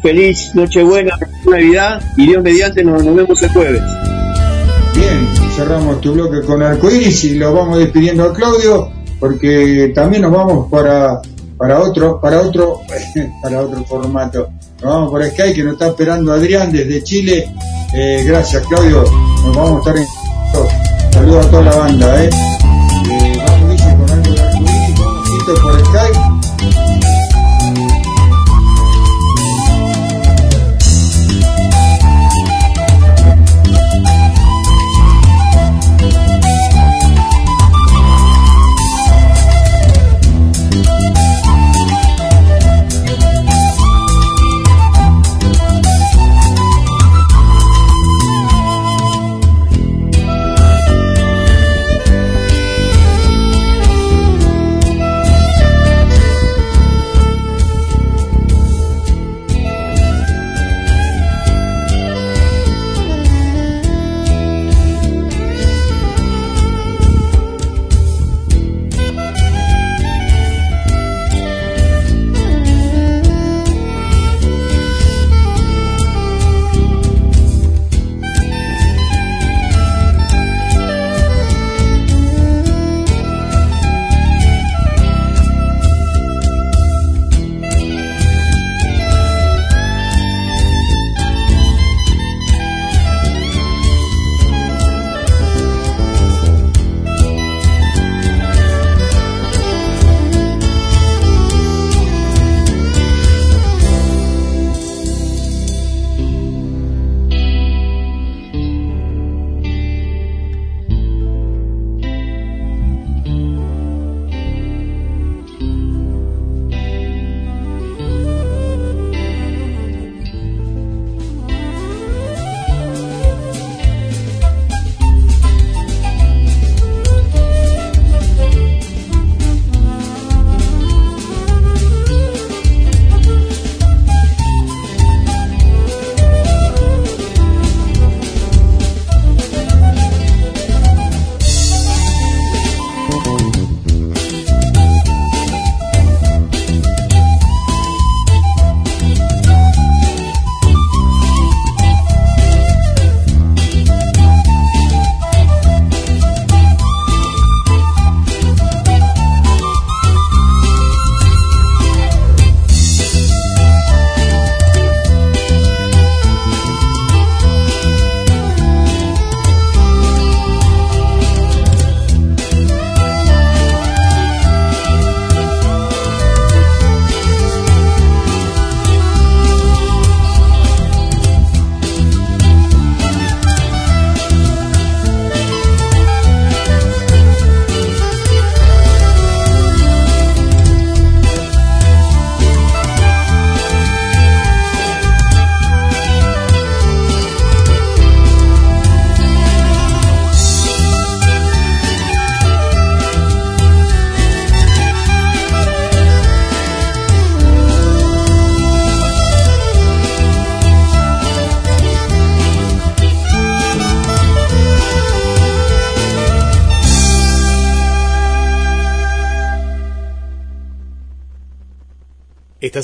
[0.02, 3.82] feliz Nochebuena, Navidad y Dios mediante nos, vemos el jueves.
[4.94, 10.32] Bien, cerramos tu bloque con arcoiris y lo vamos despidiendo a Claudio porque también nos
[10.32, 11.22] vamos para
[11.58, 12.82] para otro para otro
[13.42, 14.50] para otro formato.
[14.82, 17.52] Nos vamos por Skype que nos está esperando Adrián desde Chile.
[17.96, 19.04] Eh, gracias Claudio,
[19.44, 22.24] nos vamos a estar en saludos a toda la banda.
[22.24, 22.30] Eh,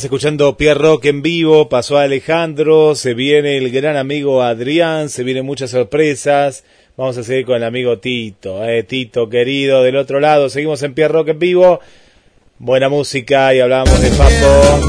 [0.03, 5.23] Escuchando Pierre Rock en vivo, pasó a Alejandro, se viene el gran amigo Adrián, se
[5.23, 6.65] vienen muchas sorpresas.
[6.97, 10.49] Vamos a seguir con el amigo Tito, eh, Tito querido del otro lado.
[10.49, 11.79] Seguimos en Pierre Rock en vivo.
[12.59, 14.79] Buena música y hablábamos de Papo.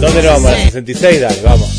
[0.00, 0.46] ¿Dónde nos vamos?
[0.46, 1.20] ¿A la 66?
[1.20, 1.71] Dale, vamos.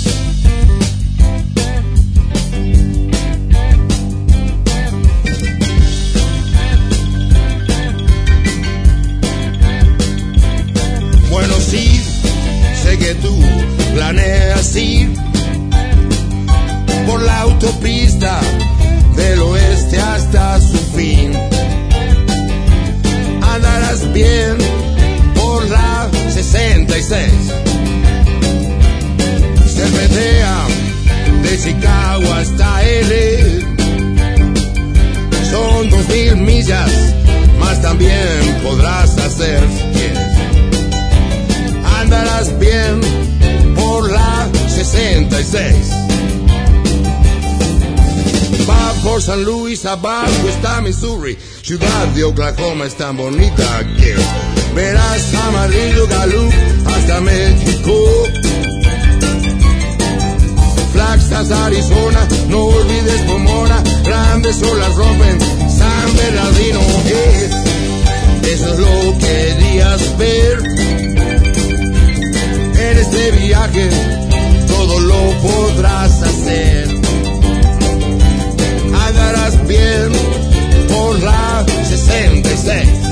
[49.86, 54.16] Abajo está Missouri, ciudad de Oklahoma es tan bonita que
[54.76, 56.50] verás amarillo Galú
[56.86, 57.94] hasta México.
[60.94, 65.40] Flagstaff, Arizona, no olvides Pomona, grandes olas rompen
[65.70, 66.80] San Bernardino.
[67.06, 67.50] eh,
[68.54, 70.64] eso es lo que querías ver
[72.76, 73.90] en este viaje
[74.68, 76.93] todo lo podrás hacer.
[81.14, 83.03] Por la 66.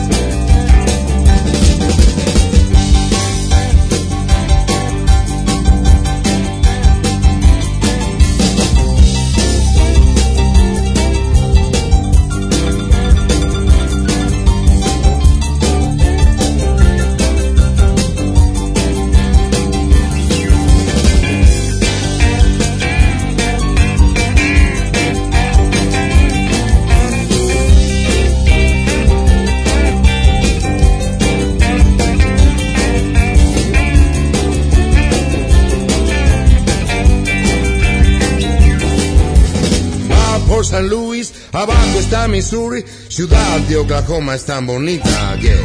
[42.27, 45.55] Missouri, ciudad de Oklahoma es tan bonita que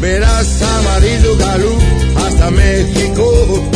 [0.00, 1.76] verás amarillo Galú
[2.16, 3.70] hasta México.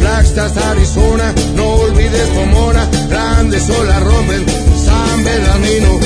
[0.00, 4.46] Flagstaff, Arizona, no olvides Pomona, grandes olas rompen
[4.84, 6.00] San Bernardino.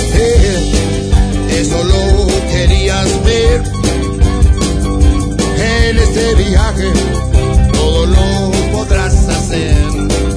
[1.50, 3.62] eso lo querías ver
[5.58, 6.92] en este viaje,
[7.72, 10.29] todo lo podrás hacer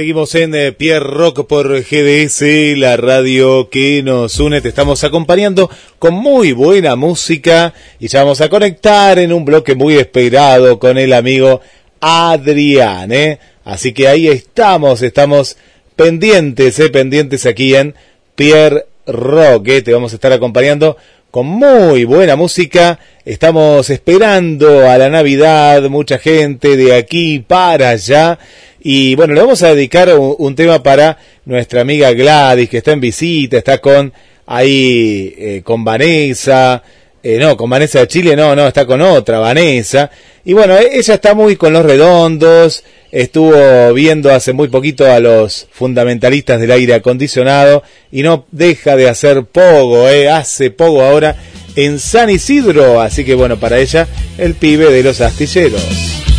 [0.00, 2.40] seguimos en eh, Pierre Rock por GDS,
[2.78, 4.62] la radio que nos une.
[4.62, 5.68] Te estamos acompañando
[5.98, 10.96] con muy buena música y ya vamos a conectar en un bloque muy esperado con
[10.96, 11.60] el amigo
[12.00, 13.40] Adrián, ¿eh?
[13.62, 15.58] Así que ahí estamos, estamos
[15.96, 17.94] pendientes, eh, pendientes aquí en
[18.34, 19.82] Pierre Rock.
[19.84, 20.96] Te vamos a estar acompañando
[21.30, 22.98] con muy buena música.
[23.26, 28.38] Estamos esperando a la Navidad, mucha gente de aquí para allá.
[28.80, 33.00] Y bueno, le vamos a dedicar un, tema para nuestra amiga Gladys, que está en
[33.00, 34.12] visita, está con
[34.46, 36.82] ahí eh, con Vanessa.
[37.22, 40.10] Eh, no, con Vanessa de Chile, no, no, está con otra, Vanessa.
[40.42, 42.82] Y bueno, e- ella está muy con los redondos,
[43.12, 49.10] estuvo viendo hace muy poquito a los fundamentalistas del aire acondicionado y no deja de
[49.10, 51.36] hacer pogo, eh, hace pogo ahora
[51.76, 53.02] en San Isidro.
[53.02, 54.08] Así que bueno, para ella,
[54.38, 56.29] el pibe de los astilleros.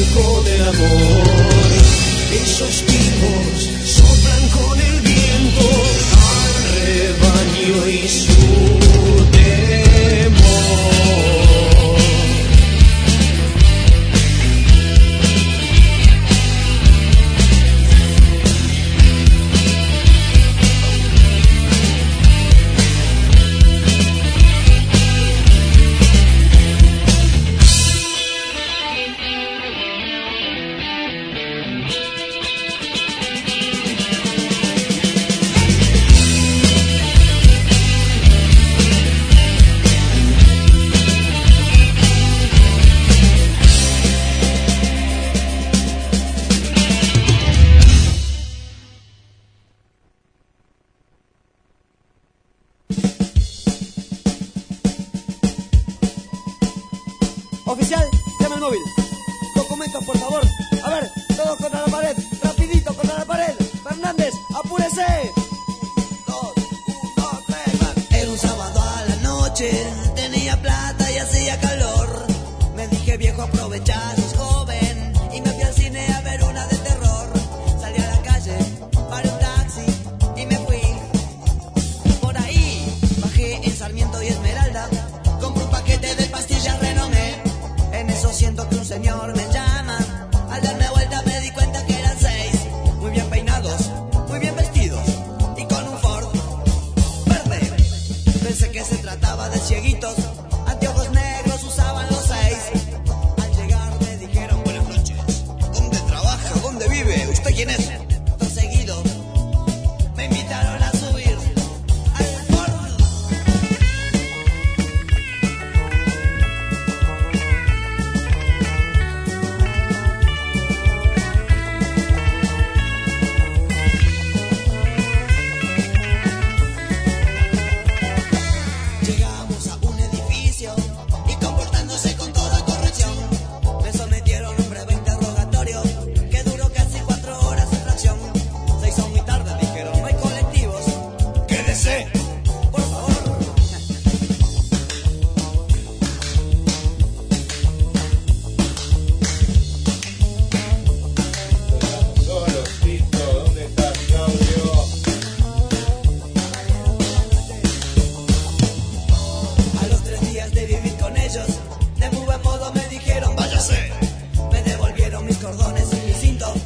[0.00, 1.28] Al tranco del amor.
[2.32, 6.19] Esos tipos soplan con el viento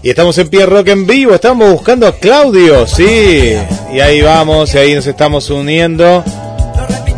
[0.05, 3.55] Y estamos en Pierre Rock en vivo, estamos buscando a Claudio, sí.
[3.91, 6.23] Y ahí vamos, y ahí nos estamos uniendo.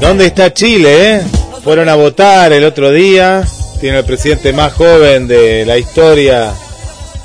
[0.01, 1.23] ¿Dónde está Chile, eh?
[1.65, 3.43] Fueron a votar el otro día.
[3.81, 6.53] Tiene el presidente más joven de la historia,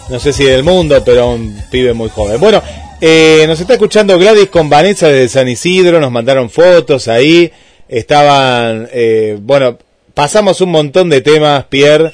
[0.10, 2.40] no sé si del mundo, pero un pibe muy joven.
[2.40, 2.64] Bueno,
[3.00, 7.52] eh, nos está escuchando Gladys con Vanessa desde San Isidro, nos mandaron fotos ahí.
[7.88, 9.78] Estaban, eh, bueno,
[10.16, 12.12] pasamos un montón de temas, Pierre,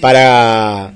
[0.00, 0.94] para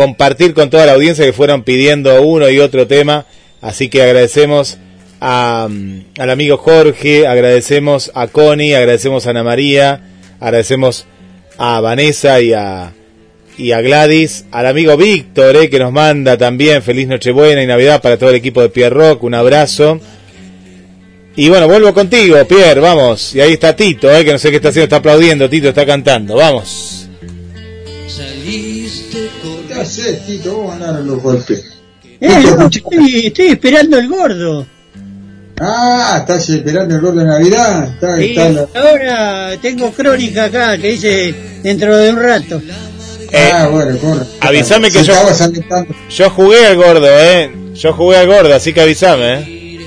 [0.00, 3.26] compartir con toda la audiencia que fueron pidiendo uno y otro tema.
[3.60, 4.78] Así que agradecemos
[5.20, 10.00] a, mm, al amigo Jorge, agradecemos a Connie, agradecemos a Ana María,
[10.40, 11.04] agradecemos
[11.58, 12.94] a Vanessa y a,
[13.58, 18.00] y a Gladys, al amigo Víctor, eh, que nos manda también feliz Nochebuena y Navidad
[18.00, 20.00] para todo el equipo de Pierre Rock, un abrazo.
[21.36, 23.34] Y bueno, vuelvo contigo, Pierre, vamos.
[23.34, 25.84] Y ahí está Tito, eh, que no sé qué está haciendo, está aplaudiendo, Tito está
[25.84, 27.00] cantando, vamos.
[29.80, 30.58] ¿Qué haces, Tito?
[30.58, 31.64] Vamos a ganar los golpes.
[32.20, 32.28] Eh,
[32.58, 34.66] no, estoy, estoy esperando el gordo.
[35.58, 37.84] Ah, estás esperando el gordo de Navidad.
[37.94, 42.60] Está, Sí, está la- ahora tengo crónica acá que dice dentro de un rato.
[43.32, 44.24] Ah, bueno, corre.
[44.40, 45.14] Avísame que yo,
[46.10, 47.50] yo jugué al gordo, eh.
[47.74, 49.78] Yo jugué al gordo, así que avísame, eh.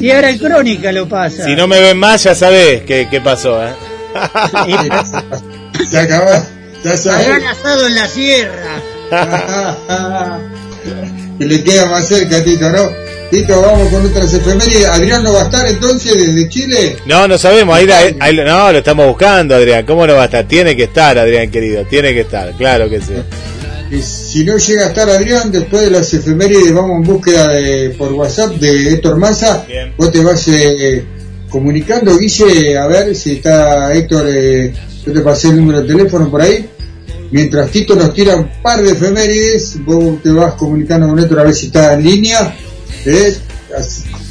[0.00, 1.44] Y ahora en crónica lo pasa.
[1.44, 3.72] Si no me ven más, ya sabés qué, qué pasó, eh.
[5.90, 6.46] Se acaba.
[6.84, 7.26] Ya sabes.
[7.26, 8.80] Habrán asado en la sierra.
[11.38, 12.90] que le queda más cerca, Tito, ¿no?
[13.30, 14.86] Tito, vamos con otras efemérides.
[14.88, 16.96] Adrián no va a estar entonces desde Chile.
[17.06, 19.86] No, no sabemos, ahí, ahí- ahí- no, lo estamos buscando, Adrián.
[19.86, 20.46] ¿Cómo no va a estar?
[20.46, 23.14] Tiene que estar, Adrián, querido, tiene que estar, claro que sí.
[23.90, 27.90] Y si no llega a estar Adrián, después de las efemérides vamos en búsqueda de,
[27.90, 29.64] por WhatsApp de Héctor Massa.
[29.96, 31.04] Vos te vas eh,
[31.50, 34.72] comunicando, Guille, a ver si está Héctor, eh,
[35.06, 36.66] yo te pasé el número de teléfono por ahí.
[37.32, 41.44] Mientras Tito nos tira un par de efemérides, vos te vas comunicando con Héctor a
[41.44, 42.54] ver si está en línea.
[43.06, 43.34] ¿Eh?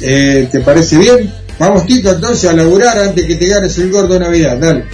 [0.00, 1.32] Eh, ¿Te parece bien?
[1.58, 4.84] Vamos Tito entonces a laburar antes que te ganes el gordo Navidad, dale.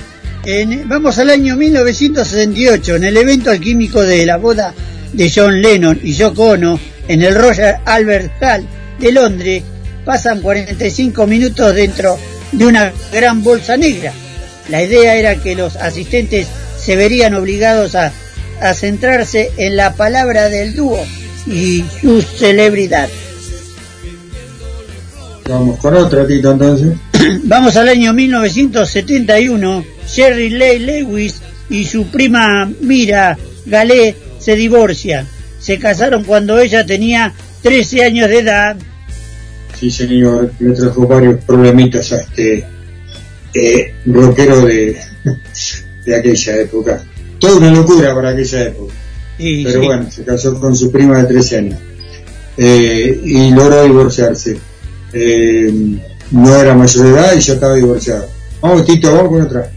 [0.86, 4.72] Vamos al año 1968, en el evento alquímico de la boda
[5.12, 8.66] de John Lennon y Yoko Ono en el Royal Albert Hall
[8.98, 9.62] de Londres,
[10.06, 12.18] pasan 45 minutos dentro
[12.52, 14.14] de una gran bolsa negra.
[14.70, 16.46] La idea era que los asistentes
[16.88, 18.14] se verían obligados a,
[18.62, 20.98] a centrarse en la palabra del dúo
[21.46, 23.10] y su celebridad.
[25.46, 26.96] Vamos con otra, Tito, entonces.
[27.44, 29.84] Vamos al año 1971.
[30.06, 33.36] Jerry Lee Lewis y su prima Mira
[33.66, 35.26] Galé se divorcian.
[35.60, 38.76] Se casaron cuando ella tenía 13 años de edad.
[39.78, 42.64] Sí, señor, le trajo varios problemitas a este
[43.52, 44.96] eh, rockero de,
[46.08, 47.04] de aquella época.
[47.38, 48.94] Toda una locura para aquella época.
[49.38, 49.86] Sí, Pero sí.
[49.86, 51.78] bueno, se casó con su prima de 13 años
[52.56, 54.58] Eh, y logró divorciarse.
[55.12, 55.72] Eh,
[56.32, 58.28] no era mayor de edad y ya estaba divorciado.
[58.60, 59.70] Vamos, Tito, vamos con otra.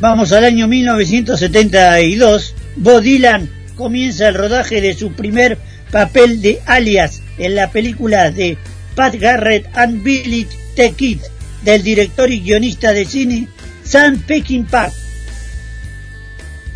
[0.00, 2.54] Vamos al año 1972.
[2.76, 5.58] Bob Dylan comienza el rodaje de su primer
[5.90, 8.56] papel de alias en la película de
[8.94, 11.18] Pat Garrett and Billy the Kid
[11.64, 13.48] del director y guionista de cine
[13.84, 14.90] Sam Peckinpah.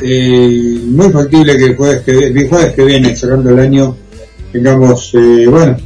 [0.02, 3.97] Eh, muy factible que el jueves que, el jueves que viene, cerrando el año,
[4.52, 5.77] tengamos, eh, bueno,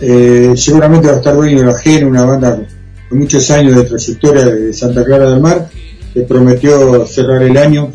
[0.00, 2.66] eh, seguramente va a estar dueño la una banda
[3.08, 5.68] con muchos años de trayectoria de Santa Clara del Mar,
[6.12, 7.92] que prometió cerrar el año,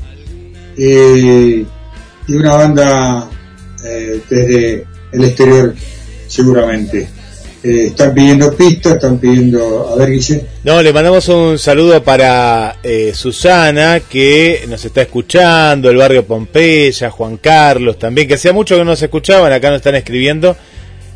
[0.77, 1.65] eh,
[2.27, 3.29] y una banda
[3.83, 5.75] eh, desde el exterior,
[6.27, 7.09] seguramente.
[7.63, 10.45] Eh, están pidiendo pistas, están pidiendo, a ver, Guille.
[10.63, 17.11] No, le mandamos un saludo para eh, Susana, que nos está escuchando, el barrio Pompeya,
[17.11, 20.57] Juan Carlos también, que hacía mucho que no nos escuchaban, acá nos están escribiendo.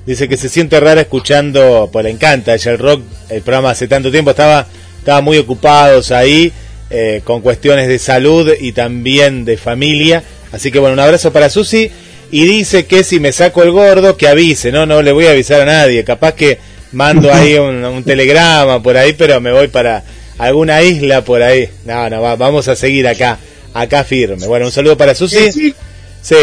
[0.05, 3.87] Dice que se siente rara escuchando, pues le encanta ella el rock, el programa hace
[3.87, 4.67] tanto tiempo, estaba,
[4.99, 6.53] estaba muy ocupados ahí,
[6.91, 10.23] eh, con cuestiones de salud y también de familia.
[10.51, 11.89] Así que bueno, un abrazo para Susi.
[12.31, 15.31] Y dice que si me saco el gordo, que avise, no, no le voy a
[15.31, 16.57] avisar a nadie, capaz que
[16.91, 20.03] mando ahí un, un telegrama por ahí, pero me voy para
[20.37, 21.69] alguna isla por ahí.
[21.85, 23.37] No, no, va- vamos a seguir acá,
[23.73, 24.45] acá firme.
[24.47, 25.37] Bueno, un saludo para Susi.
[25.37, 25.75] Decí-
[26.21, 26.35] Sí.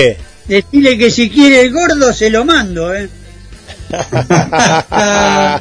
[0.47, 3.09] Decirle que si quiere el gordo se lo mando, ¿eh?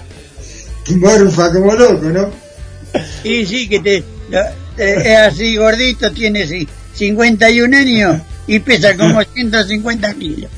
[0.95, 2.31] Morfa como loco, ¿no?
[3.23, 4.03] Sí, sí, que te, eh,
[4.77, 10.51] es así gordito, tiene sí, 51 años y pesa como 150 kilos.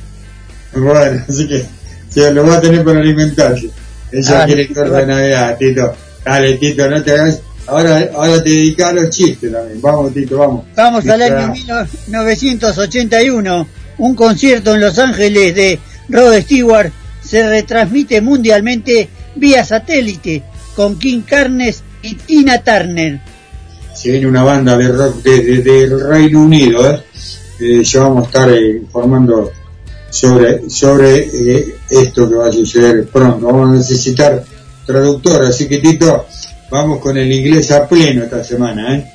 [0.73, 1.65] Bueno, así que
[2.09, 3.69] se lo va a tener para alimentarse.
[4.11, 5.07] Ella quiere sí, corta de.
[5.07, 5.95] Navidad, Tito.
[6.23, 7.41] Dale, Tito, no te hagas.
[7.65, 9.81] Ahora, ahora te dedicas a los chistes también.
[9.81, 10.65] Vamos, Tito, vamos.
[10.75, 13.67] Vamos al año 1981.
[13.97, 15.79] un concierto en Los Ángeles de
[16.09, 16.91] Rod Stewart
[17.23, 20.43] se retransmite mundialmente vía satélite
[20.75, 23.21] con King Carnes y Tina Turner.
[24.03, 27.03] Viene una banda de rock desde desde el Reino Unido, ¿eh?
[27.59, 29.51] Eh, ya vamos a estar eh, informando
[30.09, 31.29] sobre, sobre
[31.89, 33.45] esto que va a suceder pronto.
[33.45, 34.43] Vamos a necesitar
[34.85, 36.25] traductor, así que Tito,
[36.69, 38.97] vamos con el inglés a pleno esta semana.
[38.97, 39.05] ¿eh?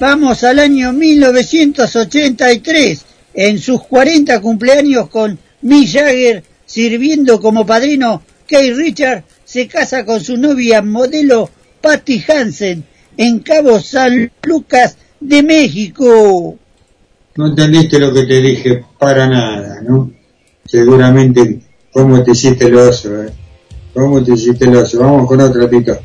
[0.00, 3.04] Vamos al año 1983,
[3.34, 10.22] en sus 40 cumpleaños con Mick Jagger sirviendo como padrino, Kay Richard se casa con
[10.22, 11.50] su novia modelo
[11.80, 12.84] Patty Hansen
[13.16, 16.58] en Cabo San Lucas de México.
[17.36, 20.10] No entendiste lo que te dije para nada, ¿no?
[20.64, 21.60] Seguramente,
[21.92, 23.22] ¿cómo te hiciste el oso?
[23.22, 23.30] ¿eh?
[23.92, 25.00] ¿Cómo te hiciste el oso?
[25.00, 25.98] Vamos con otro, Tito.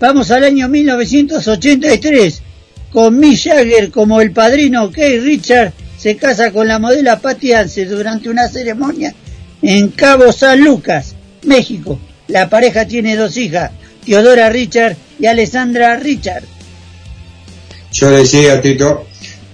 [0.00, 2.42] Vamos al año 1983,
[2.90, 7.90] con Mick Jagger como el padrino, Kay Richard se casa con la modelo Patty Hansen
[7.90, 9.14] durante una ceremonia
[9.60, 11.14] en Cabo San Lucas,
[11.44, 12.00] México.
[12.28, 13.70] La pareja tiene dos hijas,
[14.06, 16.44] Teodora Richard y Alessandra Richard.
[17.92, 19.06] Yo decía, Tito,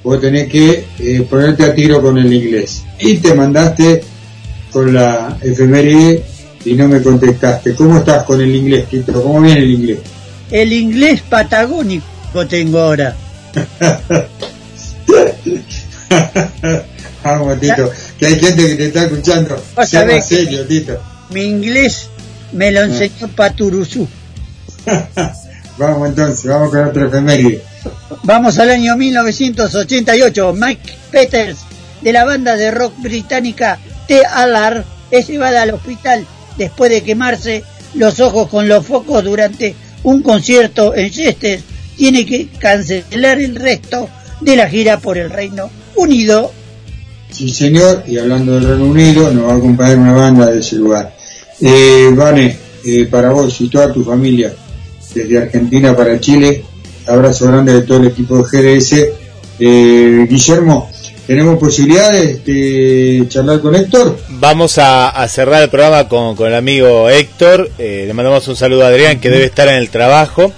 [0.05, 2.85] vos tenés que eh, ponerte a tiro con el inglés.
[3.01, 4.05] Y te mandaste
[4.71, 6.23] con la efeméride
[6.65, 7.75] y no me contestaste.
[7.75, 9.13] ¿Cómo estás con el inglés, Tito?
[9.23, 9.99] ¿Cómo viene el inglés?
[10.51, 13.17] El inglés patagónico tengo ahora.
[17.25, 19.61] Vamos, Tito, que hay gente que te está escuchando.
[19.85, 21.03] Sea más serio, Tito.
[21.31, 22.09] Mi inglés
[22.53, 24.07] me lo enseñó Paturuzú.
[25.79, 27.63] Vamos entonces, vamos con otra efeméride.
[28.23, 30.55] Vamos al año 1988.
[30.55, 31.59] Mike Peters,
[32.03, 37.63] de la banda de rock británica The Alar, es llevada al hospital después de quemarse
[37.95, 41.61] los ojos con los focos durante un concierto en Chester.
[41.97, 44.09] Tiene que cancelar el resto
[44.41, 46.53] de la gira por el Reino Unido.
[47.31, 50.77] Sí, señor, y hablando del Reino Unido, nos va a acompañar una banda de ese
[50.77, 51.15] lugar.
[51.61, 54.55] Eh, Vane, eh, para vos y toda tu familia,
[55.17, 56.63] desde Argentina para Chile,
[57.07, 58.93] abrazo grande de todo el equipo de GDS.
[59.59, 60.91] Eh, Guillermo,
[61.27, 64.19] ¿tenemos posibilidades de charlar con Héctor?
[64.29, 67.71] Vamos a, a cerrar el programa con, con el amigo Héctor.
[67.79, 70.53] Eh, le mandamos un saludo a Adrián, que debe estar en el trabajo.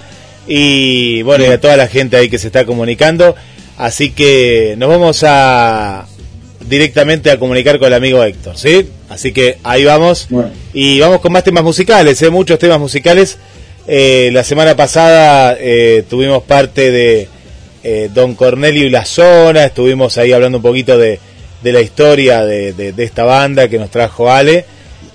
[0.48, 3.36] Y bueno, y a toda la gente ahí que se está comunicando.
[3.76, 6.06] Así que nos vamos a
[6.68, 8.88] directamente a comunicar con el amigo Héctor, ¿sí?
[9.08, 10.28] Así que ahí vamos.
[10.74, 12.30] Y vamos con más temas musicales, ¿eh?
[12.30, 13.38] muchos temas musicales.
[13.90, 17.26] Eh, la semana pasada eh, tuvimos parte de
[17.82, 21.18] eh, Don Cornelio y la zona, estuvimos ahí hablando un poquito de,
[21.62, 24.66] la historia de, esta banda que nos trajo Ale.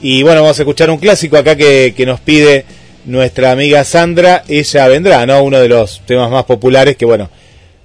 [0.02, 2.66] Y bueno, vamos a escuchar un clásico acá que, que nos pide
[3.06, 4.44] nuestra amiga Sandra.
[4.48, 5.44] Ella vendrá, ¿no?
[5.44, 7.30] Uno de los temas más populares que, bueno,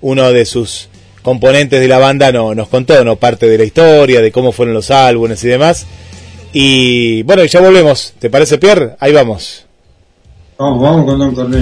[0.01, 0.89] uno de sus
[1.21, 3.17] componentes de la banda no, nos contó, ¿no?
[3.17, 5.87] Parte de la historia, de cómo fueron los álbumes y demás.
[6.55, 8.15] Y bueno, ya volvemos.
[8.19, 8.97] ¿Te parece, Pierre?
[8.99, 9.68] Ahí vamos.
[10.59, 11.53] Vamos, vamos con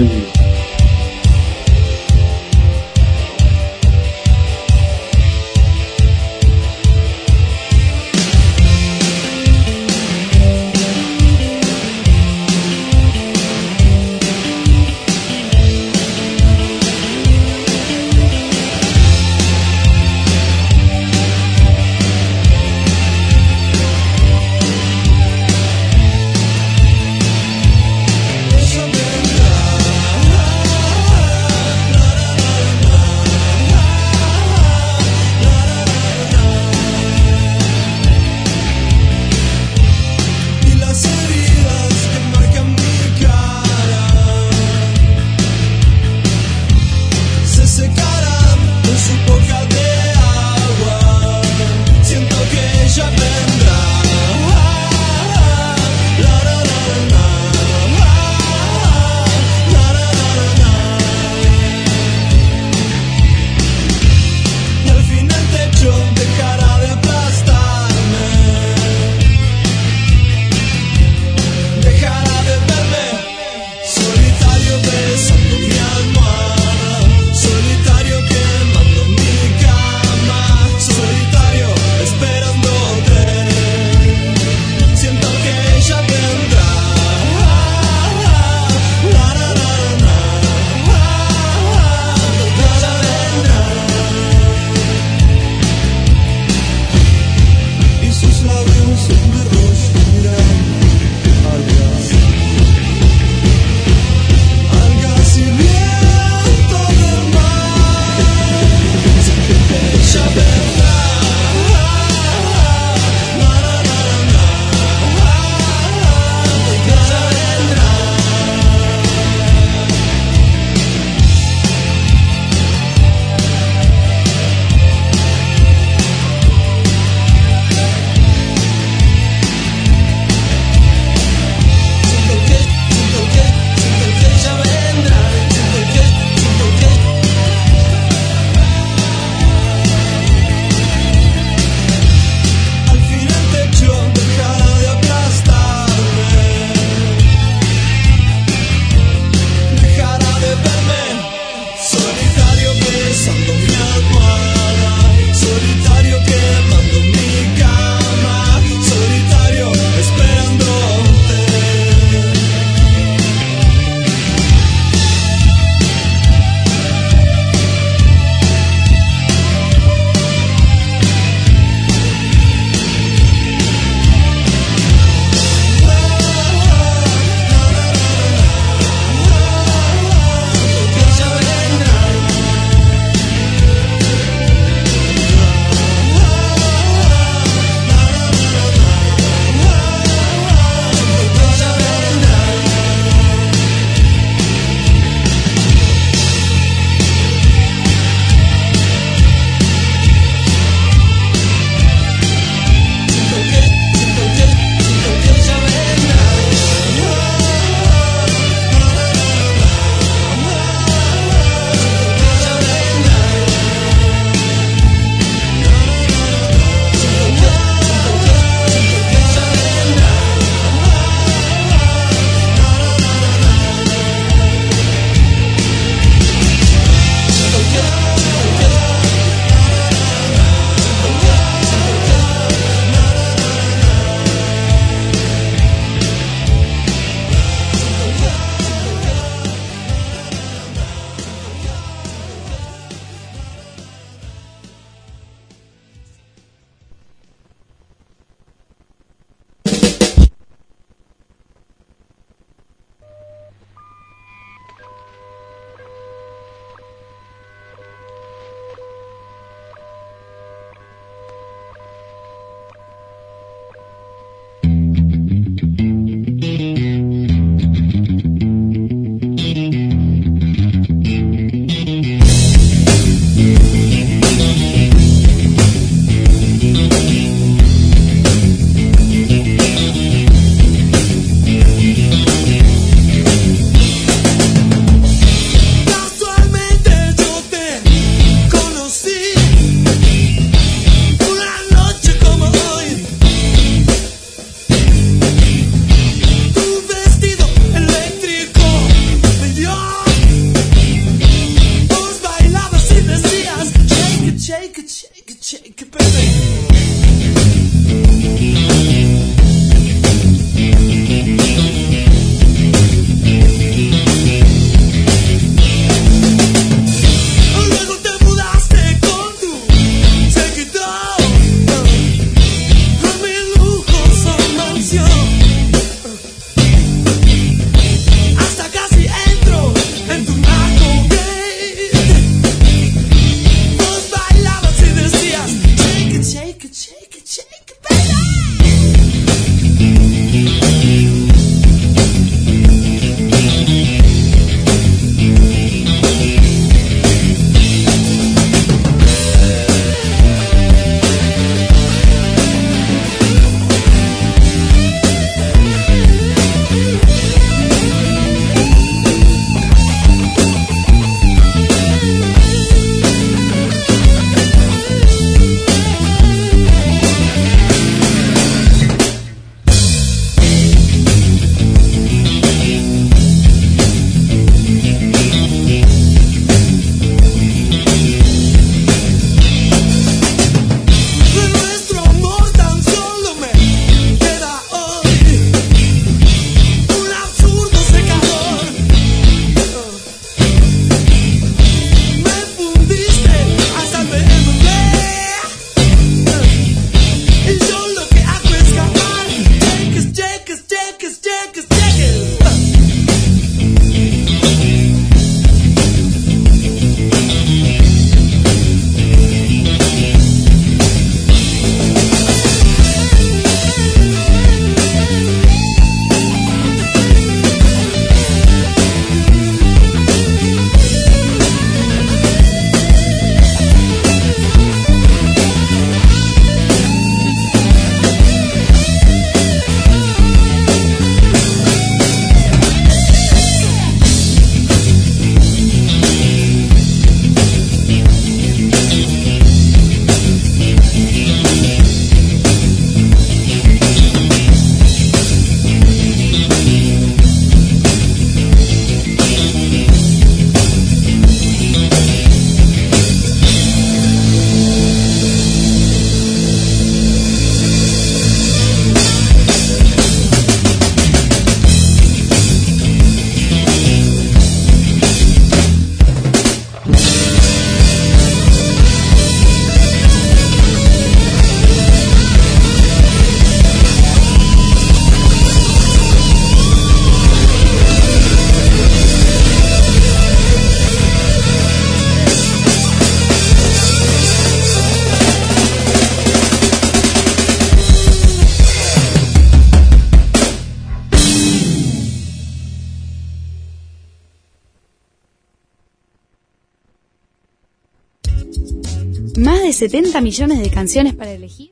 [499.77, 501.69] 70 millones de canciones para elegir.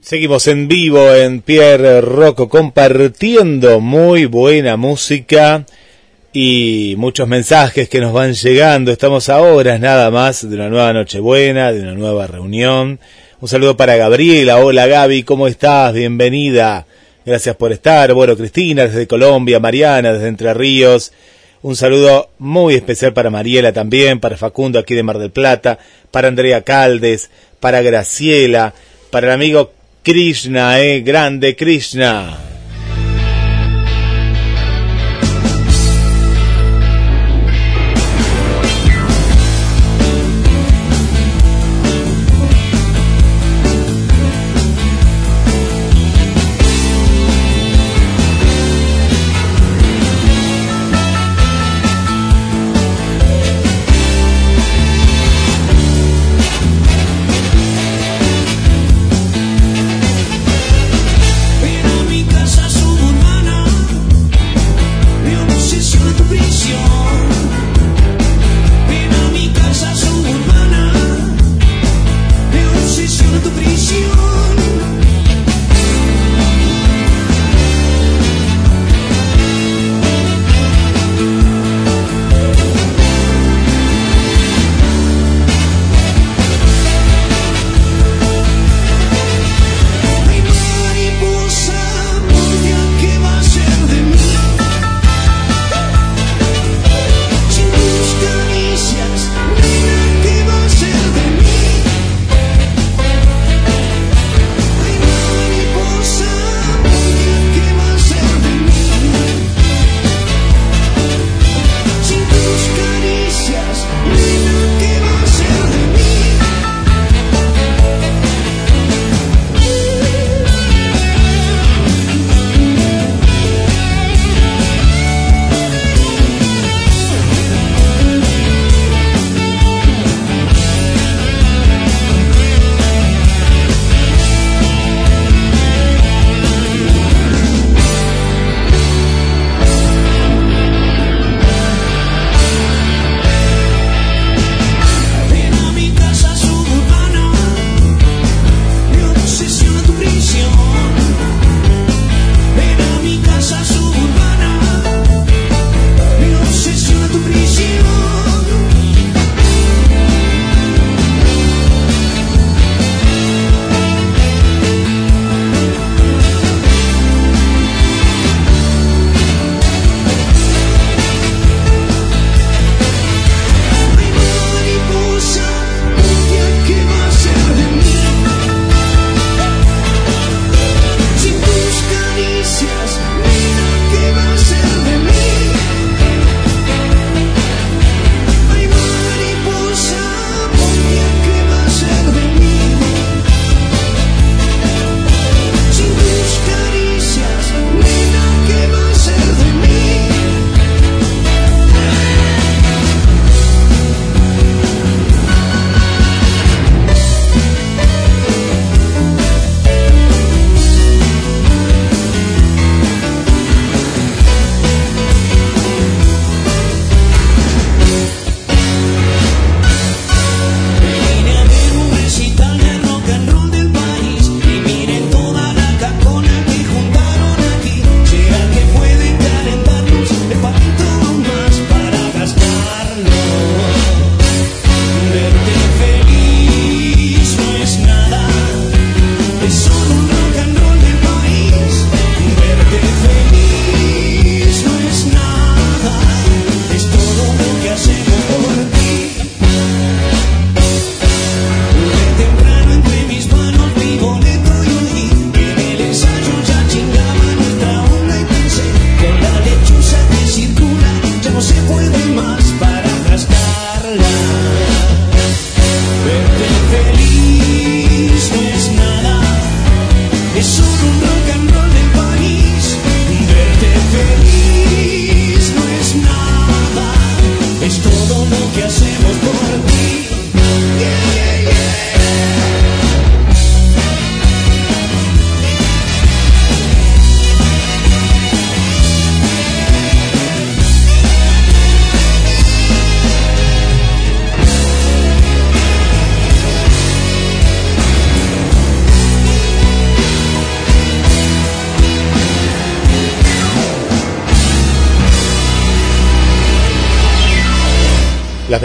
[0.00, 5.64] Seguimos en vivo en Pierre Rocco compartiendo muy buena música
[6.30, 8.92] y muchos mensajes que nos van llegando.
[8.92, 13.00] Estamos a horas nada más de una nueva Nochebuena, de una nueva reunión.
[13.40, 14.58] Un saludo para Gabriela.
[14.58, 15.94] Hola Gaby, ¿cómo estás?
[15.94, 16.86] Bienvenida.
[17.24, 18.12] Gracias por estar.
[18.12, 21.12] Bueno, Cristina desde Colombia, Mariana desde Entre Ríos.
[21.60, 25.78] Un saludo muy especial para Mariela también, para Facundo aquí de Mar del Plata,
[26.10, 28.74] para Andrea Caldes, para Graciela,
[29.10, 29.72] para el amigo
[30.04, 32.47] Krishna, eh, grande Krishna.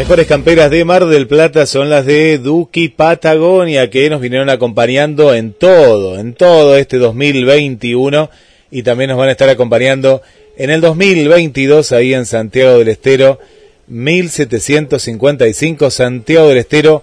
[0.03, 5.33] Mejores camperas de Mar del Plata son las de Duki Patagonia, que nos vinieron acompañando
[5.33, 8.29] en todo, en todo este 2021
[8.69, 10.21] y también nos van a estar acompañando
[10.57, 13.39] en el 2022 ahí en Santiago del Estero,
[13.87, 17.01] 1755 Santiago del Estero,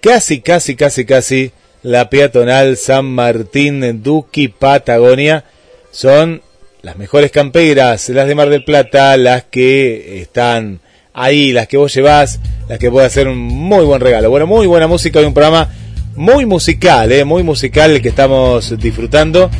[0.00, 1.50] casi, casi, casi, casi
[1.82, 5.44] la peatonal San Martín Duki Patagonia.
[5.90, 6.40] Son
[6.82, 10.82] las mejores camperas, las de Mar del Plata, las que están
[11.18, 14.30] ahí, las que vos llevás, las que puede hacer un muy buen regalo.
[14.30, 15.68] Bueno, muy buena música de un programa
[16.16, 17.24] muy musical, ¿eh?
[17.24, 19.50] muy musical que estamos disfrutando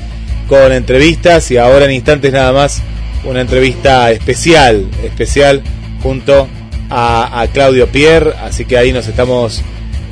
[0.48, 2.82] con entrevistas y ahora en instantes nada más
[3.24, 5.62] una entrevista especial, especial
[6.02, 6.48] junto
[6.90, 9.62] a, Claudio Pierre, así que ahí nos estamos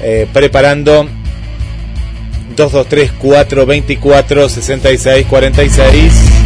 [0.02, 1.08] eh, preparando
[2.54, 6.45] 223 424 66 46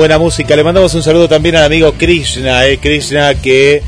[0.00, 0.56] buena música.
[0.56, 3.82] Le mandamos un saludo también al amigo Krishna, eh, Krishna que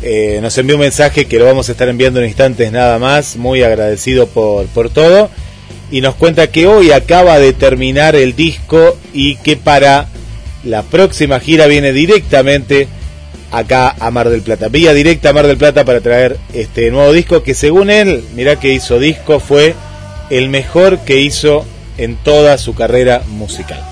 [0.00, 3.36] eh, nos envió un mensaje que lo vamos a estar enviando en instantes nada más.
[3.36, 5.28] Muy agradecido por, por todo.
[5.90, 10.08] Y nos cuenta que hoy acaba de terminar el disco y que para
[10.64, 12.88] la próxima gira viene directamente
[13.50, 14.68] acá a Mar del Plata.
[14.68, 18.56] Vía directa a Mar del Plata para traer este nuevo disco que según él, mirá
[18.56, 19.74] que hizo disco, fue
[20.30, 21.66] el mejor que hizo
[21.98, 23.84] en toda su carrera musical.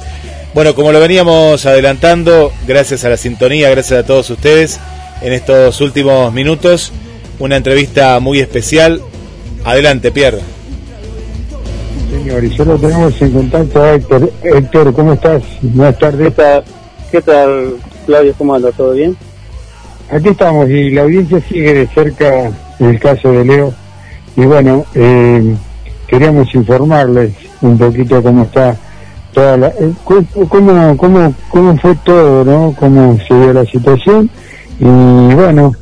[0.56, 4.80] Bueno, como lo veníamos adelantando, gracias a la sintonía, gracias a todos ustedes,
[5.20, 6.94] en estos últimos minutos,
[7.38, 9.02] una entrevista muy especial.
[9.66, 10.38] Adelante, Pierre.
[12.10, 14.32] Señor, y solo tenemos en contacto a Héctor.
[14.42, 15.42] Héctor, ¿cómo estás?
[15.60, 16.32] Buenas tardes.
[17.12, 17.76] ¿Qué tal,
[18.06, 18.32] Claudio?
[18.38, 18.72] ¿Cómo anda?
[18.72, 19.14] ¿Todo bien?
[20.10, 23.74] Aquí estamos y la audiencia sigue de cerca el caso de Leo.
[24.38, 25.54] Y bueno, eh,
[26.06, 28.74] queríamos informarles un poquito cómo está
[29.36, 32.74] eh, cómo, cómo, cómo fue todo, ¿no?
[32.78, 34.31] Cómo se dio la situación.
[34.78, 35.73] Y bueno,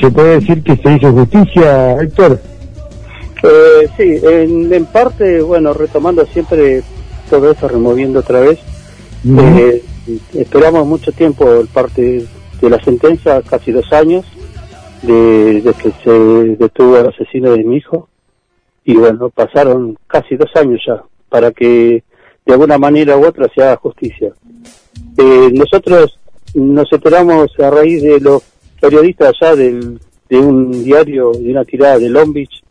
[0.00, 2.40] ¿se puede decir que se hizo justicia, Héctor?
[3.42, 6.82] Eh, sí, en, parte, bueno, retomando siempre
[7.28, 8.58] todo eso, removiendo otra vez.
[9.24, 9.82] Eh,
[10.34, 12.24] esperamos mucho tiempo el parte
[12.60, 14.24] de la sentencia, casi dos años,
[15.02, 16.10] de, de que se
[16.56, 18.08] detuvo al asesino de mi hijo.
[18.84, 22.02] Y bueno, pasaron casi dos años ya para que
[22.48, 24.32] de alguna manera u otra se haga justicia.
[25.18, 26.18] Eh, nosotros
[26.54, 28.42] nos enteramos a raíz de los
[28.80, 32.64] periodistas allá del, de un diario, de una tirada de Long Beach,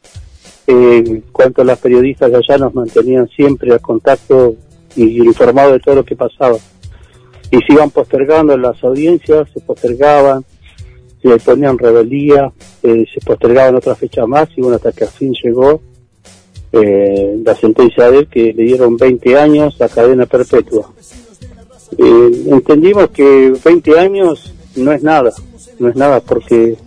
[0.65, 4.55] eh, cuanto a las periodistas allá nos mantenían siempre a contacto
[4.95, 6.57] y informados de todo lo que pasaba.
[7.51, 10.43] Y se iban postergando las audiencias, se postergaban,
[11.21, 15.35] se ponían rebeldía, eh, se postergaban otra fecha más y bueno, hasta que al fin
[15.43, 15.79] llegó
[16.81, 20.89] eh, la sentencia de él que le dieron 20 años a cadena perpetua.
[21.97, 25.31] Eh, entendimos que 20 años no es nada,
[25.79, 26.77] no es nada porque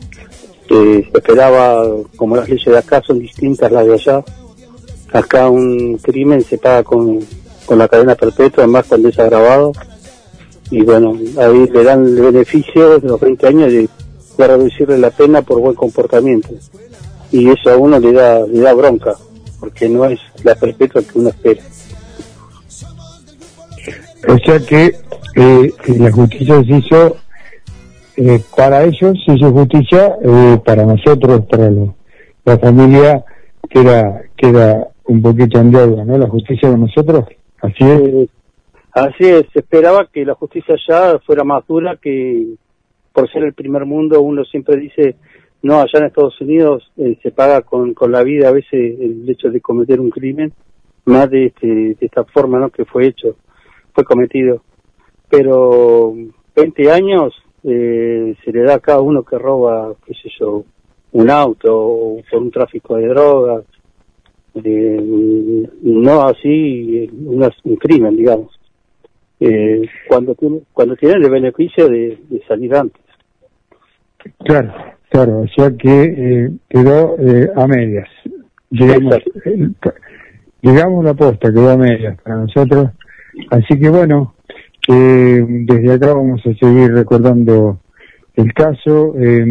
[0.70, 1.84] eh, se esperaba,
[2.16, 4.24] como las leyes de acá son distintas las de allá,
[5.12, 7.20] acá un crimen se paga con,
[7.66, 9.72] con la cadena perpetua, además cuando es agravado,
[10.70, 13.88] y bueno, ahí le dan el beneficio de los 20 años de,
[14.38, 16.50] de reducirle la pena por buen comportamiento.
[17.32, 19.16] Y eso a uno le da, le da bronca,
[19.60, 21.62] porque no es la perpetua que uno espera.
[24.28, 24.94] O sea que
[25.36, 27.16] eh, la justicia se hizo
[28.16, 31.94] eh, para ellos, se hizo justicia eh, para nosotros, para lo-
[32.44, 33.24] la familia
[33.68, 36.18] queda queda un poquito en deuda, ¿no?
[36.18, 37.24] La justicia con nosotros,
[37.62, 38.28] así es.
[38.92, 42.54] Así es, se esperaba que la justicia allá fuera más dura que
[43.12, 45.16] por ser el primer mundo, uno siempre dice,
[45.62, 49.28] no, allá en Estados Unidos eh, se paga con, con la vida a veces el
[49.28, 50.52] hecho de cometer un crimen,
[51.04, 52.70] más de, este, de esta forma ¿no?
[52.70, 53.36] que fue hecho,
[53.94, 54.62] fue cometido.
[55.28, 56.14] Pero
[56.56, 60.64] 20 años eh, se le da a cada uno que roba, qué sé yo,
[61.12, 63.64] un auto o por un tráfico de drogas,
[65.82, 68.58] no así una- un crimen, digamos.
[69.38, 70.36] Eh, cuando
[70.72, 73.02] cuando tienen el beneficio de, de salir antes.
[74.44, 74.72] Claro,
[75.10, 78.08] claro, o sea que eh, quedó eh, a medias.
[78.70, 79.74] Llegamos, el-
[80.62, 82.90] llegamos a la posta, quedó a medias para nosotros.
[83.50, 84.34] Así que bueno,
[84.88, 87.80] eh, desde acá vamos a seguir recordando
[88.34, 89.14] el caso.
[89.18, 89.44] Eh,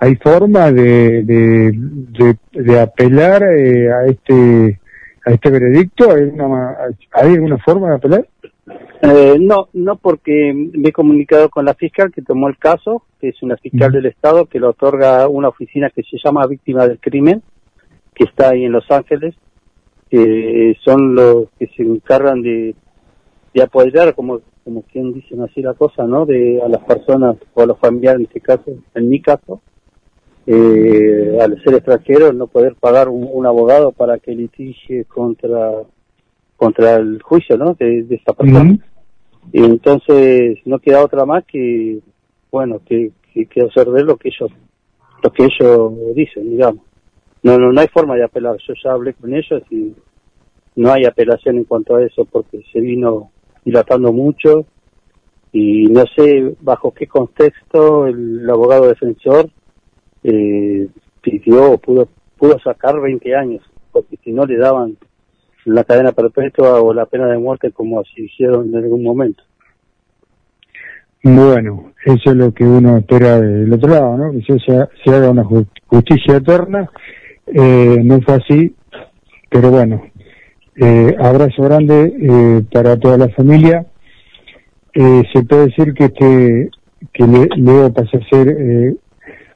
[0.00, 4.78] ¿Hay forma de, de, de, de apelar eh, a este
[5.26, 6.12] a este veredicto?
[6.12, 6.76] ¿Hay, una,
[7.12, 8.28] ¿Hay alguna forma de apelar?
[9.00, 13.28] Eh, no, no porque me he comunicado con la fiscal que tomó el caso, que
[13.28, 16.98] es una fiscal del Estado que lo otorga una oficina que se llama Víctima del
[16.98, 17.42] Crimen,
[18.14, 19.34] que está ahí en Los Ángeles.
[20.10, 22.74] que son los que se encargan de,
[23.54, 26.26] de apoyar, como como quien dicen así la cosa, ¿no?
[26.26, 29.62] De a las personas o a los familiares en este caso, en mi caso,
[30.46, 35.72] eh, al ser extranjero no poder pagar un, un abogado para que litigie contra
[36.56, 37.74] contra el juicio, ¿no?
[37.74, 38.78] De, de esta persona.
[39.52, 42.00] Y entonces no queda otra más que,
[42.50, 44.50] bueno, que, que, que observar lo que ellos,
[45.22, 46.84] lo que ellos dicen, digamos.
[47.42, 48.56] No, no, no hay forma de apelar.
[48.66, 49.94] Yo ya hablé con ellos y
[50.76, 53.30] no hay apelación en cuanto a eso porque se vino
[53.64, 54.66] dilatando mucho
[55.52, 59.50] y no sé bajo qué contexto el abogado defensor
[60.22, 60.88] eh,
[61.20, 63.62] pidió o pudo, pudo sacar 20 años,
[63.92, 64.96] porque si no le daban
[65.68, 69.42] la cadena perpetua o la pena de muerte como así hicieron en algún momento.
[71.22, 74.32] Bueno, eso es lo que uno espera del otro lado, ¿no?
[74.32, 76.88] Que se, se- se haga una ju- justicia eterna.
[77.46, 78.74] Eh, no fue así,
[79.50, 80.02] pero bueno,
[80.76, 83.84] eh, abrazo grande eh, para toda la familia.
[84.94, 86.70] Eh, se puede decir que este
[87.12, 88.94] que le- Leo pasa a ser,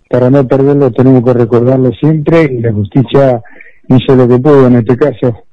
[0.09, 3.43] para no perderlo, tenemos que recordarlo siempre y la justicia
[3.89, 5.45] hizo lo que pudo en este caso.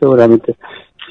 [0.00, 0.56] Seguramente.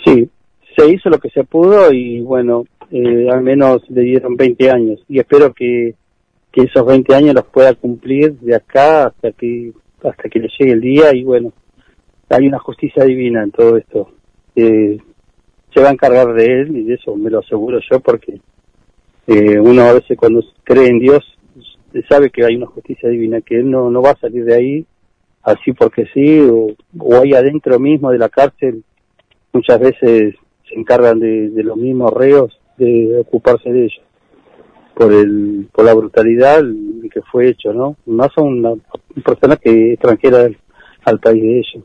[0.03, 0.27] Sí,
[0.75, 4.99] se hizo lo que se pudo y bueno, eh, al menos le dieron 20 años
[5.07, 5.93] y espero que,
[6.51, 9.71] que esos 20 años los pueda cumplir de acá hasta que
[10.03, 11.53] hasta que le llegue el día y bueno,
[12.29, 14.09] hay una justicia divina en todo esto.
[14.55, 14.97] Eh,
[15.73, 18.39] se va a encargar de él y de eso me lo aseguro yo porque
[19.27, 21.23] eh, uno a veces cuando cree en Dios
[22.09, 24.85] sabe que hay una justicia divina, que él no, no va a salir de ahí
[25.43, 28.83] así porque sí, o, o ahí adentro mismo de la cárcel,
[29.53, 30.35] muchas veces
[30.67, 34.01] se encargan de, de los mismos reos de ocuparse de ellos
[34.93, 36.61] por el por la brutalidad
[37.11, 37.95] que fue hecho, ¿no?
[38.05, 38.73] Más a una
[39.25, 40.57] persona que extranjera al,
[41.05, 41.83] al país de ellos.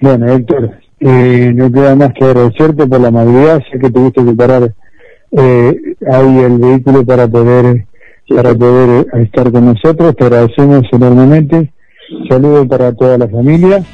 [0.00, 4.32] Bueno, Héctor, eh, no queda más que agradecerte por la amabilidad, sé que tuviste que
[4.32, 4.74] parar
[5.32, 7.86] eh, ahí el vehículo para poder
[8.28, 11.72] para poder eh, estar con nosotros, te agradecemos enormemente,
[12.28, 13.84] saludos para toda la familia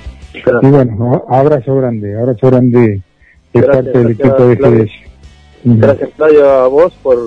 [0.62, 3.02] y bueno, abrazo grande, abrazo grande
[3.52, 4.84] de Gracias, parte del gracias, equipo de.
[4.84, 4.90] GDS.
[5.64, 5.78] Ujú.
[5.78, 7.18] Gracias Claudio a vos por,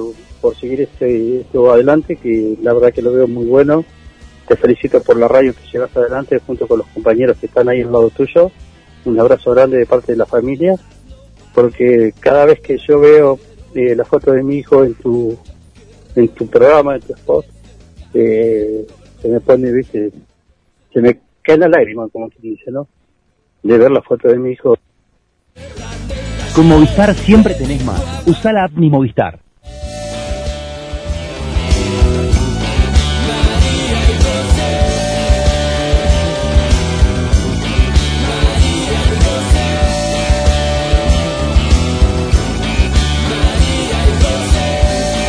[0.42, 3.86] por seguir este esto adelante, que la verdad que lo veo muy bueno.
[4.48, 7.82] Te felicito por la radio que llevas adelante junto con los compañeros que están ahí
[7.82, 8.52] al lado tuyo.
[9.06, 10.76] Un abrazo grande de parte de la familia,
[11.53, 13.40] porque cada vez que yo veo
[13.74, 15.38] eh, la foto de mi hijo en tu
[16.18, 17.46] en tu programa, en tu spot,
[18.14, 18.88] eh,
[19.22, 20.12] se me pone, viste,
[20.92, 22.88] se me cae la lágrima, como quien dice, ¿no?
[23.62, 24.78] De ver la foto de mi hijo
[26.56, 28.28] Con Movistar siempre tenés más.
[28.28, 29.40] Usa la app Mi Movistar.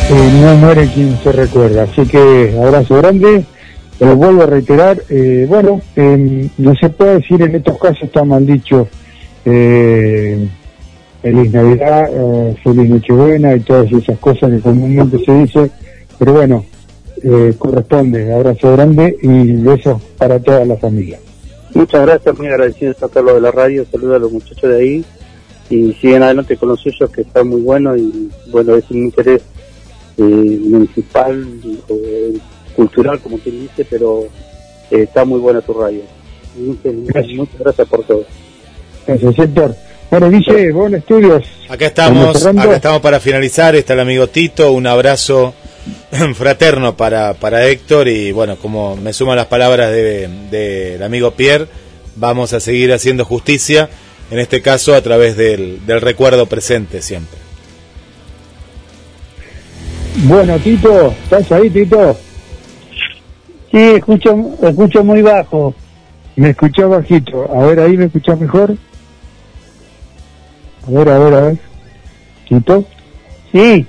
[0.09, 1.83] Eh, no muere quien se recuerda.
[1.83, 3.45] Así que abrazo grande,
[3.99, 5.01] lo vuelvo a reiterar.
[5.09, 8.87] Eh, bueno, eh, no se puede decir en estos casos, está mal dicho,
[9.45, 10.47] eh,
[11.21, 15.71] feliz Navidad, eh, feliz Nochebuena y todas esas cosas que comúnmente se dice,
[16.17, 16.65] pero bueno,
[17.57, 18.33] corresponde.
[18.33, 21.19] Abrazo grande y besos para toda la familia.
[21.73, 25.05] Muchas gracias, muy agradecido de sacarlo de la radio, saludos a los muchachos de ahí
[25.69, 29.43] y siguen adelante con los suyos que están muy buenos y bueno, es un interés
[30.19, 31.47] eh, municipal
[31.87, 32.33] o eh,
[32.75, 34.25] cultural como quien dice, pero
[34.91, 36.01] eh, está muy buena tu radio.
[36.57, 38.25] Muchas gracias, muchas gracias por todo.
[39.07, 39.75] Gracias, sector.
[40.11, 41.45] Bueno, Guille, vos en estudios.
[41.69, 43.75] Acá estamos, acá estamos para finalizar.
[43.75, 44.71] Está el amigo Tito.
[44.73, 45.53] Un abrazo
[46.35, 48.07] fraterno para, para Héctor.
[48.07, 51.67] Y bueno, como me suman las palabras del de, amigo Pierre,
[52.15, 53.89] vamos a seguir haciendo justicia.
[54.31, 57.48] En este caso, a través del, del recuerdo presente siempre.
[60.23, 62.17] Bueno, Tito, ¿estás ahí, Tito?
[63.71, 65.73] Sí, escucho, escucho muy bajo.
[66.35, 67.49] Me escuchás bajito.
[67.55, 68.75] A ver, ahí me escuchás mejor.
[70.85, 71.57] A ver, a ver, a ver.
[72.49, 72.83] Tito.
[73.51, 73.87] Sí.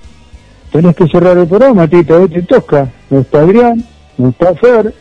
[0.70, 2.88] Tenés que cerrar el programa, Tito, hoy te toca.
[3.10, 3.84] No está Adrián,
[4.16, 4.94] no está Fer.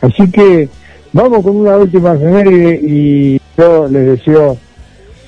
[0.00, 0.68] Así que
[1.12, 4.58] vamos con una última efeméride y yo les deseo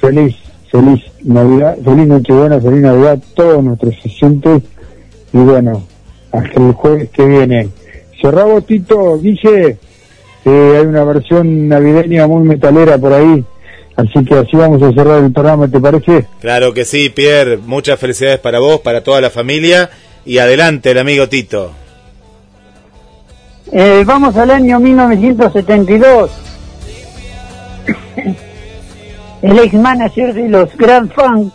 [0.00, 0.34] feliz,
[0.72, 4.62] feliz Navidad, feliz Nochebuena, feliz Navidad a todos nuestros oyentes
[5.36, 5.86] y bueno,
[6.32, 7.68] hasta el jueves que viene.
[8.20, 9.76] Cerramos, Tito, Guille,
[10.46, 13.44] eh, hay una versión navideña muy metalera por ahí,
[13.96, 16.24] así que así vamos a cerrar el programa, ¿te parece?
[16.40, 17.58] Claro que sí, Pierre.
[17.58, 19.90] Muchas felicidades para vos, para toda la familia.
[20.24, 21.70] Y adelante, el amigo Tito.
[23.70, 26.30] Eh, vamos al año 1972.
[29.42, 31.52] El ex manager de los Grand Funk,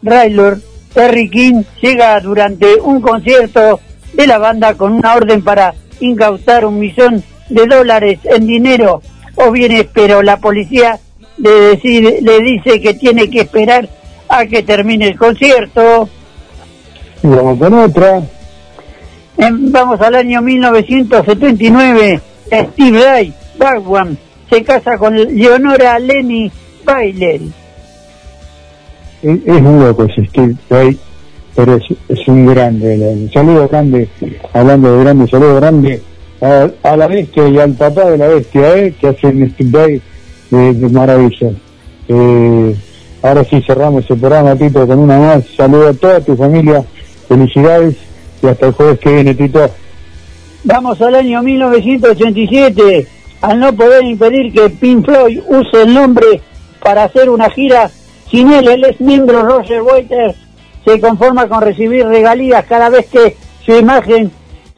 [0.00, 0.58] Raylor,
[0.96, 3.80] Terry King, llega durante un concierto
[4.14, 9.02] de la banda con una orden para incautar un millón de dólares en dinero
[9.34, 10.98] o bienes, pero la policía
[11.36, 13.86] le, decide- le dice que tiene que esperar
[14.26, 16.08] a que termine el concierto.
[17.22, 18.22] Y vamos con otra.
[19.36, 22.20] En- vamos al año 1979.
[22.50, 24.16] Steve Ray Baldwin
[24.48, 26.50] se casa con Leonora Lenny
[26.86, 27.52] Bailey.
[29.26, 30.96] Es, un loco ese Steve Vai,
[31.56, 32.96] pero es, es un grande.
[32.96, 34.08] Un saludo grande,
[34.52, 36.02] hablando de grande, saludo grande
[36.40, 38.94] a, la bestia y al papá de la bestia, ¿eh?
[39.00, 40.02] que hacen Steve Vai
[40.50, 41.50] de, de maravilla.
[42.08, 42.76] Eh,
[43.20, 45.44] ahora sí cerramos el programa, Tito, con una más.
[45.56, 46.84] Saludo a toda tu familia,
[47.26, 47.96] felicidades
[48.40, 49.68] y hasta el jueves que viene, Tito.
[50.62, 53.08] Vamos al año 1987.
[53.40, 56.40] Al no poder impedir que Pink Floyd use el nombre
[56.80, 57.90] para hacer una gira
[58.30, 60.36] sin él, el ex miembro Roger Waters
[60.84, 64.30] se conforma con recibir regalías cada vez que su imagen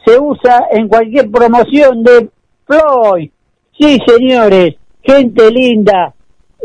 [0.05, 2.29] se usa en cualquier promoción de
[2.65, 3.29] Floyd.
[3.77, 6.13] Sí, señores, gente linda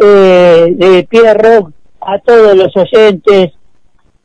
[0.00, 3.52] eh, de Pierre Rock, a todos los oyentes,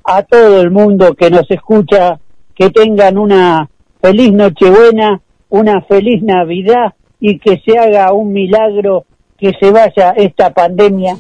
[0.04, 2.20] a todo el mundo que nos escucha,
[2.56, 3.70] que tengan una
[4.02, 9.06] feliz Nochebuena, una feliz Navidad y que se haga un milagro
[9.38, 11.16] que se vaya esta pandemia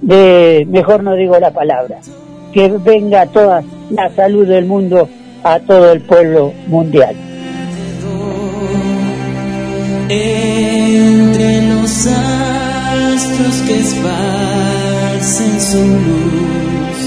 [0.00, 1.98] de, mejor no digo la palabra,
[2.52, 5.08] que venga toda la salud del mundo
[5.42, 7.14] a todo el pueblo mundial.
[10.08, 16.98] Entre los astros que esparcen su luz,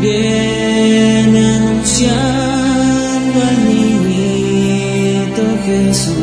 [0.00, 6.22] viene anunciando al niñito Jesús.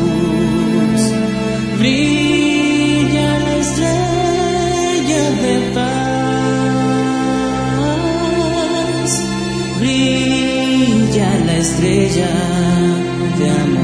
[5.74, 7.12] Paz,
[9.78, 12.32] brilla la estrella
[13.38, 13.79] de amor.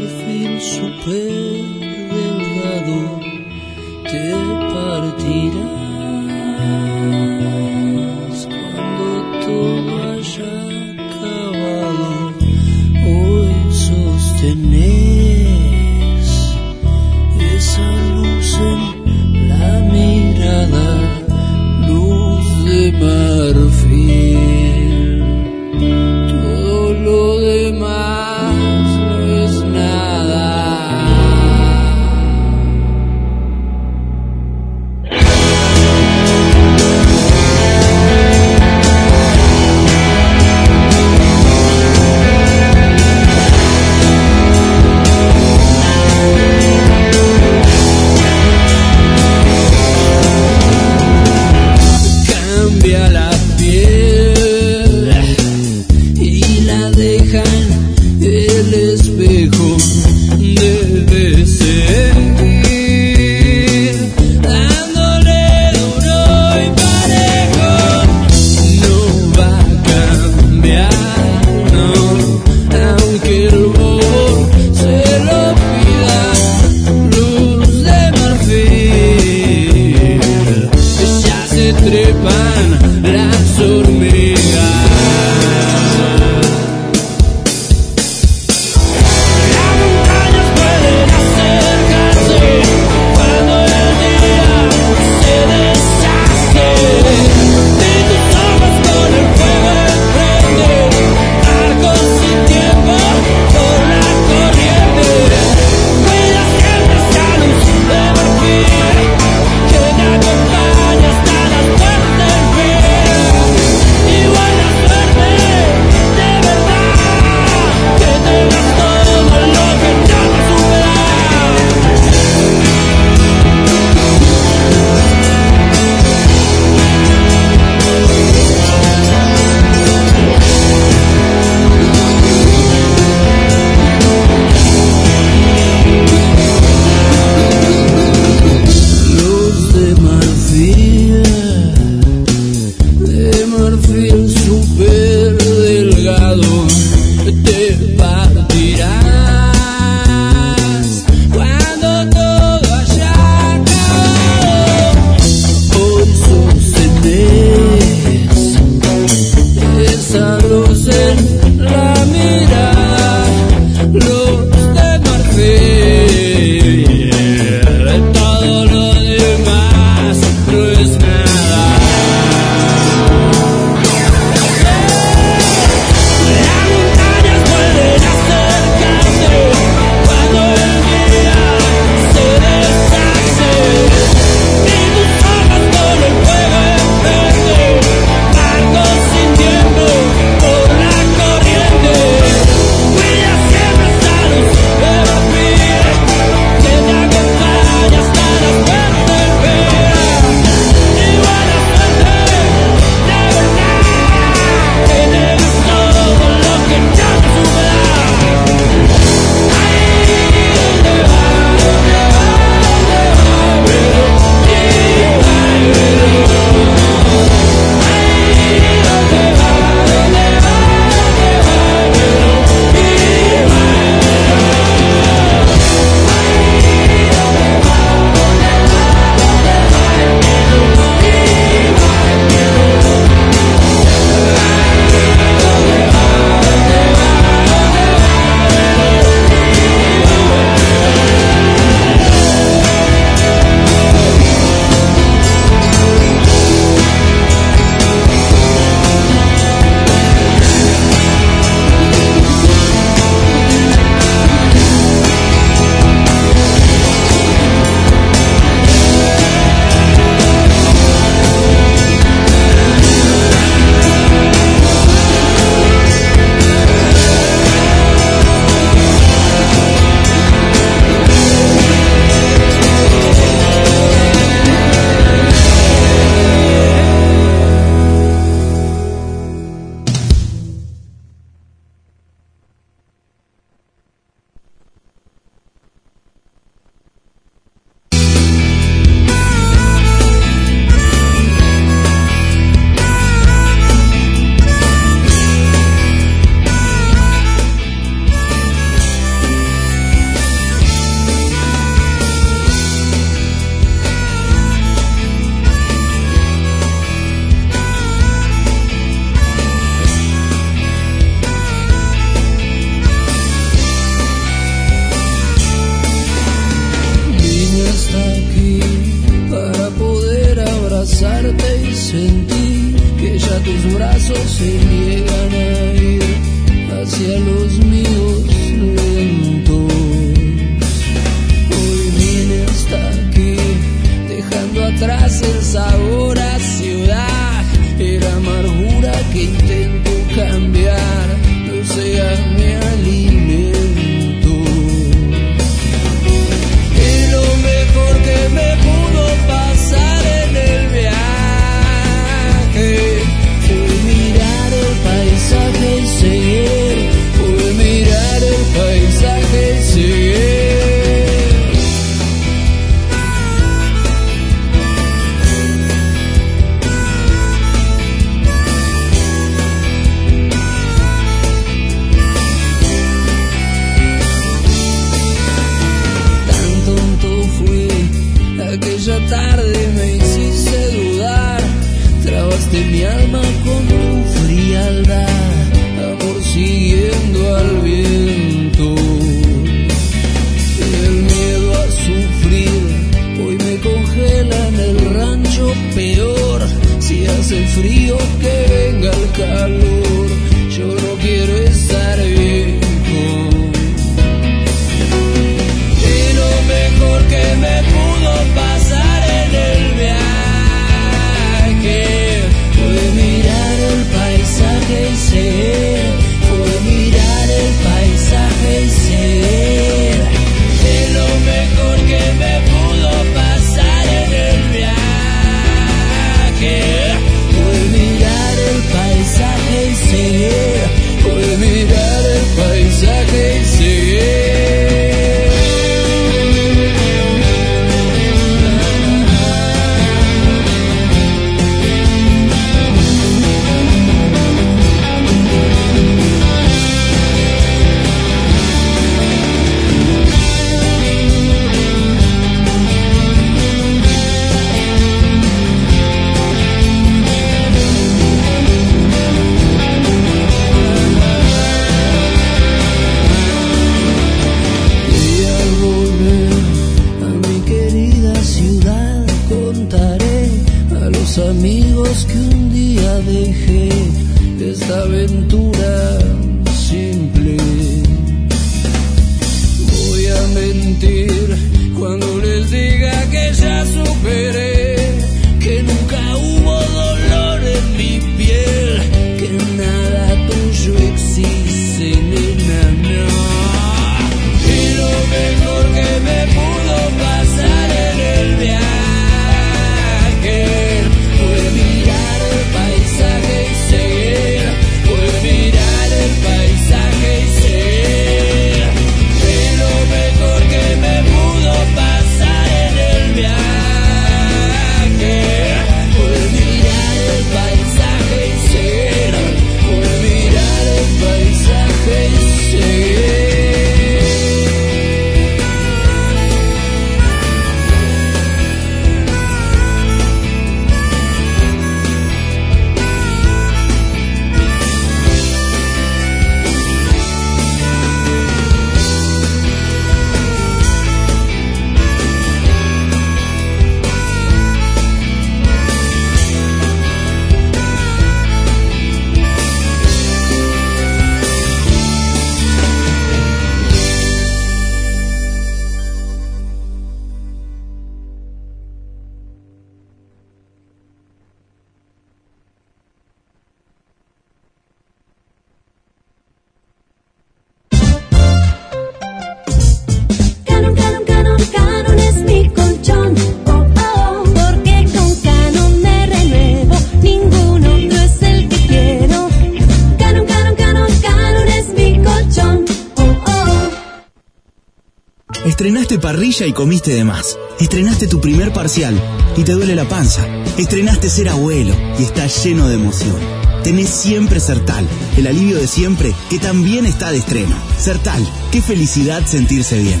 [585.52, 587.38] Estrenaste parrilla y comiste de más.
[587.60, 588.98] Estrenaste tu primer parcial
[589.36, 590.26] y te duele la panza.
[590.56, 593.16] Estrenaste ser abuelo y está lleno de emoción.
[593.62, 597.54] Tenés siempre Sertal, el alivio de siempre que también está de estreno.
[597.78, 600.00] Sertal, qué felicidad sentirse bien.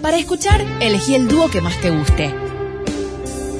[0.00, 2.41] Para escuchar, elegí el dúo que más te guste.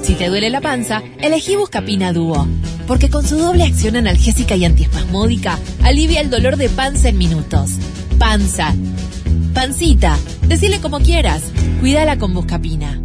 [0.03, 2.47] Si te duele la panza, elegí Buscapina Dúo,
[2.89, 7.73] porque con su doble acción analgésica y antiespasmódica alivia el dolor de panza en minutos.
[8.19, 8.75] Panza.
[9.55, 10.19] Pancita.
[10.49, 11.43] Decile como quieras.
[11.81, 13.01] Cuídala con Buscapina.